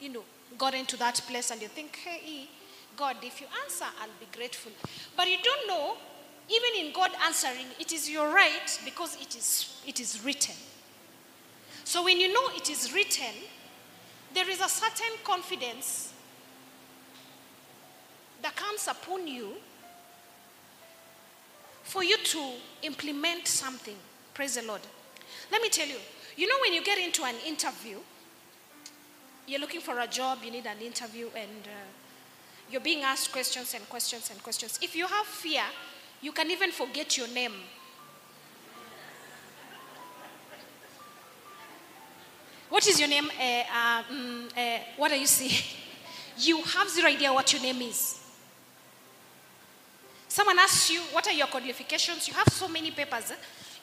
you 0.00 0.08
know, 0.08 0.22
gotten 0.56 0.86
to 0.86 0.96
that 0.96 1.20
place 1.28 1.50
and 1.50 1.60
you 1.60 1.68
think, 1.68 1.96
hey, 1.96 2.48
God, 2.96 3.16
if 3.22 3.42
you 3.42 3.46
answer, 3.62 3.84
I'll 4.00 4.08
be 4.18 4.26
grateful. 4.34 4.72
But 5.14 5.28
you 5.28 5.36
don't 5.42 5.68
know, 5.68 5.98
even 6.48 6.86
in 6.86 6.94
God 6.94 7.10
answering, 7.26 7.66
it 7.78 7.92
is 7.92 8.08
your 8.08 8.32
right 8.32 8.80
because 8.86 9.16
it 9.20 9.36
is, 9.36 9.82
it 9.86 10.00
is 10.00 10.24
written. 10.24 10.54
So 11.84 12.04
when 12.04 12.18
you 12.18 12.32
know 12.32 12.56
it 12.56 12.70
is 12.70 12.94
written, 12.94 13.34
there 14.32 14.48
is 14.48 14.62
a 14.62 14.68
certain 14.68 15.18
confidence 15.24 16.14
that 18.40 18.56
comes 18.56 18.88
upon 18.88 19.26
you 19.28 19.56
for 21.82 22.02
you 22.02 22.16
to 22.16 22.52
implement 22.80 23.46
something. 23.46 23.96
Praise 24.32 24.54
the 24.54 24.62
Lord. 24.62 24.80
Let 25.50 25.62
me 25.62 25.68
tell 25.68 25.86
you, 25.88 25.96
you 26.36 26.46
know, 26.46 26.54
when 26.62 26.72
you 26.72 26.82
get 26.84 26.98
into 26.98 27.24
an 27.24 27.34
interview, 27.46 27.98
you're 29.46 29.60
looking 29.60 29.80
for 29.80 29.98
a 29.98 30.06
job, 30.06 30.38
you 30.44 30.50
need 30.50 30.66
an 30.66 30.78
interview, 30.80 31.26
and 31.34 31.64
uh, 31.66 31.70
you're 32.70 32.80
being 32.80 33.02
asked 33.02 33.32
questions 33.32 33.74
and 33.74 33.88
questions 33.88 34.30
and 34.30 34.40
questions. 34.42 34.78
If 34.80 34.94
you 34.94 35.06
have 35.06 35.26
fear, 35.26 35.62
you 36.22 36.32
can 36.32 36.50
even 36.50 36.70
forget 36.70 37.16
your 37.16 37.28
name. 37.28 37.54
What 42.68 42.86
is 42.86 43.00
your 43.00 43.08
name? 43.08 43.28
Uh, 43.28 43.42
uh, 43.42 44.02
mm, 44.04 44.56
uh, 44.56 44.78
what 44.96 45.10
are 45.12 45.16
you 45.16 45.26
saying? 45.26 45.50
You 46.38 46.62
have 46.62 46.88
zero 46.88 47.08
idea 47.08 47.30
what 47.34 47.52
your 47.52 47.60
name 47.60 47.82
is. 47.82 48.18
Someone 50.26 50.58
asks 50.58 50.90
you, 50.90 51.00
What 51.12 51.26
are 51.26 51.34
your 51.34 51.48
qualifications? 51.48 52.26
You 52.28 52.34
have 52.34 52.48
so 52.48 52.66
many 52.68 52.92
papers. 52.92 53.32
eh? 53.32 53.34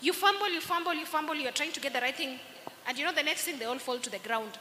You 0.01 0.13
fumble, 0.13 0.49
you 0.49 0.61
fumble, 0.61 0.93
you 0.93 1.05
fumble, 1.05 1.35
you're 1.35 1.51
trying 1.51 1.71
to 1.71 1.79
get 1.79 1.93
the 1.93 2.01
right 2.01 2.15
thing. 2.15 2.39
And 2.87 2.97
you 2.97 3.05
know, 3.05 3.13
the 3.13 3.23
next 3.23 3.43
thing, 3.43 3.59
they 3.59 3.65
all 3.65 3.79
fall 3.79 3.97
to 3.97 4.09
the 4.09 4.19
ground. 4.19 4.51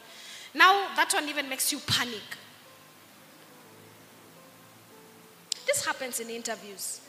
Now, 0.55 0.89
that 0.97 1.13
one 1.13 1.29
even 1.29 1.49
makes 1.49 1.71
you 1.73 1.79
panic. 1.87 2.23
This 5.67 5.85
happens 5.85 6.21
in 6.21 6.31
interviews. 6.31 7.01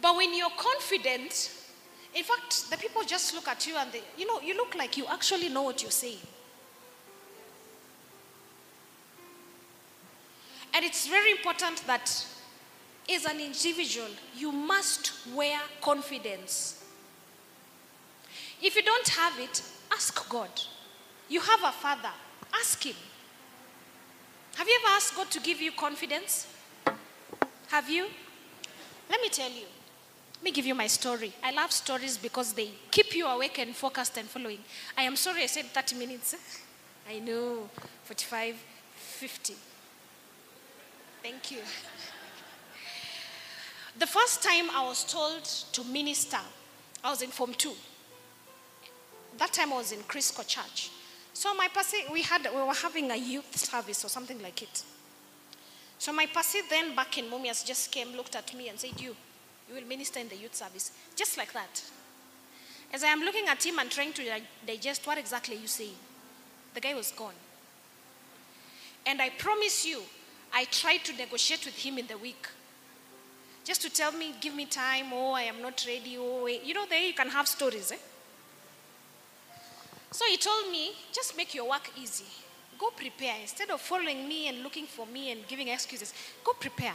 But 0.00 0.16
when 0.16 0.36
you're 0.36 0.50
confident, 0.56 1.52
in 2.14 2.24
fact, 2.24 2.70
the 2.70 2.76
people 2.76 3.02
just 3.04 3.34
look 3.34 3.46
at 3.46 3.66
you 3.66 3.76
and 3.76 3.92
they, 3.92 4.02
you 4.18 4.26
know, 4.26 4.40
you 4.40 4.56
look 4.56 4.74
like 4.74 4.96
you 4.96 5.06
actually 5.06 5.48
know 5.48 5.62
what 5.62 5.80
you're 5.82 5.90
saying. 5.90 6.18
And 10.74 10.84
it's 10.84 11.06
very 11.06 11.30
important 11.30 11.86
that 11.86 12.26
as 13.10 13.24
an 13.24 13.40
individual, 13.40 14.08
you 14.36 14.52
must 14.52 15.12
wear 15.34 15.58
confidence. 15.80 16.84
If 18.62 18.76
you 18.76 18.82
don't 18.82 19.08
have 19.08 19.38
it, 19.38 19.62
ask 19.92 20.28
God. 20.28 20.50
You 21.28 21.40
have 21.40 21.60
a 21.64 21.72
father, 21.72 22.10
ask 22.54 22.82
him. 22.84 22.94
Have 24.56 24.68
you 24.68 24.78
ever 24.82 24.94
asked 24.94 25.16
God 25.16 25.30
to 25.30 25.40
give 25.40 25.60
you 25.60 25.72
confidence? 25.72 26.46
Have 27.68 27.88
you? 27.88 28.06
Let 29.10 29.20
me 29.20 29.28
tell 29.28 29.50
you. 29.50 29.66
Let 30.36 30.44
me 30.44 30.50
give 30.52 30.66
you 30.66 30.74
my 30.74 30.86
story. 30.86 31.32
I 31.42 31.52
love 31.52 31.72
stories 31.72 32.18
because 32.18 32.52
they 32.52 32.70
keep 32.90 33.14
you 33.14 33.26
awake 33.26 33.58
and 33.58 33.74
focused 33.74 34.18
and 34.18 34.28
following. 34.28 34.58
I 34.96 35.02
am 35.02 35.16
sorry 35.16 35.42
I 35.44 35.46
said 35.46 35.66
30 35.66 35.96
minutes. 35.96 36.36
I 37.08 37.18
know, 37.18 37.68
45, 38.04 38.56
50. 38.96 39.54
Thank 41.22 41.50
you. 41.52 41.58
The 43.98 44.06
first 44.06 44.42
time 44.42 44.70
I 44.70 44.86
was 44.86 45.04
told 45.04 45.44
to 45.44 45.84
minister, 45.84 46.38
I 47.04 47.10
was 47.10 47.22
in 47.22 47.30
Form 47.30 47.54
2. 47.54 47.72
That 49.38 49.52
time 49.52 49.72
I 49.72 49.76
was 49.76 49.92
in 49.92 50.00
Crisco 50.00 50.46
Church. 50.46 50.90
So 51.34 51.54
my 51.54 51.68
pastor, 51.68 51.98
we 52.12 52.22
had, 52.22 52.46
we 52.54 52.62
were 52.62 52.74
having 52.74 53.10
a 53.10 53.16
youth 53.16 53.56
service 53.56 54.04
or 54.04 54.08
something 54.08 54.40
like 54.42 54.62
it. 54.62 54.82
So 55.98 56.12
my 56.12 56.26
pastor 56.26 56.58
then 56.68 56.94
back 56.94 57.16
in 57.18 57.26
Mumias 57.26 57.64
just 57.64 57.90
came, 57.92 58.14
looked 58.16 58.34
at 58.34 58.54
me 58.54 58.68
and 58.68 58.78
said, 58.78 59.00
you, 59.00 59.14
you 59.68 59.74
will 59.74 59.86
minister 59.86 60.20
in 60.20 60.28
the 60.28 60.36
youth 60.36 60.54
service. 60.54 60.92
Just 61.16 61.36
like 61.38 61.52
that. 61.52 61.82
As 62.92 63.02
I 63.02 63.08
am 63.08 63.20
looking 63.20 63.46
at 63.48 63.64
him 63.64 63.78
and 63.78 63.90
trying 63.90 64.12
to 64.14 64.22
digest 64.66 65.06
what 65.06 65.16
exactly 65.16 65.56
you 65.56 65.66
saying, 65.66 65.94
the 66.74 66.80
guy 66.80 66.94
was 66.94 67.12
gone. 67.12 67.34
And 69.06 69.20
I 69.20 69.30
promise 69.30 69.86
you, 69.86 70.02
I 70.52 70.64
tried 70.64 71.04
to 71.04 71.16
negotiate 71.16 71.64
with 71.64 71.76
him 71.76 71.98
in 71.98 72.06
the 72.06 72.18
week. 72.18 72.46
Just 73.64 73.82
to 73.82 73.90
tell 73.90 74.12
me, 74.12 74.34
give 74.40 74.54
me 74.54 74.66
time, 74.66 75.06
oh, 75.12 75.32
I 75.32 75.42
am 75.42 75.62
not 75.62 75.84
ready, 75.86 76.16
oh. 76.18 76.46
You 76.46 76.74
know, 76.74 76.84
there 76.88 77.00
you 77.00 77.14
can 77.14 77.28
have 77.28 77.46
stories, 77.46 77.92
eh? 77.92 77.96
So 80.10 80.24
he 80.26 80.36
told 80.36 80.70
me, 80.70 80.92
just 81.12 81.36
make 81.36 81.54
your 81.54 81.68
work 81.68 81.90
easy. 81.96 82.24
Go 82.78 82.90
prepare. 82.90 83.36
Instead 83.40 83.70
of 83.70 83.80
following 83.80 84.28
me 84.28 84.48
and 84.48 84.62
looking 84.62 84.86
for 84.86 85.06
me 85.06 85.30
and 85.30 85.46
giving 85.46 85.68
excuses, 85.68 86.12
go 86.44 86.52
prepare. 86.52 86.94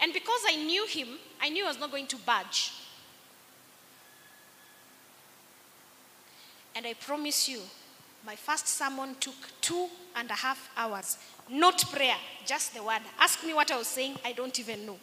And 0.00 0.12
because 0.12 0.40
I 0.48 0.56
knew 0.56 0.86
him, 0.86 1.08
I 1.40 1.50
knew 1.50 1.64
I 1.64 1.68
was 1.68 1.78
not 1.78 1.90
going 1.90 2.06
to 2.08 2.16
budge. 2.16 2.72
And 6.74 6.86
I 6.86 6.94
promise 6.94 7.48
you, 7.48 7.60
my 8.26 8.34
first 8.34 8.66
sermon 8.66 9.14
took 9.20 9.34
two 9.60 9.88
and 10.16 10.28
a 10.30 10.34
half 10.34 10.70
hours. 10.76 11.18
Not 11.48 11.84
prayer, 11.92 12.16
just 12.46 12.74
the 12.74 12.82
word. 12.82 13.02
Ask 13.20 13.44
me 13.44 13.54
what 13.54 13.70
I 13.70 13.76
was 13.76 13.86
saying, 13.86 14.16
I 14.24 14.32
don't 14.32 14.58
even 14.58 14.86
know. 14.86 14.96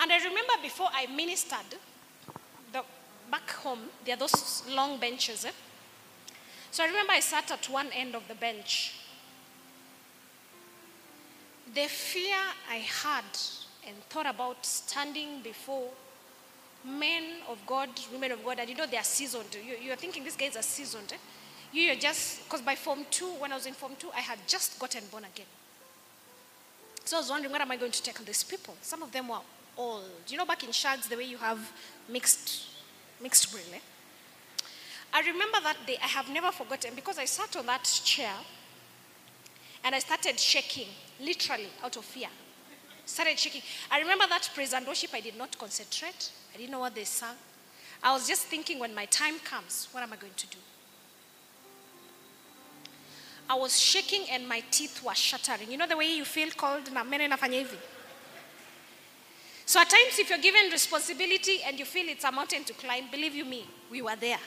And 0.00 0.12
I 0.12 0.16
remember 0.18 0.52
before 0.62 0.88
I 0.92 1.06
ministered, 1.06 1.78
the, 2.72 2.82
back 3.30 3.50
home, 3.50 3.80
there 4.04 4.14
are 4.14 4.18
those 4.18 4.62
long 4.70 4.98
benches. 4.98 5.44
Eh? 5.44 5.50
So 6.70 6.84
I 6.84 6.86
remember 6.86 7.12
I 7.12 7.20
sat 7.20 7.50
at 7.50 7.68
one 7.68 7.88
end 7.92 8.14
of 8.14 8.26
the 8.28 8.34
bench. 8.34 8.94
The 11.74 11.86
fear 11.86 12.36
I 12.70 12.76
had 12.76 13.24
and 13.86 13.96
thought 14.08 14.26
about 14.26 14.64
standing 14.64 15.40
before 15.42 15.88
men 16.84 17.24
of 17.48 17.58
God, 17.66 17.88
women 18.12 18.32
of 18.32 18.44
God, 18.44 18.60
and 18.60 18.68
you 18.68 18.76
know 18.76 18.86
they 18.86 18.96
are 18.96 19.04
seasoned. 19.04 19.56
You, 19.66 19.76
you're 19.82 19.96
thinking 19.96 20.24
these 20.24 20.36
guys 20.36 20.56
are 20.56 20.62
seasoned. 20.62 21.12
Eh? 21.12 21.16
You 21.72 21.92
are 21.92 21.96
just, 21.96 22.44
because 22.44 22.62
by 22.62 22.76
Form 22.76 23.04
2, 23.10 23.26
when 23.40 23.52
I 23.52 23.56
was 23.56 23.66
in 23.66 23.74
Form 23.74 23.92
2, 23.98 24.10
I 24.14 24.20
had 24.20 24.38
just 24.46 24.78
gotten 24.78 25.02
born 25.10 25.24
again. 25.24 25.46
So 27.04 27.16
I 27.16 27.20
was 27.20 27.30
wondering, 27.30 27.52
what 27.52 27.60
am 27.60 27.70
I 27.70 27.76
going 27.76 27.92
to 27.92 28.02
tackle 28.02 28.24
these 28.24 28.44
people? 28.44 28.76
Some 28.80 29.02
of 29.02 29.12
them 29.12 29.28
were 29.28 29.40
old. 29.78 30.04
You 30.26 30.36
know, 30.36 30.44
back 30.44 30.64
in 30.64 30.72
Shags, 30.72 31.08
the 31.08 31.16
way 31.16 31.24
you 31.24 31.38
have 31.38 31.72
mixed, 32.08 32.66
mixed 33.22 33.50
breed. 33.52 33.64
Eh? 33.72 33.78
I 35.14 35.20
remember 35.20 35.58
that 35.62 35.76
day, 35.86 35.96
I 36.02 36.08
have 36.08 36.28
never 36.28 36.52
forgotten, 36.52 36.94
because 36.94 37.18
I 37.18 37.24
sat 37.24 37.56
on 37.56 37.64
that 37.66 37.84
chair 38.04 38.32
and 39.84 39.94
I 39.94 40.00
started 40.00 40.38
shaking, 40.38 40.88
literally, 41.20 41.68
out 41.82 41.96
of 41.96 42.04
fear. 42.04 42.28
Started 43.06 43.38
shaking. 43.38 43.62
I 43.90 44.00
remember 44.00 44.26
that 44.28 44.50
praise 44.54 44.74
and 44.74 44.86
worship, 44.86 45.14
I 45.14 45.20
did 45.20 45.38
not 45.38 45.56
concentrate. 45.56 46.30
I 46.52 46.58
didn't 46.58 46.72
know 46.72 46.80
what 46.80 46.94
they 46.94 47.04
sang. 47.04 47.36
I 48.02 48.12
was 48.12 48.28
just 48.28 48.42
thinking, 48.42 48.78
when 48.78 48.94
my 48.94 49.06
time 49.06 49.38
comes, 49.38 49.88
what 49.92 50.02
am 50.02 50.12
I 50.12 50.16
going 50.16 50.34
to 50.36 50.46
do? 50.48 50.58
I 53.48 53.54
was 53.54 53.80
shaking 53.80 54.26
and 54.30 54.46
my 54.46 54.62
teeth 54.70 55.02
were 55.02 55.14
shattering. 55.14 55.70
You 55.70 55.78
know 55.78 55.86
the 55.86 55.96
way 55.96 56.14
you 56.14 56.26
feel 56.26 56.50
cold? 56.50 56.90
So 59.68 59.78
at 59.80 59.90
times 59.90 60.18
if 60.18 60.30
you're 60.30 60.38
given 60.38 60.70
responsibility 60.70 61.60
and 61.62 61.78
you 61.78 61.84
feel 61.84 62.08
it's 62.08 62.24
a 62.24 62.32
mountain 62.32 62.64
to 62.64 62.72
climb, 62.72 63.04
believe 63.10 63.34
you 63.34 63.44
me, 63.44 63.66
we 63.90 64.00
were 64.00 64.16
there. 64.16 64.38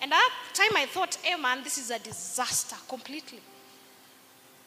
And 0.00 0.12
at 0.12 0.16
that 0.16 0.32
time 0.54 0.76
I 0.76 0.86
thought, 0.86 1.16
hey 1.20 1.34
man, 1.34 1.64
this 1.64 1.78
is 1.78 1.90
a 1.90 1.98
disaster 1.98 2.76
completely. 2.88 3.40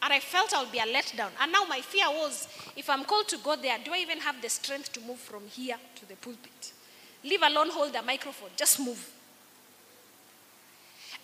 And 0.02 0.12
I 0.12 0.20
felt 0.20 0.54
I'll 0.54 0.70
be 0.70 0.80
a 0.80 0.82
letdown. 0.82 1.30
And 1.42 1.54
now 1.54 1.64
my 1.64 1.80
fear 1.80 2.08
was, 2.10 2.50
if 2.76 2.90
I'm 2.90 3.06
called 3.06 3.30
to 3.30 3.38
go 3.38 3.56
there, 3.56 3.78
do 3.82 3.94
I 3.94 4.00
even 4.00 4.18
have 4.18 4.42
the 4.42 4.50
strength 4.50 4.92
to 4.92 5.00
move 5.00 5.20
from 5.20 5.48
here 5.48 5.78
to 5.96 6.06
the 6.06 6.16
pulpit? 6.16 6.74
Leave 7.24 7.42
alone 7.42 7.70
hold 7.70 7.96
a 7.96 8.02
microphone, 8.02 8.50
just 8.58 8.82
move. 8.82 9.12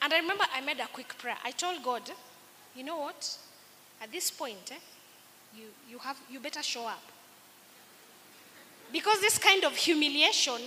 And 0.01 0.13
I 0.13 0.19
remember 0.19 0.45
I 0.55 0.61
made 0.61 0.79
a 0.79 0.87
quick 0.87 1.17
prayer. 1.17 1.35
I 1.43 1.51
told 1.51 1.83
God, 1.83 2.03
you 2.73 2.85
know 2.85 2.99
what? 2.99 3.37
At 4.01 4.13
this 4.13 4.31
point, 4.31 4.71
eh, 4.71 4.75
you, 5.55 5.65
you, 5.89 5.97
have, 5.99 6.17
you 6.29 6.39
better 6.39 6.63
show 6.63 6.85
up. 6.85 7.01
Because 8.91 9.19
this 9.21 9.37
kind 9.37 9.63
of 9.63 9.75
humiliation, 9.75 10.61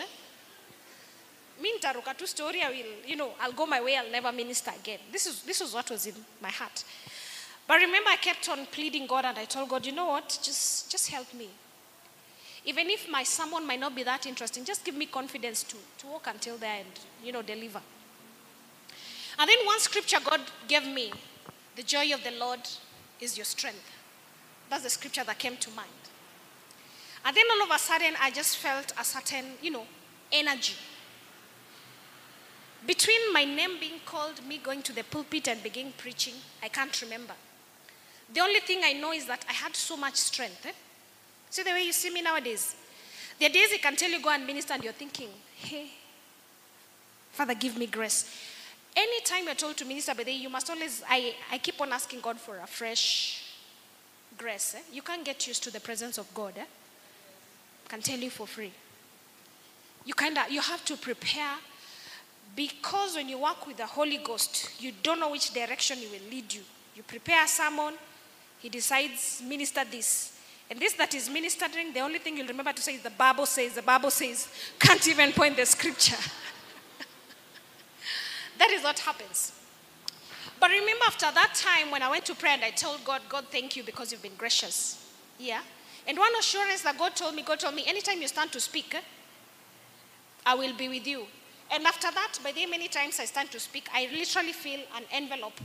me 1.60 1.72
nitaruka 1.78 2.16
tu 2.16 2.26
story, 2.26 2.62
I 2.62 2.70
will, 2.70 3.08
you 3.08 3.16
know, 3.16 3.30
I'll 3.40 3.52
go 3.52 3.66
my 3.66 3.80
way, 3.80 3.96
I'll 3.96 4.10
never 4.10 4.32
minister 4.32 4.70
again. 4.78 5.00
This 5.10 5.26
is, 5.26 5.42
this 5.42 5.60
was 5.60 5.74
what 5.74 5.90
was 5.90 6.06
in 6.06 6.14
my 6.40 6.50
heart. 6.50 6.84
But 7.66 7.80
remember, 7.80 8.10
I 8.10 8.16
kept 8.16 8.48
on 8.48 8.66
pleading 8.66 9.06
God 9.06 9.24
and 9.24 9.38
I 9.38 9.44
told 9.44 9.68
God, 9.68 9.86
you 9.86 9.92
know 9.92 10.06
what? 10.06 10.38
Just, 10.42 10.90
just 10.90 11.10
help 11.10 11.32
me. 11.34 11.48
Even 12.64 12.88
if 12.90 13.08
my 13.10 13.24
sermon 13.24 13.66
might 13.66 13.80
not 13.80 13.94
be 13.94 14.02
that 14.04 14.26
interesting, 14.26 14.64
just 14.64 14.84
give 14.84 14.94
me 14.94 15.06
confidence 15.06 15.64
to, 15.64 15.76
to 15.98 16.06
walk 16.06 16.26
until 16.28 16.56
there 16.56 16.78
and, 16.78 17.00
you 17.24 17.32
know, 17.32 17.42
deliver. 17.42 17.80
And 19.38 19.48
then 19.48 19.58
one 19.66 19.80
scripture 19.80 20.18
God 20.24 20.40
gave 20.68 20.86
me 20.86 21.12
the 21.74 21.82
joy 21.82 22.12
of 22.12 22.22
the 22.22 22.32
Lord 22.32 22.60
is 23.20 23.36
your 23.36 23.44
strength. 23.44 23.90
That's 24.72 24.84
the 24.84 24.88
scripture 24.88 25.22
that 25.22 25.38
came 25.38 25.58
to 25.58 25.70
mind. 25.72 25.90
And 27.26 27.36
then 27.36 27.44
all 27.52 27.62
of 27.64 27.70
a 27.70 27.78
sudden, 27.78 28.14
I 28.18 28.30
just 28.30 28.56
felt 28.56 28.90
a 28.98 29.04
certain, 29.04 29.44
you 29.60 29.70
know, 29.70 29.84
energy. 30.32 30.72
Between 32.86 33.34
my 33.34 33.44
name 33.44 33.78
being 33.78 34.00
called, 34.06 34.42
me 34.48 34.56
going 34.56 34.80
to 34.84 34.94
the 34.94 35.04
pulpit 35.04 35.48
and 35.48 35.62
begin 35.62 35.92
preaching, 35.98 36.32
I 36.62 36.68
can't 36.68 37.02
remember. 37.02 37.34
The 38.32 38.40
only 38.40 38.60
thing 38.60 38.80
I 38.82 38.94
know 38.94 39.12
is 39.12 39.26
that 39.26 39.44
I 39.46 39.52
had 39.52 39.76
so 39.76 39.94
much 39.94 40.14
strength. 40.14 40.64
Eh? 40.64 40.72
See 41.50 41.62
the 41.62 41.70
way 41.72 41.84
you 41.84 41.92
see 41.92 42.08
me 42.08 42.22
nowadays? 42.22 42.74
There 43.38 43.50
are 43.50 43.52
days 43.52 43.68
I 43.74 43.76
can 43.76 43.94
tell 43.94 44.08
you 44.08 44.22
go 44.22 44.30
and 44.30 44.46
minister 44.46 44.72
and 44.72 44.82
you're 44.82 44.94
thinking, 44.94 45.28
hey, 45.54 45.88
Father, 47.30 47.54
give 47.54 47.76
me 47.76 47.88
grace. 47.88 48.34
Anytime 48.96 49.44
you're 49.44 49.54
told 49.54 49.76
to 49.76 49.84
minister 49.84 50.14
the 50.14 50.32
you 50.32 50.48
must 50.48 50.70
always, 50.70 51.02
I, 51.06 51.34
I 51.50 51.58
keep 51.58 51.78
on 51.78 51.92
asking 51.92 52.20
God 52.20 52.38
for 52.38 52.56
a 52.56 52.66
fresh 52.66 53.41
grace. 54.36 54.74
Eh? 54.76 54.80
You 54.92 55.02
can't 55.02 55.24
get 55.24 55.46
used 55.46 55.62
to 55.64 55.70
the 55.70 55.80
presence 55.80 56.18
of 56.18 56.32
God. 56.34 56.54
Eh? 56.56 56.64
can 57.92 58.00
tell 58.00 58.18
you 58.18 58.30
for 58.30 58.46
free. 58.46 58.72
You 60.06 60.14
kind 60.14 60.38
of, 60.38 60.50
you 60.50 60.62
have 60.62 60.82
to 60.86 60.96
prepare 60.96 61.56
because 62.56 63.16
when 63.16 63.28
you 63.28 63.38
work 63.38 63.66
with 63.66 63.76
the 63.76 63.84
Holy 63.84 64.16
Ghost, 64.16 64.80
you 64.80 64.92
don't 65.02 65.20
know 65.20 65.30
which 65.30 65.52
direction 65.52 65.98
He 65.98 66.06
will 66.06 66.30
lead 66.30 66.54
you. 66.54 66.62
You 66.96 67.02
prepare 67.02 67.46
sermon, 67.46 67.92
He 68.60 68.70
decides, 68.70 69.42
minister 69.46 69.82
this. 69.90 70.38
And 70.70 70.80
this 70.80 70.94
that 70.94 71.14
is 71.14 71.28
ministering, 71.28 71.92
the 71.92 72.00
only 72.00 72.18
thing 72.18 72.38
you'll 72.38 72.46
remember 72.46 72.72
to 72.72 72.80
say 72.80 72.94
is 72.94 73.02
the 73.02 73.10
Bible 73.10 73.44
says, 73.44 73.74
the 73.74 73.82
Bible 73.82 74.10
says, 74.10 74.48
can't 74.78 75.06
even 75.06 75.32
point 75.32 75.58
the 75.58 75.66
scripture. 75.66 76.16
that 78.58 78.70
is 78.70 78.82
what 78.82 78.98
happens. 79.00 79.52
But 80.62 80.70
remember, 80.70 81.06
after 81.06 81.26
that 81.26 81.54
time, 81.56 81.90
when 81.90 82.02
I 82.02 82.08
went 82.08 82.24
to 82.26 82.36
pray 82.36 82.50
and 82.50 82.62
I 82.62 82.70
told 82.70 83.02
God, 83.04 83.20
God, 83.28 83.46
thank 83.50 83.74
you 83.74 83.82
because 83.82 84.12
you've 84.12 84.22
been 84.22 84.36
gracious. 84.38 85.04
Yeah? 85.36 85.60
And 86.06 86.16
one 86.16 86.30
assurance 86.38 86.82
that 86.82 86.96
God 86.96 87.16
told 87.16 87.34
me, 87.34 87.42
God 87.42 87.58
told 87.58 87.74
me, 87.74 87.82
anytime 87.84 88.22
you 88.22 88.28
stand 88.28 88.52
to 88.52 88.60
speak, 88.60 88.94
I 90.46 90.54
will 90.54 90.72
be 90.76 90.88
with 90.88 91.04
you. 91.04 91.24
And 91.72 91.84
after 91.84 92.12
that, 92.12 92.38
by 92.44 92.52
the 92.52 92.64
many 92.66 92.86
times 92.86 93.18
I 93.18 93.24
stand 93.24 93.50
to 93.50 93.58
speak, 93.58 93.88
I 93.92 94.08
literally 94.16 94.52
feel 94.52 94.78
an 94.94 95.02
envelope. 95.10 95.60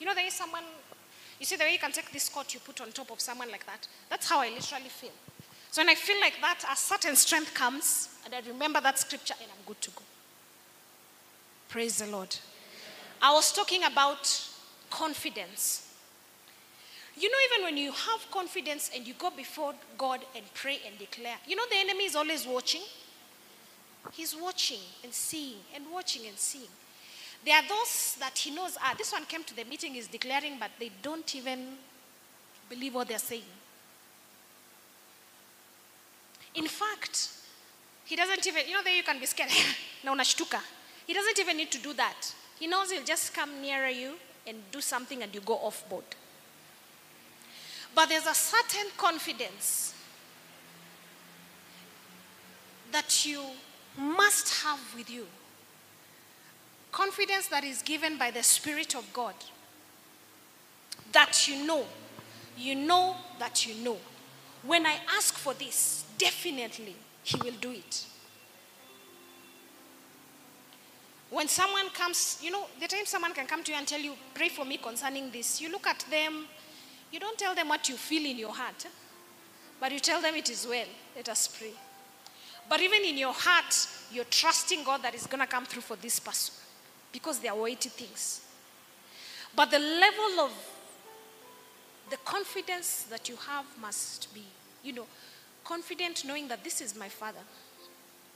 You 0.00 0.06
know, 0.06 0.16
there 0.16 0.26
is 0.26 0.34
someone, 0.34 0.64
you 1.38 1.46
see 1.46 1.54
the 1.54 1.62
way 1.62 1.74
you 1.74 1.78
can 1.78 1.92
take 1.92 2.10
this 2.10 2.28
coat 2.28 2.52
you 2.52 2.58
put 2.58 2.80
on 2.80 2.90
top 2.90 3.12
of 3.12 3.20
someone 3.20 3.52
like 3.52 3.66
that? 3.66 3.86
That's 4.08 4.28
how 4.28 4.40
I 4.40 4.48
literally 4.48 4.88
feel. 4.88 5.12
So 5.70 5.80
when 5.80 5.90
I 5.90 5.94
feel 5.94 6.18
like 6.20 6.40
that, 6.40 6.64
a 6.68 6.74
certain 6.74 7.14
strength 7.14 7.54
comes, 7.54 8.08
and 8.24 8.34
I 8.34 8.40
remember 8.48 8.80
that 8.80 8.98
scripture, 8.98 9.34
and 9.40 9.48
I'm 9.48 9.64
good 9.64 9.80
to 9.82 9.90
go. 9.92 10.02
Praise 11.68 11.98
the 11.98 12.08
Lord. 12.08 12.34
I 13.22 13.32
was 13.32 13.52
talking 13.52 13.84
about 13.84 14.48
confidence. 14.90 15.86
You 17.16 17.30
know, 17.30 17.36
even 17.52 17.64
when 17.64 17.76
you 17.76 17.92
have 17.92 18.30
confidence 18.30 18.90
and 18.94 19.06
you 19.06 19.14
go 19.14 19.30
before 19.30 19.74
God 19.98 20.20
and 20.34 20.44
pray 20.54 20.78
and 20.86 20.98
declare, 20.98 21.36
you 21.46 21.54
know, 21.54 21.64
the 21.70 21.76
enemy 21.76 22.04
is 22.04 22.16
always 22.16 22.46
watching. 22.46 22.80
He's 24.12 24.34
watching 24.34 24.80
and 25.04 25.12
seeing 25.12 25.58
and 25.74 25.84
watching 25.92 26.26
and 26.26 26.38
seeing. 26.38 26.68
There 27.44 27.54
are 27.56 27.68
those 27.68 28.16
that 28.20 28.36
he 28.36 28.50
knows, 28.50 28.76
ah, 28.80 28.94
this 28.96 29.12
one 29.12 29.24
came 29.26 29.44
to 29.44 29.56
the 29.56 29.64
meeting, 29.64 29.96
is 29.96 30.08
declaring, 30.08 30.56
but 30.58 30.70
they 30.78 30.90
don't 31.02 31.34
even 31.34 31.76
believe 32.68 32.94
what 32.94 33.08
they're 33.08 33.18
saying. 33.18 33.42
In 36.54 36.66
fact, 36.66 37.28
he 38.04 38.16
doesn't 38.16 38.46
even, 38.46 38.66
you 38.66 38.74
know, 38.74 38.82
there 38.82 38.94
you 38.94 39.02
can 39.02 39.18
be 39.18 39.26
scared. 39.26 39.50
na 40.04 40.12
unashtuka. 40.12 40.60
He 41.06 41.12
doesn't 41.14 41.38
even 41.38 41.56
need 41.56 41.70
to 41.70 41.78
do 41.78 41.92
that. 41.94 42.34
He 42.60 42.66
knows 42.66 42.92
he'll 42.92 43.02
just 43.02 43.32
come 43.32 43.62
nearer 43.62 43.88
you 43.88 44.12
and 44.46 44.58
do 44.70 44.82
something 44.82 45.22
and 45.22 45.34
you 45.34 45.40
go 45.40 45.54
off 45.54 45.88
board. 45.88 46.04
But 47.94 48.10
there's 48.10 48.26
a 48.26 48.34
certain 48.34 48.86
confidence 48.98 49.94
that 52.92 53.24
you 53.24 53.42
must 53.98 54.62
have 54.62 54.78
with 54.94 55.10
you. 55.10 55.26
Confidence 56.92 57.48
that 57.48 57.64
is 57.64 57.80
given 57.80 58.18
by 58.18 58.30
the 58.30 58.42
Spirit 58.42 58.94
of 58.94 59.10
God. 59.14 59.34
That 61.12 61.48
you 61.48 61.66
know, 61.66 61.86
you 62.58 62.74
know 62.74 63.16
that 63.38 63.66
you 63.66 63.82
know. 63.82 63.96
When 64.64 64.84
I 64.84 64.98
ask 65.16 65.34
for 65.34 65.54
this, 65.54 66.04
definitely 66.18 66.96
He 67.22 67.38
will 67.38 67.54
do 67.58 67.70
it. 67.70 68.04
When 71.30 71.46
someone 71.46 71.88
comes, 71.90 72.38
you 72.42 72.50
know, 72.50 72.66
the 72.80 72.88
time 72.88 73.06
someone 73.06 73.32
can 73.32 73.46
come 73.46 73.62
to 73.62 73.72
you 73.72 73.78
and 73.78 73.86
tell 73.86 74.00
you, 74.00 74.14
pray 74.34 74.48
for 74.48 74.64
me 74.64 74.78
concerning 74.78 75.30
this, 75.30 75.60
you 75.60 75.70
look 75.70 75.86
at 75.86 76.04
them, 76.10 76.46
you 77.12 77.20
don't 77.20 77.38
tell 77.38 77.54
them 77.54 77.68
what 77.68 77.88
you 77.88 77.96
feel 77.96 78.28
in 78.28 78.36
your 78.36 78.52
heart, 78.52 78.86
but 79.78 79.92
you 79.92 80.00
tell 80.00 80.20
them 80.20 80.34
it 80.34 80.50
is 80.50 80.66
well. 80.66 80.86
Let 81.14 81.28
us 81.28 81.46
pray. 81.48 81.72
But 82.68 82.80
even 82.80 83.04
in 83.04 83.16
your 83.16 83.32
heart, 83.32 83.74
you're 84.12 84.24
trusting 84.24 84.84
God 84.84 85.02
that 85.02 85.14
is 85.14 85.26
going 85.26 85.40
to 85.40 85.46
come 85.46 85.64
through 85.66 85.82
for 85.82 85.96
this 85.96 86.18
person 86.18 86.54
because 87.12 87.38
they 87.38 87.48
are 87.48 87.56
weighty 87.56 87.88
things. 87.88 88.42
But 89.54 89.70
the 89.70 89.78
level 89.78 90.40
of 90.40 90.52
the 92.10 92.16
confidence 92.18 93.04
that 93.04 93.28
you 93.28 93.36
have 93.36 93.64
must 93.80 94.32
be, 94.34 94.42
you 94.82 94.92
know, 94.92 95.06
confident 95.64 96.24
knowing 96.24 96.48
that 96.48 96.64
this 96.64 96.80
is 96.80 96.96
my 96.96 97.08
father. 97.08 97.40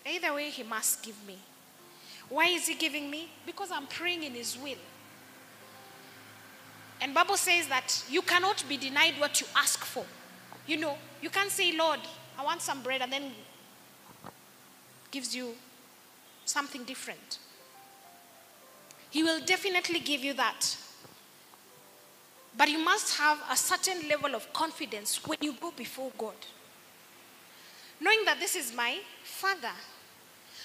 Either 0.06 0.34
way, 0.34 0.50
he 0.50 0.62
must 0.62 1.02
give 1.02 1.16
me. 1.26 1.38
Why 2.28 2.46
is 2.46 2.66
he 2.66 2.74
giving 2.74 3.10
me? 3.10 3.28
Because 3.46 3.70
I'm 3.70 3.86
praying 3.86 4.22
in 4.24 4.32
his 4.32 4.58
will. 4.58 4.78
And 7.00 7.12
Bible 7.14 7.36
says 7.36 7.68
that 7.68 8.02
you 8.08 8.22
cannot 8.22 8.64
be 8.68 8.76
denied 8.76 9.14
what 9.18 9.40
you 9.40 9.46
ask 9.56 9.84
for. 9.84 10.04
You 10.66 10.78
know, 10.78 10.96
you 11.20 11.28
can't 11.30 11.50
say, 11.50 11.76
Lord, 11.76 12.00
I 12.38 12.44
want 12.44 12.62
some 12.62 12.82
bread, 12.82 13.02
and 13.02 13.12
then 13.12 13.30
gives 15.10 15.36
you 15.36 15.54
something 16.44 16.84
different. 16.84 17.38
He 19.10 19.22
will 19.22 19.40
definitely 19.44 20.00
give 20.00 20.24
you 20.24 20.32
that. 20.34 20.76
But 22.56 22.68
you 22.68 22.82
must 22.82 23.18
have 23.18 23.38
a 23.50 23.56
certain 23.56 24.08
level 24.08 24.34
of 24.34 24.52
confidence 24.52 25.24
when 25.26 25.38
you 25.40 25.54
go 25.60 25.72
before 25.72 26.10
God. 26.16 26.34
Knowing 28.00 28.24
that 28.24 28.40
this 28.40 28.56
is 28.56 28.74
my 28.74 28.98
Father. 29.22 29.72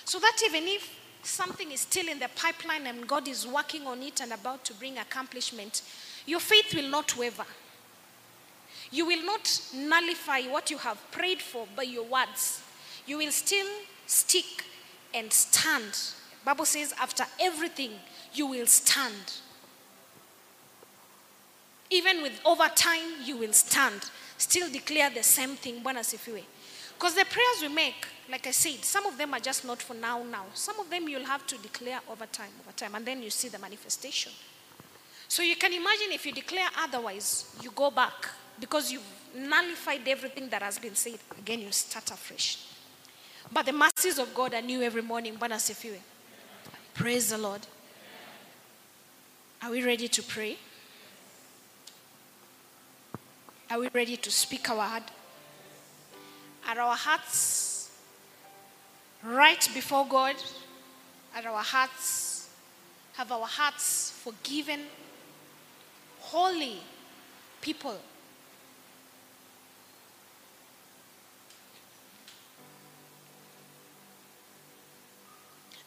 So 0.05 0.19
that 0.19 0.37
even 0.45 0.63
if 0.67 0.98
something 1.23 1.71
is 1.71 1.81
still 1.81 2.07
in 2.07 2.19
the 2.19 2.29
pipeline 2.35 2.87
and 2.87 3.07
God 3.07 3.27
is 3.27 3.45
working 3.45 3.87
on 3.87 4.01
it 4.01 4.21
and 4.21 4.31
about 4.31 4.63
to 4.65 4.73
bring 4.73 4.97
accomplishment, 4.97 5.81
your 6.25 6.39
faith 6.39 6.73
will 6.73 6.89
not 6.89 7.17
waver. 7.17 7.45
You 8.91 9.05
will 9.05 9.23
not 9.25 9.61
nullify 9.75 10.41
what 10.43 10.71
you 10.71 10.77
have 10.77 10.99
prayed 11.11 11.41
for 11.41 11.67
by 11.75 11.83
your 11.83 12.05
words. 12.05 12.61
You 13.05 13.17
will 13.17 13.31
still 13.31 13.67
stick 14.07 14.65
and 15.13 15.31
stand. 15.31 15.97
Bible 16.43 16.65
says 16.65 16.93
after 16.99 17.25
everything 17.39 17.91
you 18.33 18.47
will 18.47 18.67
stand. 18.67 19.33
Even 21.89 22.21
with 22.21 22.39
overtime 22.45 23.23
you 23.23 23.37
will 23.37 23.53
stand. 23.53 24.09
Still 24.37 24.69
declare 24.71 25.09
the 25.09 25.23
same 25.23 25.55
thing. 25.55 25.81
Bwana 25.81 26.03
sifiwe. 26.03 26.43
Because 26.99 27.15
the 27.15 27.23
prayers 27.23 27.61
we 27.61 27.69
make, 27.69 28.05
like 28.29 28.45
I 28.45 28.51
said, 28.51 28.83
some 28.83 29.05
of 29.05 29.17
them 29.17 29.33
are 29.33 29.39
just 29.39 29.63
not 29.63 29.81
for 29.81 29.93
now, 29.93 30.21
now. 30.21 30.43
Some 30.53 30.81
of 30.81 30.89
them 30.89 31.07
you'll 31.07 31.23
have 31.23 31.47
to 31.47 31.57
declare 31.59 32.01
over 32.11 32.25
time, 32.25 32.51
over 32.61 32.73
time, 32.75 32.93
and 32.93 33.05
then 33.05 33.23
you 33.23 33.29
see 33.29 33.47
the 33.47 33.57
manifestation. 33.57 34.33
So 35.29 35.41
you 35.41 35.55
can 35.55 35.71
imagine 35.71 36.07
if 36.11 36.25
you 36.25 36.33
declare 36.33 36.67
otherwise, 36.77 37.55
you 37.61 37.71
go 37.71 37.89
back 37.89 38.27
because 38.59 38.91
you've 38.91 39.07
nullified 39.33 40.05
everything 40.09 40.49
that 40.49 40.61
has 40.61 40.77
been 40.77 40.93
said. 40.93 41.19
Again, 41.37 41.61
you 41.61 41.71
start 41.71 42.11
afresh. 42.11 42.65
But 43.49 43.65
the 43.65 43.71
mercies 43.71 44.19
of 44.19 44.35
God 44.35 44.53
are 44.53 44.61
new 44.61 44.81
every 44.81 45.01
morning. 45.01 45.37
Praise 46.95 47.29
the 47.29 47.37
Lord. 47.37 47.61
Are 49.61 49.71
we 49.71 49.85
ready 49.85 50.09
to 50.09 50.21
pray? 50.21 50.57
Are 53.71 53.79
we 53.79 53.87
ready 53.93 54.17
to 54.17 54.29
speak 54.29 54.69
our 54.69 54.75
word? 54.75 55.03
Are 56.69 56.81
our 56.81 56.95
hearts 56.95 57.89
right 59.23 59.69
before 59.73 60.05
God? 60.05 60.35
Are 61.35 61.49
our 61.49 61.63
hearts, 61.63 62.47
have 63.13 63.31
our 63.31 63.47
hearts 63.47 64.11
forgiven, 64.23 64.81
holy 66.19 66.77
people? 67.59 67.97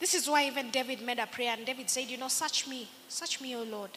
This 0.01 0.15
is 0.15 0.29
why 0.29 0.47
even 0.47 0.73
David 0.73 1.01
made 1.01 1.21
a 1.21 1.29
prayer, 1.29 1.55
and 1.57 1.65
David 1.65 1.89
said, 1.89 2.09
You 2.09 2.17
know, 2.17 2.27
search 2.27 2.67
me, 2.67 2.89
search 3.09 3.41
me, 3.41 3.55
O 3.55 3.63
Lord. 3.63 3.91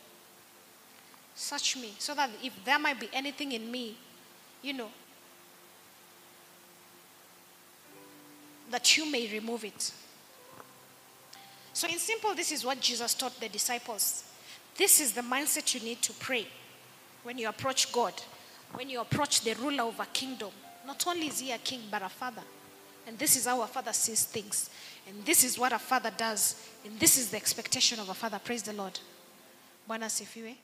Search 1.33 1.77
me, 1.77 1.95
so 1.97 2.13
that 2.13 2.29
if 2.43 2.53
there 2.63 2.77
might 2.77 2.99
be 2.99 3.09
anything 3.11 3.53
in 3.53 3.71
me, 3.71 3.97
you 4.61 4.73
know, 4.73 4.89
that 8.71 8.97
you 8.97 9.09
may 9.11 9.31
remove 9.31 9.63
it. 9.63 9.91
So, 11.73 11.87
in 11.87 11.99
simple, 11.99 12.33
this 12.33 12.51
is 12.51 12.63
what 12.63 12.79
Jesus 12.79 13.13
taught 13.13 13.39
the 13.39 13.49
disciples. 13.49 14.23
This 14.77 14.99
is 14.99 15.13
the 15.13 15.21
mindset 15.21 15.73
you 15.73 15.81
need 15.81 16.01
to 16.03 16.13
pray 16.13 16.47
when 17.23 17.37
you 17.37 17.49
approach 17.49 17.91
God, 17.91 18.13
when 18.73 18.89
you 18.89 19.01
approach 19.01 19.41
the 19.41 19.53
ruler 19.55 19.83
of 19.83 19.99
a 19.99 20.05
kingdom. 20.05 20.51
Not 20.85 21.05
only 21.07 21.27
is 21.27 21.39
he 21.39 21.51
a 21.51 21.57
king, 21.57 21.81
but 21.89 22.01
a 22.01 22.09
father. 22.09 22.43
And 23.07 23.17
this 23.17 23.35
is 23.35 23.45
how 23.45 23.61
a 23.61 23.67
father 23.67 23.93
sees 23.93 24.25
things. 24.25 24.69
And 25.07 25.23
this 25.25 25.43
is 25.43 25.59
what 25.59 25.73
a 25.73 25.79
father 25.79 26.11
does. 26.15 26.67
And 26.83 26.99
this 26.99 27.17
is 27.17 27.29
the 27.29 27.37
expectation 27.37 27.99
of 27.99 28.09
a 28.09 28.13
father. 28.13 28.39
Praise 28.43 28.63
the 28.63 28.73
Lord. 28.73 28.99
Bwana 29.87 30.09
sifiwe. 30.09 30.55